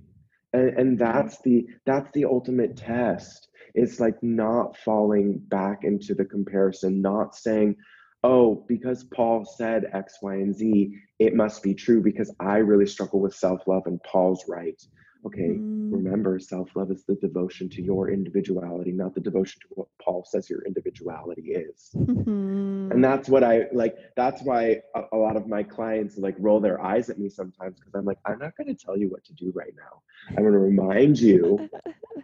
and, 0.52 0.68
and 0.78 0.98
that's 0.98 1.40
the 1.42 1.66
that's 1.86 2.10
the 2.12 2.24
ultimate 2.24 2.76
test. 2.76 3.48
It's 3.74 4.00
like 4.00 4.20
not 4.22 4.76
falling 4.76 5.38
back 5.38 5.84
into 5.84 6.14
the 6.14 6.24
comparison 6.24 7.00
not 7.00 7.34
saying 7.34 7.76
oh 8.22 8.64
because 8.68 9.04
paul 9.04 9.44
said 9.44 9.86
x 9.94 10.18
y 10.22 10.34
and 10.34 10.54
z 10.54 10.94
it 11.18 11.34
must 11.34 11.62
be 11.62 11.74
true 11.74 12.02
because 12.02 12.34
i 12.40 12.56
really 12.56 12.86
struggle 12.86 13.20
with 13.20 13.34
self-love 13.34 13.84
and 13.86 14.02
paul's 14.02 14.44
right 14.48 14.82
okay 15.24 15.50
mm. 15.50 15.92
remember 15.92 16.38
self-love 16.38 16.90
is 16.90 17.04
the 17.04 17.14
devotion 17.16 17.68
to 17.68 17.82
your 17.82 18.10
individuality 18.10 18.90
not 18.90 19.14
the 19.14 19.20
devotion 19.20 19.60
to 19.60 19.66
what 19.70 19.88
paul 20.02 20.24
says 20.24 20.48
your 20.48 20.62
individuality 20.62 21.52
is 21.52 21.90
mm-hmm. 21.94 22.90
and 22.90 23.04
that's 23.04 23.28
what 23.28 23.44
i 23.44 23.66
like 23.72 23.96
that's 24.16 24.42
why 24.42 24.80
a, 24.94 25.02
a, 25.12 25.16
lot 25.16 25.36
of 25.36 25.46
my 25.46 25.62
clients 25.62 26.16
like 26.16 26.34
roll 26.38 26.60
their 26.60 26.80
eyes 26.82 27.10
at 27.10 27.18
me 27.18 27.28
sometimes 27.28 27.78
because 27.78 27.94
i'm 27.94 28.04
like 28.04 28.18
i'm 28.24 28.38
not 28.38 28.56
going 28.56 28.66
to 28.66 28.84
tell 28.84 28.96
you 28.96 29.08
what 29.10 29.22
to 29.24 29.34
do 29.34 29.52
right 29.54 29.74
now 29.76 30.00
i'm 30.30 30.42
going 30.42 30.52
to 30.52 30.58
remind 30.58 31.18
you 31.18 31.68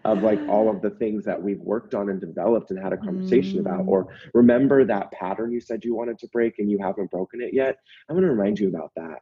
of 0.05 0.23
like 0.23 0.41
all 0.49 0.71
of 0.71 0.81
the 0.81 0.91
things 0.91 1.25
that 1.25 1.41
we've 1.41 1.61
worked 1.61 1.95
on 1.95 2.09
and 2.09 2.21
developed 2.21 2.71
and 2.71 2.83
had 2.83 2.93
a 2.93 2.97
conversation 2.97 3.59
mm. 3.59 3.61
about 3.61 3.85
or 3.87 4.09
remember 4.33 4.85
that 4.85 5.11
pattern 5.13 5.53
you 5.53 5.61
said 5.61 5.85
you 5.85 5.95
wanted 5.95 6.19
to 6.19 6.29
break 6.29 6.59
and 6.59 6.71
you 6.71 6.79
haven't 6.79 7.11
broken 7.11 7.43
it 7.43 7.53
yet 7.53 7.77
i'm 8.09 8.17
going 8.17 8.27
to 8.27 8.33
remind 8.33 8.59
you 8.59 8.69
about 8.69 8.91
that 8.97 9.19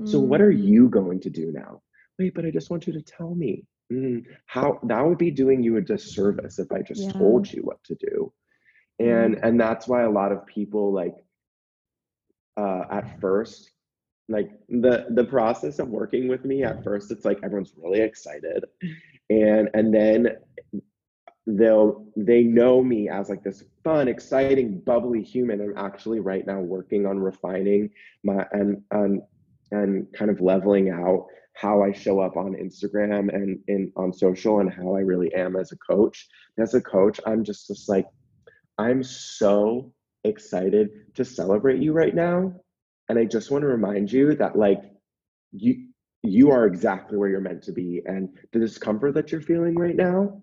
mm. 0.00 0.08
so 0.08 0.18
what 0.18 0.40
are 0.40 0.52
mm. 0.52 0.64
you 0.64 0.88
going 0.88 1.20
to 1.20 1.28
do 1.28 1.52
now 1.52 1.82
wait, 2.18 2.34
but 2.34 2.44
I 2.44 2.50
just 2.50 2.70
want 2.70 2.86
you 2.86 2.92
to 2.92 3.02
tell 3.02 3.34
me. 3.34 3.64
Mm, 3.90 4.26
how 4.44 4.78
that 4.82 5.04
would 5.04 5.16
be 5.16 5.30
doing 5.30 5.62
you 5.62 5.78
a 5.78 5.80
disservice 5.80 6.58
if 6.58 6.70
I 6.70 6.82
just 6.82 7.04
yeah. 7.04 7.12
told 7.12 7.50
you 7.50 7.62
what 7.62 7.82
to 7.84 7.94
do. 7.94 8.30
And 8.98 9.36
mm. 9.36 9.40
and 9.42 9.58
that's 9.58 9.88
why 9.88 10.02
a 10.02 10.10
lot 10.10 10.30
of 10.30 10.44
people 10.44 10.92
like 10.92 11.14
uh 12.58 12.84
at 12.90 13.18
first 13.20 13.70
like 14.28 14.50
the 14.68 15.06
the 15.10 15.24
process 15.24 15.78
of 15.78 15.88
working 15.88 16.28
with 16.28 16.44
me 16.44 16.62
at 16.62 16.84
first 16.84 17.10
it's 17.10 17.24
like 17.24 17.38
everyone's 17.42 17.72
really 17.76 18.00
excited 18.00 18.64
and 19.30 19.70
and 19.74 19.94
then 19.94 20.36
they'll 21.46 22.04
they 22.16 22.42
know 22.42 22.82
me 22.82 23.08
as 23.08 23.30
like 23.30 23.42
this 23.42 23.64
fun 23.82 24.06
exciting 24.06 24.80
bubbly 24.80 25.22
human 25.22 25.60
i'm 25.60 25.76
actually 25.78 26.20
right 26.20 26.46
now 26.46 26.60
working 26.60 27.06
on 27.06 27.18
refining 27.18 27.88
my 28.22 28.44
and 28.52 28.82
and 28.90 29.22
and 29.70 30.06
kind 30.12 30.30
of 30.30 30.40
leveling 30.40 30.90
out 30.90 31.26
how 31.60 31.82
I 31.82 31.92
show 31.92 32.20
up 32.20 32.36
on 32.36 32.54
Instagram 32.54 33.34
and 33.34 33.58
in 33.66 33.92
on 33.96 34.12
social 34.12 34.60
and 34.60 34.72
how 34.72 34.94
I 34.94 35.00
really 35.00 35.34
am 35.34 35.56
as 35.56 35.72
a 35.72 35.76
coach. 35.76 36.28
As 36.56 36.74
a 36.74 36.80
coach, 36.80 37.20
I'm 37.26 37.42
just 37.42 37.66
just 37.66 37.88
like 37.88 38.06
I'm 38.78 39.02
so 39.02 39.92
excited 40.22 40.90
to 41.14 41.24
celebrate 41.24 41.82
you 41.82 41.92
right 41.92 42.14
now. 42.14 42.54
And 43.08 43.18
I 43.18 43.24
just 43.24 43.50
want 43.50 43.62
to 43.62 43.68
remind 43.68 44.12
you 44.12 44.36
that 44.36 44.56
like 44.56 44.82
you 45.50 45.88
you 46.22 46.50
are 46.50 46.66
exactly 46.66 47.18
where 47.18 47.28
you're 47.28 47.40
meant 47.40 47.62
to 47.64 47.72
be 47.72 48.02
and 48.06 48.28
the 48.52 48.60
discomfort 48.60 49.14
that 49.14 49.32
you're 49.32 49.40
feeling 49.40 49.74
right 49.74 49.96
now 49.96 50.40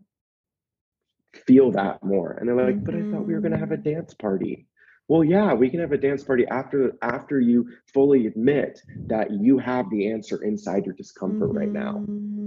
feel 1.47 1.71
that 1.71 2.03
more. 2.03 2.31
And 2.31 2.47
they're 2.47 2.55
like, 2.55 2.75
mm-hmm. 2.75 2.85
"But 2.85 2.95
I 2.95 3.11
thought 3.11 3.27
we 3.27 3.33
were 3.33 3.41
going 3.41 3.53
to 3.53 3.57
have 3.57 3.71
a 3.71 3.77
mm-hmm. 3.77 3.89
dance 3.89 4.13
party." 4.13 4.67
Well 5.07 5.23
yeah 5.23 5.53
we 5.53 5.69
can 5.69 5.79
have 5.79 5.91
a 5.91 5.97
dance 5.97 6.23
party 6.23 6.45
after 6.47 6.93
after 7.01 7.39
you 7.39 7.67
fully 7.93 8.27
admit 8.27 8.81
that 9.07 9.31
you 9.31 9.57
have 9.57 9.89
the 9.89 10.09
answer 10.09 10.43
inside 10.43 10.85
your 10.85 10.95
discomfort 10.95 11.49
mm-hmm. 11.49 11.57
right 11.57 11.71
now 11.71 12.03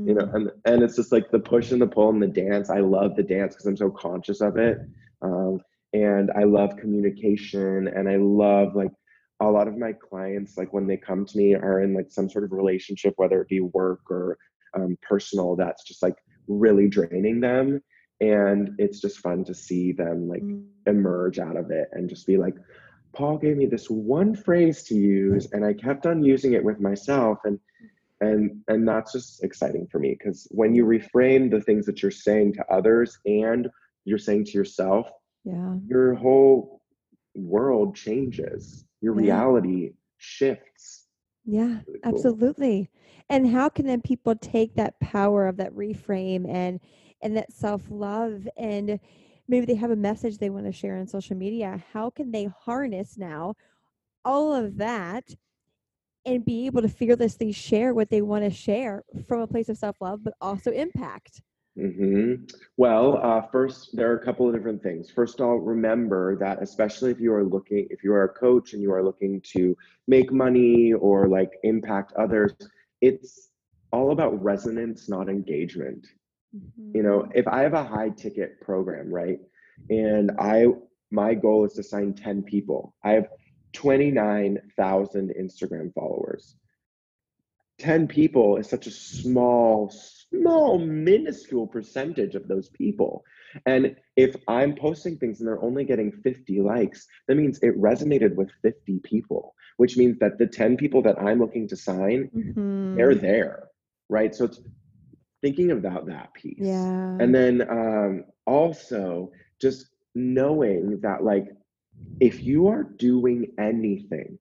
you 0.07 0.15
know 0.15 0.25
mm-hmm. 0.25 0.37
and 0.37 0.51
and 0.65 0.83
it's 0.83 0.97
just 0.97 1.13
like 1.13 1.31
the 1.31 1.39
push 1.39 1.71
and 1.71 1.81
the 1.81 1.87
pull 1.87 2.11
and 2.11 2.23
the 2.23 2.27
dance 2.27 2.71
i 2.71 2.81
love 2.81 3.15
the 3.17 3.23
dance 3.23 3.55
because 3.55 3.67
i'm 3.67 3.77
so 3.77 3.91
conscious 3.91 4.41
of 4.41 4.57
it 4.57 4.79
Um, 5.23 5.61
and 5.93 6.31
I 6.37 6.45
love 6.45 6.77
communication 6.77 7.89
and 7.89 8.09
I 8.09 8.17
love 8.17 8.75
like 8.75 8.93
a 9.41 9.47
lot 9.47 9.69
of 9.69 9.79
my 9.79 9.93
clients, 9.93 10.57
like 10.57 10.73
when 10.73 10.87
they 10.87 10.97
come 10.97 11.25
to 11.25 11.39
me, 11.39 11.55
are 11.55 11.83
in 11.83 11.95
like 11.95 12.11
some 12.11 12.29
sort 12.29 12.45
of 12.45 12.53
relationship, 12.53 13.15
whether 13.17 13.41
it 13.41 13.49
be 13.49 13.61
work 13.61 14.01
or 14.11 14.37
um, 14.75 14.99
personal, 15.03 15.57
that's 15.57 15.85
just 15.85 16.03
like 16.03 16.17
really 16.47 16.89
draining 16.89 17.41
them. 17.41 17.81
And 18.21 18.71
it's 18.79 19.01
just 19.01 19.19
fun 19.19 19.45
to 19.45 19.55
see 19.55 19.93
them 19.93 20.29
like 20.29 20.43
mm. 20.43 20.64
emerge 20.87 21.39
out 21.39 21.57
of 21.57 21.71
it 21.71 21.89
and 21.93 22.09
just 22.09 22.27
be 22.27 22.37
like, 22.37 22.55
Paul 23.12 23.39
gave 23.39 23.57
me 23.57 23.66
this 23.66 23.89
one 23.89 24.35
phrase 24.35 24.83
to 24.85 24.95
use, 24.95 25.49
and 25.53 25.64
I 25.64 25.73
kept 25.73 26.07
on 26.07 26.23
using 26.23 26.53
it 26.53 26.62
with 26.62 26.81
myself. 26.81 27.39
And 27.45 27.59
and 28.21 28.61
and 28.69 28.87
that's 28.87 29.12
just 29.12 29.45
exciting 29.45 29.87
for 29.87 29.99
me 29.99 30.16
because 30.19 30.49
when 30.51 30.75
you 30.75 30.85
reframe 30.85 31.51
the 31.51 31.61
things 31.61 31.87
that 31.87 32.03
you're 32.03 32.11
saying 32.11 32.55
to 32.55 32.66
others 32.73 33.19
and 33.25 33.69
you're 34.05 34.19
saying 34.19 34.45
to 34.47 34.53
yourself, 34.53 35.09
yeah, 35.45 35.77
your 35.87 36.14
whole 36.14 36.83
world 37.35 37.95
changes 37.95 38.85
your 39.01 39.14
yeah. 39.14 39.33
reality 39.35 39.93
shifts. 40.19 41.07
Yeah, 41.45 41.79
really 41.87 42.01
cool. 42.03 42.14
absolutely. 42.14 42.91
And 43.31 43.51
how 43.51 43.69
can 43.69 43.87
then 43.87 44.01
people 44.01 44.35
take 44.37 44.75
that 44.75 44.99
power 45.01 45.47
of 45.47 45.59
that 45.59 45.75
reframe 45.75 46.49
and 46.49 46.81
and 47.21 47.37
that 47.37 47.53
self-love 47.53 48.49
and 48.57 49.01
maybe 49.49 49.66
they 49.66 49.75
have 49.75 49.91
a 49.91 49.97
message 49.97 50.39
they 50.39 50.51
want 50.51 50.66
to 50.66 50.73
share 50.73 50.97
on 50.97 51.07
social 51.07 51.37
media. 51.37 51.83
How 51.93 52.11
can 52.11 52.31
they 52.31 52.45
harness 52.45 53.16
now 53.16 53.55
all 54.25 54.53
of 54.55 54.77
that 54.77 55.35
and 56.27 56.45
be 56.45 56.66
able 56.66 56.83
to 56.83 56.89
fearlessly 56.89 57.53
share 57.53 57.95
what 57.95 58.11
they 58.11 58.23
want 58.23 58.45
to 58.45 58.51
share 58.51 59.03
from 59.27 59.41
a 59.41 59.47
place 59.47 59.69
of 59.69 59.79
self-love 59.79 60.23
but 60.23 60.35
also 60.41 60.71
impact? 60.71 61.41
Mm-hmm. 61.79 62.45
Well, 62.77 63.21
uh, 63.23 63.43
first, 63.53 63.97
there 63.97 64.11
are 64.11 64.16
a 64.16 64.25
couple 64.25 64.49
of 64.49 64.55
different 64.55 64.83
things. 64.83 65.11
First 65.11 65.39
of 65.39 65.47
all, 65.47 65.59
remember 65.59 66.37
that 66.39 66.61
especially 66.61 67.12
if 67.12 67.21
you 67.21 67.33
are 67.33 67.45
looking, 67.45 67.87
if 67.91 68.03
you 68.03 68.12
are 68.12 68.25
a 68.25 68.29
coach 68.29 68.73
and 68.73 68.83
you 68.83 68.93
are 68.93 69.03
looking 69.03 69.41
to 69.53 69.77
make 70.09 70.33
money 70.33 70.93
or 70.93 71.29
like 71.29 71.53
impact 71.62 72.12
others, 72.14 72.53
it's 73.01 73.51
all 73.93 74.11
about 74.11 74.43
resonance, 74.43 75.09
not 75.09 75.29
engagement. 75.29 76.05
Mm-hmm. 76.57 76.96
You 76.96 77.03
know, 77.03 77.28
if 77.34 77.46
I 77.46 77.62
have 77.62 77.74
a 77.74 77.84
high 77.84 78.11
ticket 78.11 78.61
program, 78.61 79.12
right, 79.12 79.38
and 79.90 80.32
I 80.38 80.66
my 81.11 81.34
goal 81.34 81.64
is 81.64 81.74
to 81.74 81.82
sign 81.82 82.14
10 82.14 82.42
people, 82.42 82.94
I 83.03 83.12
have 83.12 83.28
29,000 83.72 85.34
Instagram 85.38 85.92
followers. 85.94 86.57
10 87.78 88.09
people 88.09 88.57
is 88.57 88.68
such 88.68 88.86
a 88.86 88.90
small, 88.90 89.90
small, 89.90 90.78
minuscule 90.78 91.66
percentage 91.66 92.34
of 92.34 92.49
those 92.49 92.68
people. 92.70 93.24
And 93.66 93.96
if 94.16 94.34
I'm 94.49 94.74
posting 94.74 95.16
things 95.16 95.38
and 95.38 95.49
they're 95.49 95.62
only 95.62 95.84
getting 95.84 96.11
50 96.11 96.61
likes, 96.61 97.07
that 97.26 97.36
means 97.36 97.59
it 97.62 97.80
resonated 97.80 98.34
with 98.34 98.51
50 98.62 99.01
people, 99.05 99.55
which 99.76 99.96
means 99.96 100.18
that 100.18 100.38
the 100.38 100.46
10 100.46 100.76
people 100.76 101.03
that 101.03 101.20
I'm 101.20 101.38
looking 101.38 101.68
to 101.68 101.76
sign, 101.76 102.30
mm-hmm. 102.34 102.96
they're 102.96 103.14
there, 103.14 103.68
right? 104.09 104.34
So 104.34 104.46
it's 104.46 104.61
thinking 105.41 105.70
about 105.70 106.07
that 106.07 106.32
piece. 106.34 106.59
Yeah. 106.59 107.16
And 107.20 107.34
then 107.34 107.62
um, 107.68 108.24
also 108.47 109.30
just 109.61 109.89
knowing 110.14 111.01
that, 111.01 111.24
like, 111.24 111.49
if 112.20 112.43
you 112.43 112.68
are 112.68 112.82
doing 112.82 113.53
anything 113.59 114.39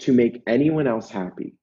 to 0.00 0.12
make 0.12 0.42
anyone 0.46 0.86
else 0.86 1.10
happy, 1.10 1.54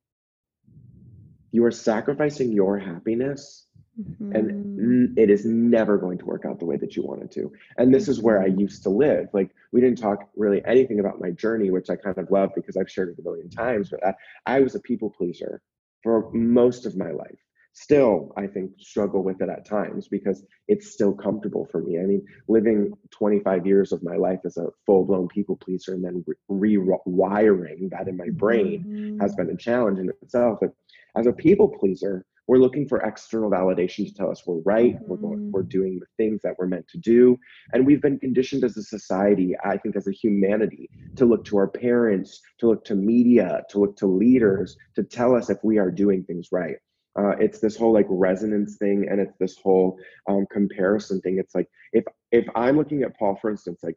you 1.51 1.65
are 1.65 1.71
sacrificing 1.71 2.51
your 2.51 2.77
happiness 2.77 3.67
mm-hmm. 3.99 4.35
and 4.35 5.17
it 5.17 5.29
is 5.29 5.45
never 5.45 5.97
going 5.97 6.17
to 6.17 6.25
work 6.25 6.45
out 6.45 6.59
the 6.59 6.65
way 6.65 6.77
that 6.77 6.95
you 6.95 7.03
wanted 7.03 7.31
to 7.31 7.51
and 7.77 7.93
this 7.93 8.07
is 8.07 8.21
where 8.21 8.41
i 8.41 8.47
mm-hmm. 8.47 8.61
used 8.61 8.83
to 8.83 8.89
live 8.89 9.27
like 9.33 9.51
we 9.71 9.81
didn't 9.81 9.97
talk 9.97 10.29
really 10.35 10.61
anything 10.65 10.99
about 10.99 11.19
my 11.19 11.31
journey 11.31 11.71
which 11.71 11.89
i 11.89 11.95
kind 11.95 12.17
of 12.17 12.29
love 12.31 12.51
because 12.55 12.77
i've 12.77 12.89
shared 12.89 13.09
it 13.09 13.19
a 13.19 13.23
million 13.23 13.49
times 13.49 13.89
but 13.89 14.05
I, 14.05 14.13
I 14.45 14.59
was 14.61 14.75
a 14.75 14.79
people 14.79 15.09
pleaser 15.09 15.61
for 16.03 16.31
most 16.31 16.85
of 16.85 16.95
my 16.95 17.11
life 17.11 17.39
still 17.73 18.33
i 18.35 18.45
think 18.45 18.71
struggle 18.79 19.23
with 19.23 19.41
it 19.41 19.49
at 19.49 19.65
times 19.65 20.07
because 20.07 20.43
it's 20.67 20.91
still 20.91 21.13
comfortable 21.13 21.67
for 21.71 21.81
me 21.81 21.99
i 21.99 22.03
mean 22.03 22.25
living 22.47 22.91
25 23.11 23.65
years 23.65 23.91
of 23.91 24.03
my 24.03 24.15
life 24.15 24.39
as 24.45 24.57
a 24.57 24.67
full-blown 24.85 25.27
people 25.27 25.55
pleaser 25.55 25.93
and 25.93 26.03
then 26.03 26.23
rewiring 26.51 27.89
that 27.89 28.07
in 28.07 28.17
my 28.17 28.29
brain 28.33 28.83
mm-hmm. 28.87 29.19
has 29.21 29.35
been 29.35 29.49
a 29.49 29.57
challenge 29.57 29.99
in 29.99 30.09
itself 30.21 30.57
but 30.59 30.71
as 31.15 31.27
a 31.27 31.33
people 31.33 31.67
pleaser, 31.67 32.25
we're 32.47 32.57
looking 32.57 32.87
for 32.87 33.01
external 33.01 33.51
validation 33.51 34.07
to 34.07 34.13
tell 34.13 34.31
us 34.31 34.45
we're 34.45 34.61
right, 34.61 34.95
mm-hmm. 34.95 35.07
we're 35.07 35.17
going, 35.17 35.51
we're 35.51 35.63
doing 35.63 35.99
the 35.99 36.05
things 36.17 36.41
that 36.43 36.55
we're 36.57 36.67
meant 36.67 36.87
to 36.89 36.97
do, 36.97 37.37
and 37.73 37.85
we've 37.85 38.01
been 38.01 38.17
conditioned 38.17 38.63
as 38.63 38.75
a 38.77 38.83
society, 38.83 39.55
I 39.63 39.77
think, 39.77 39.95
as 39.95 40.07
a 40.07 40.11
humanity, 40.11 40.89
to 41.15 41.25
look 41.25 41.45
to 41.45 41.57
our 41.57 41.67
parents, 41.67 42.41
to 42.59 42.67
look 42.67 42.85
to 42.85 42.95
media, 42.95 43.61
to 43.69 43.79
look 43.79 43.95
to 43.97 44.07
leaders, 44.07 44.75
to 44.95 45.03
tell 45.03 45.35
us 45.35 45.49
if 45.49 45.57
we 45.63 45.77
are 45.77 45.91
doing 45.91 46.23
things 46.23 46.47
right. 46.51 46.77
Uh, 47.17 47.35
it's 47.39 47.59
this 47.59 47.75
whole 47.75 47.93
like 47.93 48.05
resonance 48.09 48.77
thing, 48.77 49.07
and 49.09 49.19
it's 49.19 49.37
this 49.39 49.57
whole 49.57 49.97
um, 50.27 50.45
comparison 50.51 51.19
thing. 51.21 51.37
It's 51.39 51.55
like 51.55 51.67
if 51.93 52.03
if 52.31 52.45
I'm 52.55 52.77
looking 52.77 53.03
at 53.03 53.17
Paul, 53.17 53.35
for 53.41 53.49
instance, 53.49 53.79
like 53.83 53.95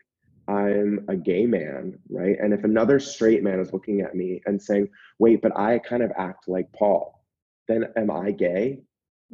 I'm 0.49 1.05
a 1.09 1.17
gay 1.17 1.47
man, 1.47 1.99
right? 2.09 2.37
And 2.41 2.53
if 2.53 2.65
another 2.65 2.99
straight 2.99 3.43
man 3.43 3.61
is 3.61 3.73
looking 3.73 4.01
at 4.01 4.15
me 4.15 4.43
and 4.47 4.61
saying, 4.61 4.89
wait, 5.19 5.41
but 5.41 5.57
I 5.57 5.79
kind 5.79 6.03
of 6.03 6.11
act 6.17 6.49
like 6.49 6.73
Paul, 6.73 7.23
then 7.69 7.87
am 7.97 8.11
I 8.11 8.33
gay? 8.33 8.81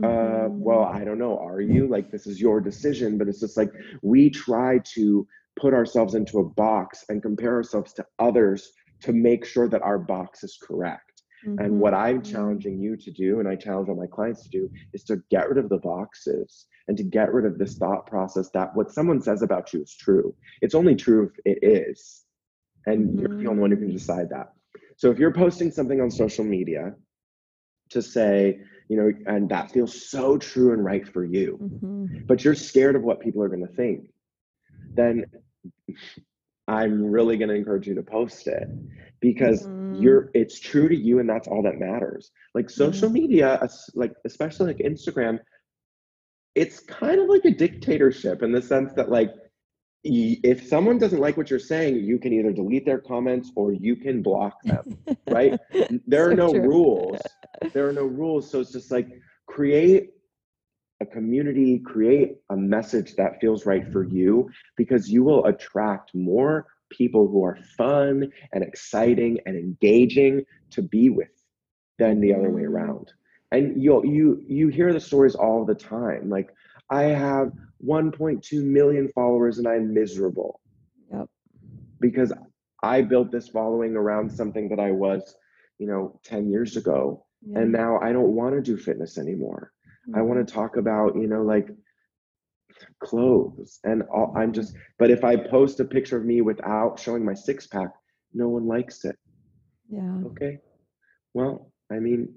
Uh, 0.02 0.06
mm-hmm. 0.06 0.46
Uh, 0.46 0.48
well, 0.50 0.84
I 0.84 1.04
don't 1.04 1.18
know. 1.18 1.38
Are 1.38 1.60
you? 1.60 1.86
Like, 1.88 2.10
this 2.10 2.26
is 2.26 2.40
your 2.40 2.60
decision, 2.60 3.18
but 3.18 3.28
it's 3.28 3.40
just 3.40 3.56
like 3.56 3.72
we 4.02 4.30
try 4.30 4.80
to 4.94 5.26
put 5.58 5.74
ourselves 5.74 6.14
into 6.14 6.38
a 6.38 6.44
box 6.44 7.04
and 7.08 7.22
compare 7.22 7.54
ourselves 7.54 7.92
to 7.94 8.06
others 8.18 8.72
to 9.00 9.12
make 9.12 9.44
sure 9.44 9.68
that 9.68 9.82
our 9.82 9.98
box 9.98 10.44
is 10.44 10.58
correct. 10.62 11.07
Mm-hmm. 11.46 11.64
And 11.64 11.80
what 11.80 11.94
I'm 11.94 12.20
mm-hmm. 12.20 12.32
challenging 12.32 12.80
you 12.80 12.96
to 12.96 13.10
do, 13.10 13.40
and 13.40 13.48
I 13.48 13.56
challenge 13.56 13.88
all 13.88 13.96
my 13.96 14.06
clients 14.06 14.42
to 14.44 14.50
do, 14.50 14.70
is 14.92 15.04
to 15.04 15.22
get 15.30 15.48
rid 15.48 15.58
of 15.58 15.68
the 15.68 15.78
boxes 15.78 16.66
and 16.88 16.96
to 16.96 17.02
get 17.02 17.32
rid 17.32 17.44
of 17.44 17.58
this 17.58 17.76
thought 17.76 18.06
process 18.06 18.50
that 18.54 18.74
what 18.74 18.90
someone 18.90 19.20
says 19.20 19.42
about 19.42 19.72
you 19.72 19.82
is 19.82 19.94
true. 19.94 20.34
It's 20.62 20.74
only 20.74 20.96
true 20.96 21.30
if 21.44 21.58
it 21.60 21.66
is. 21.66 22.24
And 22.86 23.08
mm-hmm. 23.10 23.18
you're 23.18 23.42
the 23.42 23.48
only 23.48 23.60
one 23.60 23.70
who 23.70 23.76
can 23.76 23.86
mm-hmm. 23.86 23.96
decide 23.96 24.30
that. 24.30 24.52
So 24.96 25.10
if 25.10 25.18
you're 25.18 25.32
posting 25.32 25.70
something 25.70 26.00
on 26.00 26.10
social 26.10 26.44
media 26.44 26.94
to 27.90 28.02
say, 28.02 28.60
you 28.88 28.96
know, 28.96 29.12
and 29.26 29.48
that 29.50 29.70
feels 29.70 30.08
so 30.10 30.38
true 30.38 30.72
and 30.72 30.84
right 30.84 31.06
for 31.06 31.24
you, 31.24 31.58
mm-hmm. 31.62 32.24
but 32.26 32.42
you're 32.42 32.54
scared 32.54 32.96
of 32.96 33.02
what 33.02 33.20
people 33.20 33.42
are 33.42 33.48
going 33.48 33.66
to 33.66 33.72
think, 33.72 34.10
then 34.94 35.26
I'm 36.68 37.02
really 37.02 37.36
going 37.38 37.48
to 37.48 37.54
encourage 37.54 37.86
you 37.88 37.94
to 37.94 38.02
post 38.02 38.46
it 38.46 38.68
because 39.20 39.66
mm-hmm. 39.66 40.02
you're 40.02 40.30
it's 40.34 40.60
true 40.60 40.88
to 40.88 40.96
you 40.96 41.18
and 41.18 41.28
that's 41.28 41.48
all 41.48 41.62
that 41.62 41.78
matters. 41.78 42.30
Like 42.54 42.70
social 42.70 43.08
mm-hmm. 43.08 43.14
media, 43.14 43.68
like 43.94 44.12
especially 44.24 44.66
like 44.74 44.78
Instagram, 44.78 45.40
it's 46.54 46.80
kind 46.80 47.20
of 47.20 47.28
like 47.28 47.44
a 47.44 47.50
dictatorship 47.50 48.42
in 48.42 48.52
the 48.52 48.60
sense 48.60 48.92
that 48.94 49.08
like 49.08 49.32
if 50.04 50.66
someone 50.66 50.98
doesn't 50.98 51.20
like 51.20 51.36
what 51.36 51.50
you're 51.50 51.58
saying 51.58 51.96
you 51.96 52.18
can 52.18 52.32
either 52.32 52.52
delete 52.52 52.86
their 52.86 52.98
comments 52.98 53.50
or 53.56 53.72
you 53.72 53.96
can 53.96 54.22
block 54.22 54.62
them 54.62 54.96
right 55.28 55.58
there 56.06 56.26
so 56.26 56.30
are 56.30 56.34
no 56.34 56.52
true. 56.52 56.62
rules 56.62 57.20
there 57.72 57.88
are 57.88 57.92
no 57.92 58.04
rules 58.04 58.48
so 58.48 58.60
it's 58.60 58.72
just 58.72 58.92
like 58.92 59.08
create 59.46 60.10
a 61.00 61.06
community 61.06 61.78
create 61.78 62.36
a 62.50 62.56
message 62.56 63.14
that 63.16 63.40
feels 63.40 63.66
right 63.66 63.90
for 63.92 64.04
you 64.04 64.50
because 64.76 65.08
you 65.08 65.22
will 65.22 65.44
attract 65.46 66.14
more 66.14 66.66
people 66.90 67.28
who 67.28 67.44
are 67.44 67.58
fun 67.76 68.30
and 68.52 68.64
exciting 68.64 69.38
and 69.46 69.56
engaging 69.56 70.44
to 70.70 70.82
be 70.82 71.10
with 71.10 71.28
than 71.98 72.20
the 72.20 72.32
other 72.32 72.50
way 72.50 72.62
mm. 72.62 72.68
around 72.68 73.12
and 73.52 73.82
you'll 73.82 74.04
you 74.04 74.42
you 74.46 74.68
hear 74.68 74.92
the 74.92 75.00
stories 75.00 75.34
all 75.34 75.64
the 75.64 75.74
time 75.74 76.28
like 76.28 76.50
i 76.90 77.02
have 77.02 77.52
1.2 77.86 78.62
million 78.62 79.08
followers 79.08 79.58
and 79.58 79.66
i'm 79.66 79.92
miserable 79.92 80.60
yep. 81.12 81.28
because 82.00 82.32
i 82.82 83.00
built 83.02 83.30
this 83.30 83.48
following 83.48 83.96
around 83.96 84.30
something 84.30 84.68
that 84.68 84.80
i 84.80 84.90
was 84.90 85.36
you 85.78 85.86
know 85.86 86.18
10 86.24 86.50
years 86.50 86.76
ago 86.76 87.24
yeah. 87.42 87.60
and 87.60 87.72
now 87.72 87.98
i 88.00 88.12
don't 88.12 88.34
want 88.34 88.54
to 88.54 88.62
do 88.62 88.76
fitness 88.76 89.18
anymore 89.18 89.72
mm-hmm. 90.08 90.18
i 90.18 90.22
want 90.22 90.44
to 90.46 90.52
talk 90.52 90.76
about 90.76 91.14
you 91.16 91.26
know 91.26 91.42
like 91.42 91.68
clothes 93.02 93.80
and 93.84 94.02
all, 94.12 94.32
i'm 94.36 94.52
just 94.52 94.74
but 94.98 95.10
if 95.10 95.24
i 95.24 95.36
post 95.36 95.80
a 95.80 95.84
picture 95.84 96.16
of 96.16 96.24
me 96.24 96.40
without 96.40 96.98
showing 96.98 97.24
my 97.24 97.34
six 97.34 97.66
pack 97.66 97.90
no 98.34 98.48
one 98.48 98.66
likes 98.66 99.06
it. 99.06 99.16
Yeah. 99.88 100.20
Okay. 100.26 100.58
Well 101.34 101.72
i 101.90 101.98
mean 101.98 102.34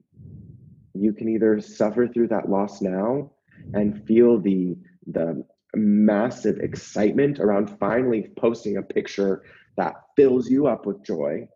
you 0.93 1.13
can 1.13 1.29
either 1.29 1.59
suffer 1.59 2.07
through 2.07 2.27
that 2.29 2.49
loss 2.49 2.81
now 2.81 3.31
and 3.73 4.05
feel 4.07 4.39
the 4.39 4.77
the 5.07 5.43
massive 5.73 6.57
excitement 6.59 7.39
around 7.39 7.77
finally 7.79 8.29
posting 8.37 8.77
a 8.77 8.81
picture 8.81 9.43
that 9.77 9.95
fills 10.15 10.49
you 10.49 10.67
up 10.67 10.85
with 10.85 11.03
joy 11.03 11.47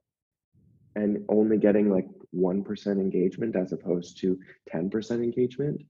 and 0.96 1.18
only 1.30 1.58
getting 1.58 1.92
like 1.92 2.08
1% 2.34 2.88
engagement 2.88 3.56
as 3.58 3.74
opposed 3.74 4.18
to 4.20 4.40
10% 4.74 5.12
engagement 5.12 5.82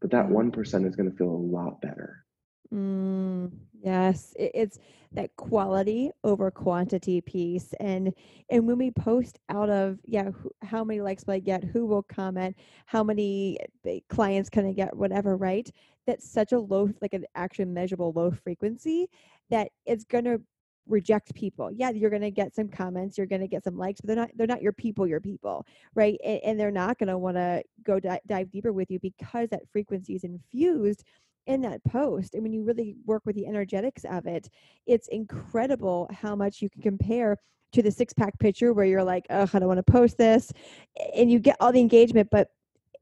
but 0.00 0.10
that 0.10 0.28
1% 0.28 0.86
is 0.86 0.96
going 0.96 1.10
to 1.10 1.16
feel 1.16 1.30
a 1.30 1.46
lot 1.56 1.80
better 1.80 2.26
Mm, 2.72 3.52
yes, 3.80 4.34
it's 4.38 4.78
that 5.12 5.34
quality 5.36 6.10
over 6.24 6.50
quantity 6.50 7.20
piece, 7.20 7.72
and 7.80 8.12
and 8.50 8.66
when 8.66 8.78
we 8.78 8.90
post 8.90 9.38
out 9.48 9.70
of 9.70 9.98
yeah, 10.04 10.30
how 10.62 10.82
many 10.82 11.00
likes 11.00 11.24
will 11.26 11.34
I 11.34 11.38
get? 11.38 11.62
Who 11.62 11.86
will 11.86 12.02
comment? 12.02 12.56
How 12.86 13.04
many 13.04 13.58
eh, 13.84 14.00
clients 14.08 14.50
can 14.50 14.66
I 14.66 14.72
get? 14.72 14.96
Whatever, 14.96 15.36
right? 15.36 15.70
That's 16.06 16.28
such 16.28 16.52
a 16.52 16.58
low, 16.58 16.90
like 17.00 17.14
an 17.14 17.24
actually 17.34 17.66
measurable 17.66 18.12
low 18.12 18.30
frequency 18.32 19.08
that 19.50 19.70
it's 19.84 20.04
gonna 20.04 20.38
reject 20.88 21.34
people. 21.34 21.70
Yeah, 21.72 21.90
you're 21.90 22.10
going 22.10 22.22
to 22.22 22.30
get 22.30 22.54
some 22.54 22.68
comments, 22.68 23.18
you're 23.18 23.26
going 23.26 23.40
to 23.40 23.48
get 23.48 23.64
some 23.64 23.76
likes, 23.76 24.00
but 24.00 24.08
they're 24.08 24.16
not 24.16 24.30
they're 24.36 24.46
not 24.46 24.62
your 24.62 24.72
people, 24.72 25.06
your 25.06 25.20
people, 25.20 25.66
right? 25.94 26.18
And, 26.24 26.40
and 26.44 26.60
they're 26.60 26.70
not 26.70 26.98
going 26.98 27.08
to 27.08 27.18
want 27.18 27.36
to 27.36 27.62
go 27.82 28.00
di- 28.00 28.20
dive 28.26 28.50
deeper 28.50 28.72
with 28.72 28.90
you 28.90 28.98
because 29.00 29.48
that 29.50 29.68
frequency 29.72 30.14
is 30.14 30.24
infused 30.24 31.04
in 31.46 31.60
that 31.62 31.82
post. 31.84 32.34
And 32.34 32.42
when 32.42 32.52
you 32.52 32.64
really 32.64 32.96
work 33.06 33.22
with 33.24 33.36
the 33.36 33.46
energetics 33.46 34.04
of 34.04 34.26
it, 34.26 34.48
it's 34.86 35.08
incredible 35.08 36.08
how 36.12 36.34
much 36.34 36.60
you 36.60 36.68
can 36.68 36.82
compare 36.82 37.36
to 37.72 37.82
the 37.82 37.90
six 37.90 38.12
pack 38.12 38.38
picture 38.38 38.72
where 38.72 38.86
you're 38.86 39.04
like, 39.04 39.26
oh, 39.30 39.48
I 39.52 39.58
don't 39.58 39.68
want 39.68 39.84
to 39.84 39.92
post 39.92 40.18
this. 40.18 40.52
And 41.14 41.30
you 41.30 41.38
get 41.38 41.56
all 41.60 41.72
the 41.72 41.80
engagement, 41.80 42.28
but 42.30 42.48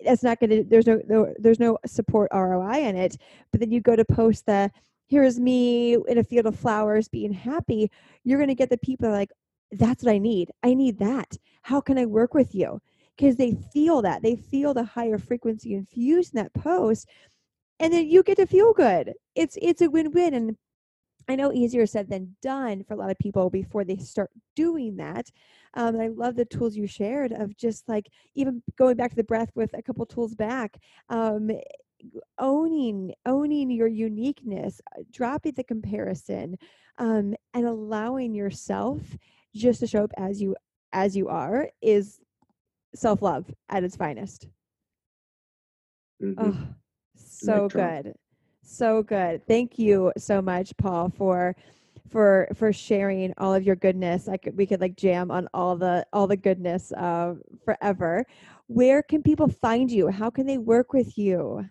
that's 0.05 0.23
not 0.23 0.41
going 0.41 0.51
to, 0.51 0.65
there's 0.65 0.87
no, 0.87 1.01
no, 1.09 1.33
there's 1.39 1.61
no 1.61 1.79
support 1.87 2.31
ROI 2.33 2.81
in 2.81 2.97
it. 2.97 3.17
But 3.51 3.61
then 3.61 3.71
you 3.71 3.81
go 3.81 3.97
to 3.97 4.05
post 4.05 4.47
the, 4.47 4.71
here's 5.15 5.39
me 5.39 5.95
in 6.09 6.19
a 6.19 6.25
field 6.25 6.47
of 6.47 6.59
flowers 6.59 7.07
being 7.07 7.33
happy. 7.33 7.89
You're 8.25 8.39
going 8.39 8.49
to 8.49 8.55
get 8.57 8.69
the 8.69 8.79
people 8.79 9.11
like, 9.11 9.31
that's 9.71 10.03
what 10.03 10.13
I 10.13 10.19
need. 10.19 10.51
I 10.65 10.75
need 10.75 10.99
that. 10.99 11.39
How 11.63 11.81
can 11.81 11.99
I 11.99 12.05
work 12.05 12.35
with 12.35 12.53
you? 12.53 12.81
Because 13.17 13.37
they 13.37 13.53
feel 13.73 14.03
that. 14.03 14.23
They 14.23 14.35
feel 14.35 14.75
the 14.75 14.83
higher 14.83 15.19
frequency 15.19 15.75
infused 15.75 16.35
in 16.35 16.43
that 16.43 16.53
post 16.53 17.09
and 17.79 17.93
then 17.93 18.09
you 18.09 18.25
get 18.25 18.39
to 18.39 18.47
feel 18.47 18.73
good. 18.73 19.13
It's 19.37 19.57
it's 19.63 19.83
a 19.83 19.91
win-win 19.91 20.35
and 20.35 20.57
I 21.29 21.37
know 21.37 21.53
easier 21.53 21.87
said 21.87 22.11
than 22.11 22.37
done 22.43 22.83
for 22.85 22.95
a 22.95 22.97
lot 22.97 23.11
of 23.11 23.19
people 23.19 23.49
before 23.51 23.85
they 23.85 23.97
start 23.97 24.31
doing 24.57 24.97
that. 24.97 25.31
Um, 25.75 25.99
I 26.01 26.09
love 26.09 26.35
the 26.37 26.45
tools 26.45 26.77
you 26.77 26.87
shared 26.87 27.33
of 27.33 27.57
just 27.57 27.89
like 27.89 28.09
even 28.35 28.63
going 28.77 28.97
back 28.97 29.11
to 29.11 29.17
the 29.17 29.25
breath 29.25 29.51
with 29.55 29.71
a 29.75 29.83
couple 29.83 30.05
tools 30.07 30.35
back, 30.35 30.77
um, 31.09 31.51
owning 32.39 33.15
owning 33.27 33.71
your 33.71 33.89
uniqueness, 33.89 34.81
uh, 34.97 35.03
dropping 35.13 35.55
the 35.55 35.65
comparison, 35.65 36.57
um, 36.99 37.35
and 37.55 37.67
allowing 37.67 38.35
yourself 38.35 39.01
just 39.55 39.81
to 39.81 39.87
show 39.87 40.05
up 40.05 40.13
as 40.17 40.41
you 40.41 40.57
as 40.93 41.17
you 41.17 41.29
are 41.29 41.69
is 41.83 42.21
self 42.95 43.23
love 43.23 43.51
at 43.69 43.85
its 43.85 43.97
finest. 43.97 44.49
Mm-hmm. 46.23 46.51
Oh, 46.51 46.57
so 47.17 47.69
good 47.69 48.15
so 48.65 49.03
good. 49.03 49.47
Thank 49.47 49.79
you 49.79 50.13
so 50.17 50.41
much 50.41 50.77
paul 50.77 51.11
for 51.11 51.55
for 52.09 52.49
for 52.55 52.73
sharing 52.73 53.33
all 53.39 53.55
of 53.55 53.63
your 53.63 53.77
goodness. 53.77 54.29
I 54.29 54.37
could 54.37 54.57
we 54.57 54.67
could 54.67 54.81
like 54.81 54.97
jam 54.97 55.31
on 55.31 55.49
all 55.55 55.77
the 55.77 56.07
all 56.13 56.27
the 56.27 56.37
goodness 56.37 56.93
uh 56.93 57.35
forever. 57.65 58.25
Where 58.67 59.03
can 59.03 59.23
people 59.23 59.49
find 59.49 59.91
you? 59.91 60.09
How 60.09 60.31
can 60.31 60.47
they 60.47 60.59
work 60.59 60.93
with 60.93 61.17
you 61.19 61.65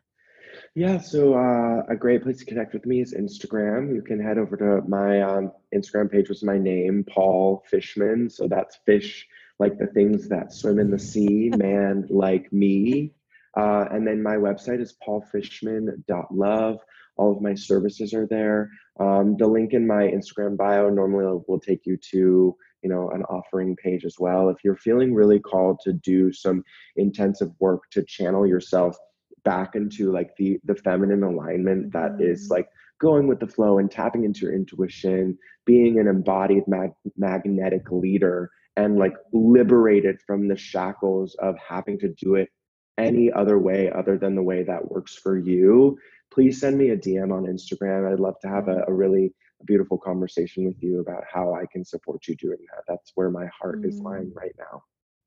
yeah 0.76 0.98
so 0.98 1.34
uh, 1.34 1.84
a 1.90 1.96
great 1.96 2.24
place 2.24 2.38
to 2.38 2.46
connect 2.46 2.74
with 2.74 2.86
me 2.86 3.02
is 3.02 3.14
instagram 3.14 3.94
you 3.94 4.02
can 4.02 4.20
head 4.20 4.38
over 4.38 4.56
to 4.58 4.88
my 4.88 5.22
um, 5.22 5.52
instagram 5.74 6.12
page 6.12 6.30
with 6.30 6.44
my 6.44 6.58
name 6.58 7.06
paul 7.10 7.64
fishman 7.70 8.30
so 8.30 8.48
that's 8.48 8.78
fish 8.86 9.28
like 9.60 9.78
the 9.78 9.88
things 9.88 10.28
that 10.30 10.54
swim 10.54 10.80
in 10.80 10.92
the 10.92 11.00
sea 11.00 11.50
man 11.58 12.06
like 12.10 12.52
me 12.52 13.14
uh, 13.56 13.86
and 13.92 14.06
then 14.06 14.22
my 14.22 14.36
website 14.36 14.82
is 14.82 14.96
paulfishman.love. 15.08 16.80
All 17.16 17.32
of 17.32 17.42
my 17.42 17.54
services 17.54 18.14
are 18.14 18.26
there. 18.26 18.72
Um, 19.00 19.36
the 19.38 19.48
link 19.48 19.74
in 19.74 19.86
my 19.86 20.08
Instagram 20.08 20.58
bio 20.58 20.90
normally 20.90 21.42
will 21.48 21.60
take 21.60 21.86
you 21.86 21.98
to 22.12 22.56
you 22.82 22.90
know 22.90 23.12
an 23.12 23.24
offering 23.26 23.76
page 23.76 24.04
as 24.06 24.16
well. 24.20 24.50
If 24.50 24.58
you're 24.64 24.76
feeling 24.76 25.14
really 25.14 25.40
called 25.40 25.80
to 25.84 25.94
do 25.94 26.34
some 26.34 26.64
intensive 26.96 27.52
work 27.60 27.84
to 27.92 28.04
channel 28.04 28.48
yourself 28.48 28.98
back 29.44 29.76
into 29.76 30.12
like 30.12 30.36
the 30.38 30.60
the 30.64 30.76
feminine 30.76 31.24
alignment 31.24 31.94
that 31.94 32.18
is 32.20 32.46
mm-hmm. 32.46 32.54
like 32.54 32.70
going 33.00 33.28
with 33.28 33.40
the 33.40 33.48
flow 33.48 33.80
and 33.80 33.92
tapping 33.92 34.24
into 34.24 34.42
your 34.42 34.54
intuition, 34.54 35.38
being 35.66 36.00
an 36.00 36.08
embodied 36.08 36.64
mag- 36.68 36.94
magnetic 37.18 37.92
leader 37.92 38.50
and 38.78 38.98
like 38.98 39.14
liberated 39.34 40.20
from 40.26 40.48
the 40.48 40.56
shackles 40.56 41.36
of 41.36 41.56
having 41.58 42.00
to 42.00 42.08
do 42.10 42.36
it 42.36 42.50
any 42.98 43.32
other 43.32 43.60
way 43.60 43.92
other 43.92 44.18
than 44.18 44.36
the 44.36 44.42
way 44.42 44.64
that 44.64 44.90
works 44.90 45.16
for 45.16 45.38
you, 45.38 45.98
please 46.32 46.60
send 46.60 46.78
me 46.78 46.90
a 46.90 46.98
DM 46.98 47.32
on 47.32 47.46
Instagram. 47.46 48.12
I'd 48.12 48.20
love 48.20 48.40
to 48.42 48.48
have 48.48 48.68
a, 48.68 48.84
a 48.88 48.94
really 48.94 49.34
beautiful 49.66 49.98
conversation 49.98 50.66
with 50.66 50.82
you 50.82 51.00
about 51.00 51.24
how 51.32 51.54
I 51.54 51.66
can 51.72 51.86
support 51.86 52.28
you 52.28 52.36
doing 52.36 52.60
that. 52.74 52.84
That's 52.88 53.12
where 53.16 53.30
my 53.30 53.48
heart 53.48 53.82
mm. 53.82 53.88
is 53.90 54.00
lying 54.00 54.32
right 54.36 54.56
now. 54.58 54.84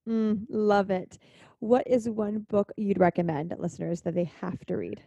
Mm, 0.09 0.47
love 0.49 0.91
it. 0.91 1.19
What 1.61 1.87
is 1.87 2.09
one 2.09 2.41
book 2.41 2.73
you'd 2.77 2.99
recommend 2.99 3.55
listeners 3.59 4.03
that 4.03 4.15
they 4.15 4.31
have 4.41 4.65
to 4.67 4.77
read? 4.77 5.03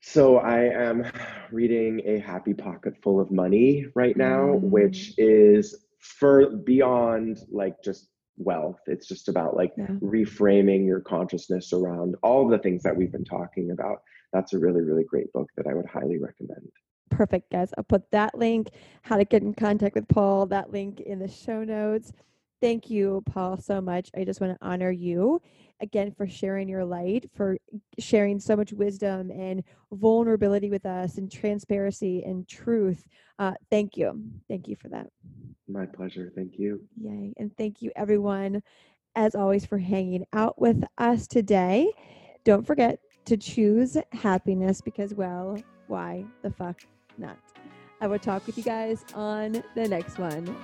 So 0.00 0.38
I 0.38 0.64
am 0.64 1.04
reading 1.52 2.00
A 2.04 2.18
Happy 2.18 2.54
Pocket 2.54 2.94
Full 3.02 3.20
of 3.20 3.30
Money 3.30 3.86
right 3.94 4.16
now, 4.16 4.46
mm. 4.46 4.60
which 4.60 5.14
is 5.18 5.84
for 5.98 6.50
beyond 6.50 7.40
like 7.50 7.82
just 7.82 8.08
wealth. 8.38 8.80
It's 8.86 9.06
just 9.06 9.28
about 9.28 9.56
like 9.56 9.72
yeah. 9.76 9.86
reframing 10.02 10.86
your 10.86 11.00
consciousness 11.00 11.72
around 11.72 12.16
all 12.22 12.48
the 12.48 12.58
things 12.58 12.82
that 12.82 12.96
we've 12.96 13.12
been 13.12 13.24
talking 13.24 13.70
about. 13.70 13.98
That's 14.32 14.54
a 14.54 14.58
really, 14.58 14.80
really 14.80 15.04
great 15.04 15.32
book 15.32 15.48
that 15.56 15.66
I 15.66 15.74
would 15.74 15.86
highly 15.86 16.18
recommend. 16.18 16.70
Perfect, 17.10 17.50
guys. 17.50 17.70
I'll 17.76 17.84
put 17.84 18.10
that 18.12 18.36
link, 18.38 18.70
how 19.02 19.16
to 19.16 19.24
get 19.24 19.42
in 19.42 19.52
contact 19.52 19.94
with 19.96 20.08
Paul, 20.08 20.46
that 20.46 20.72
link 20.72 21.00
in 21.00 21.18
the 21.18 21.28
show 21.28 21.64
notes. 21.64 22.12
Thank 22.60 22.90
you, 22.90 23.22
Paul, 23.24 23.56
so 23.56 23.80
much. 23.80 24.10
I 24.14 24.24
just 24.24 24.40
want 24.40 24.52
to 24.52 24.66
honor 24.66 24.90
you 24.90 25.40
again 25.80 26.12
for 26.12 26.26
sharing 26.26 26.68
your 26.68 26.84
light, 26.84 27.30
for 27.34 27.56
sharing 27.98 28.38
so 28.38 28.54
much 28.54 28.72
wisdom 28.72 29.30
and 29.30 29.64
vulnerability 29.92 30.68
with 30.68 30.84
us, 30.84 31.16
and 31.16 31.32
transparency 31.32 32.22
and 32.22 32.46
truth. 32.46 33.06
Uh, 33.38 33.52
thank 33.70 33.96
you. 33.96 34.22
Thank 34.46 34.68
you 34.68 34.76
for 34.76 34.88
that. 34.88 35.06
My 35.68 35.86
pleasure. 35.86 36.32
Thank 36.36 36.58
you. 36.58 36.82
Yay. 37.00 37.32
And 37.38 37.56
thank 37.56 37.80
you, 37.80 37.92
everyone, 37.96 38.62
as 39.16 39.34
always, 39.34 39.64
for 39.64 39.78
hanging 39.78 40.26
out 40.34 40.60
with 40.60 40.84
us 40.98 41.26
today. 41.26 41.90
Don't 42.44 42.66
forget 42.66 42.98
to 43.24 43.38
choose 43.38 43.96
happiness 44.12 44.82
because, 44.82 45.14
well, 45.14 45.56
why 45.86 46.26
the 46.42 46.50
fuck 46.50 46.80
not? 47.16 47.38
I 48.02 48.06
will 48.06 48.18
talk 48.18 48.46
with 48.46 48.58
you 48.58 48.64
guys 48.64 49.04
on 49.14 49.62
the 49.74 49.88
next 49.88 50.18
one. 50.18 50.56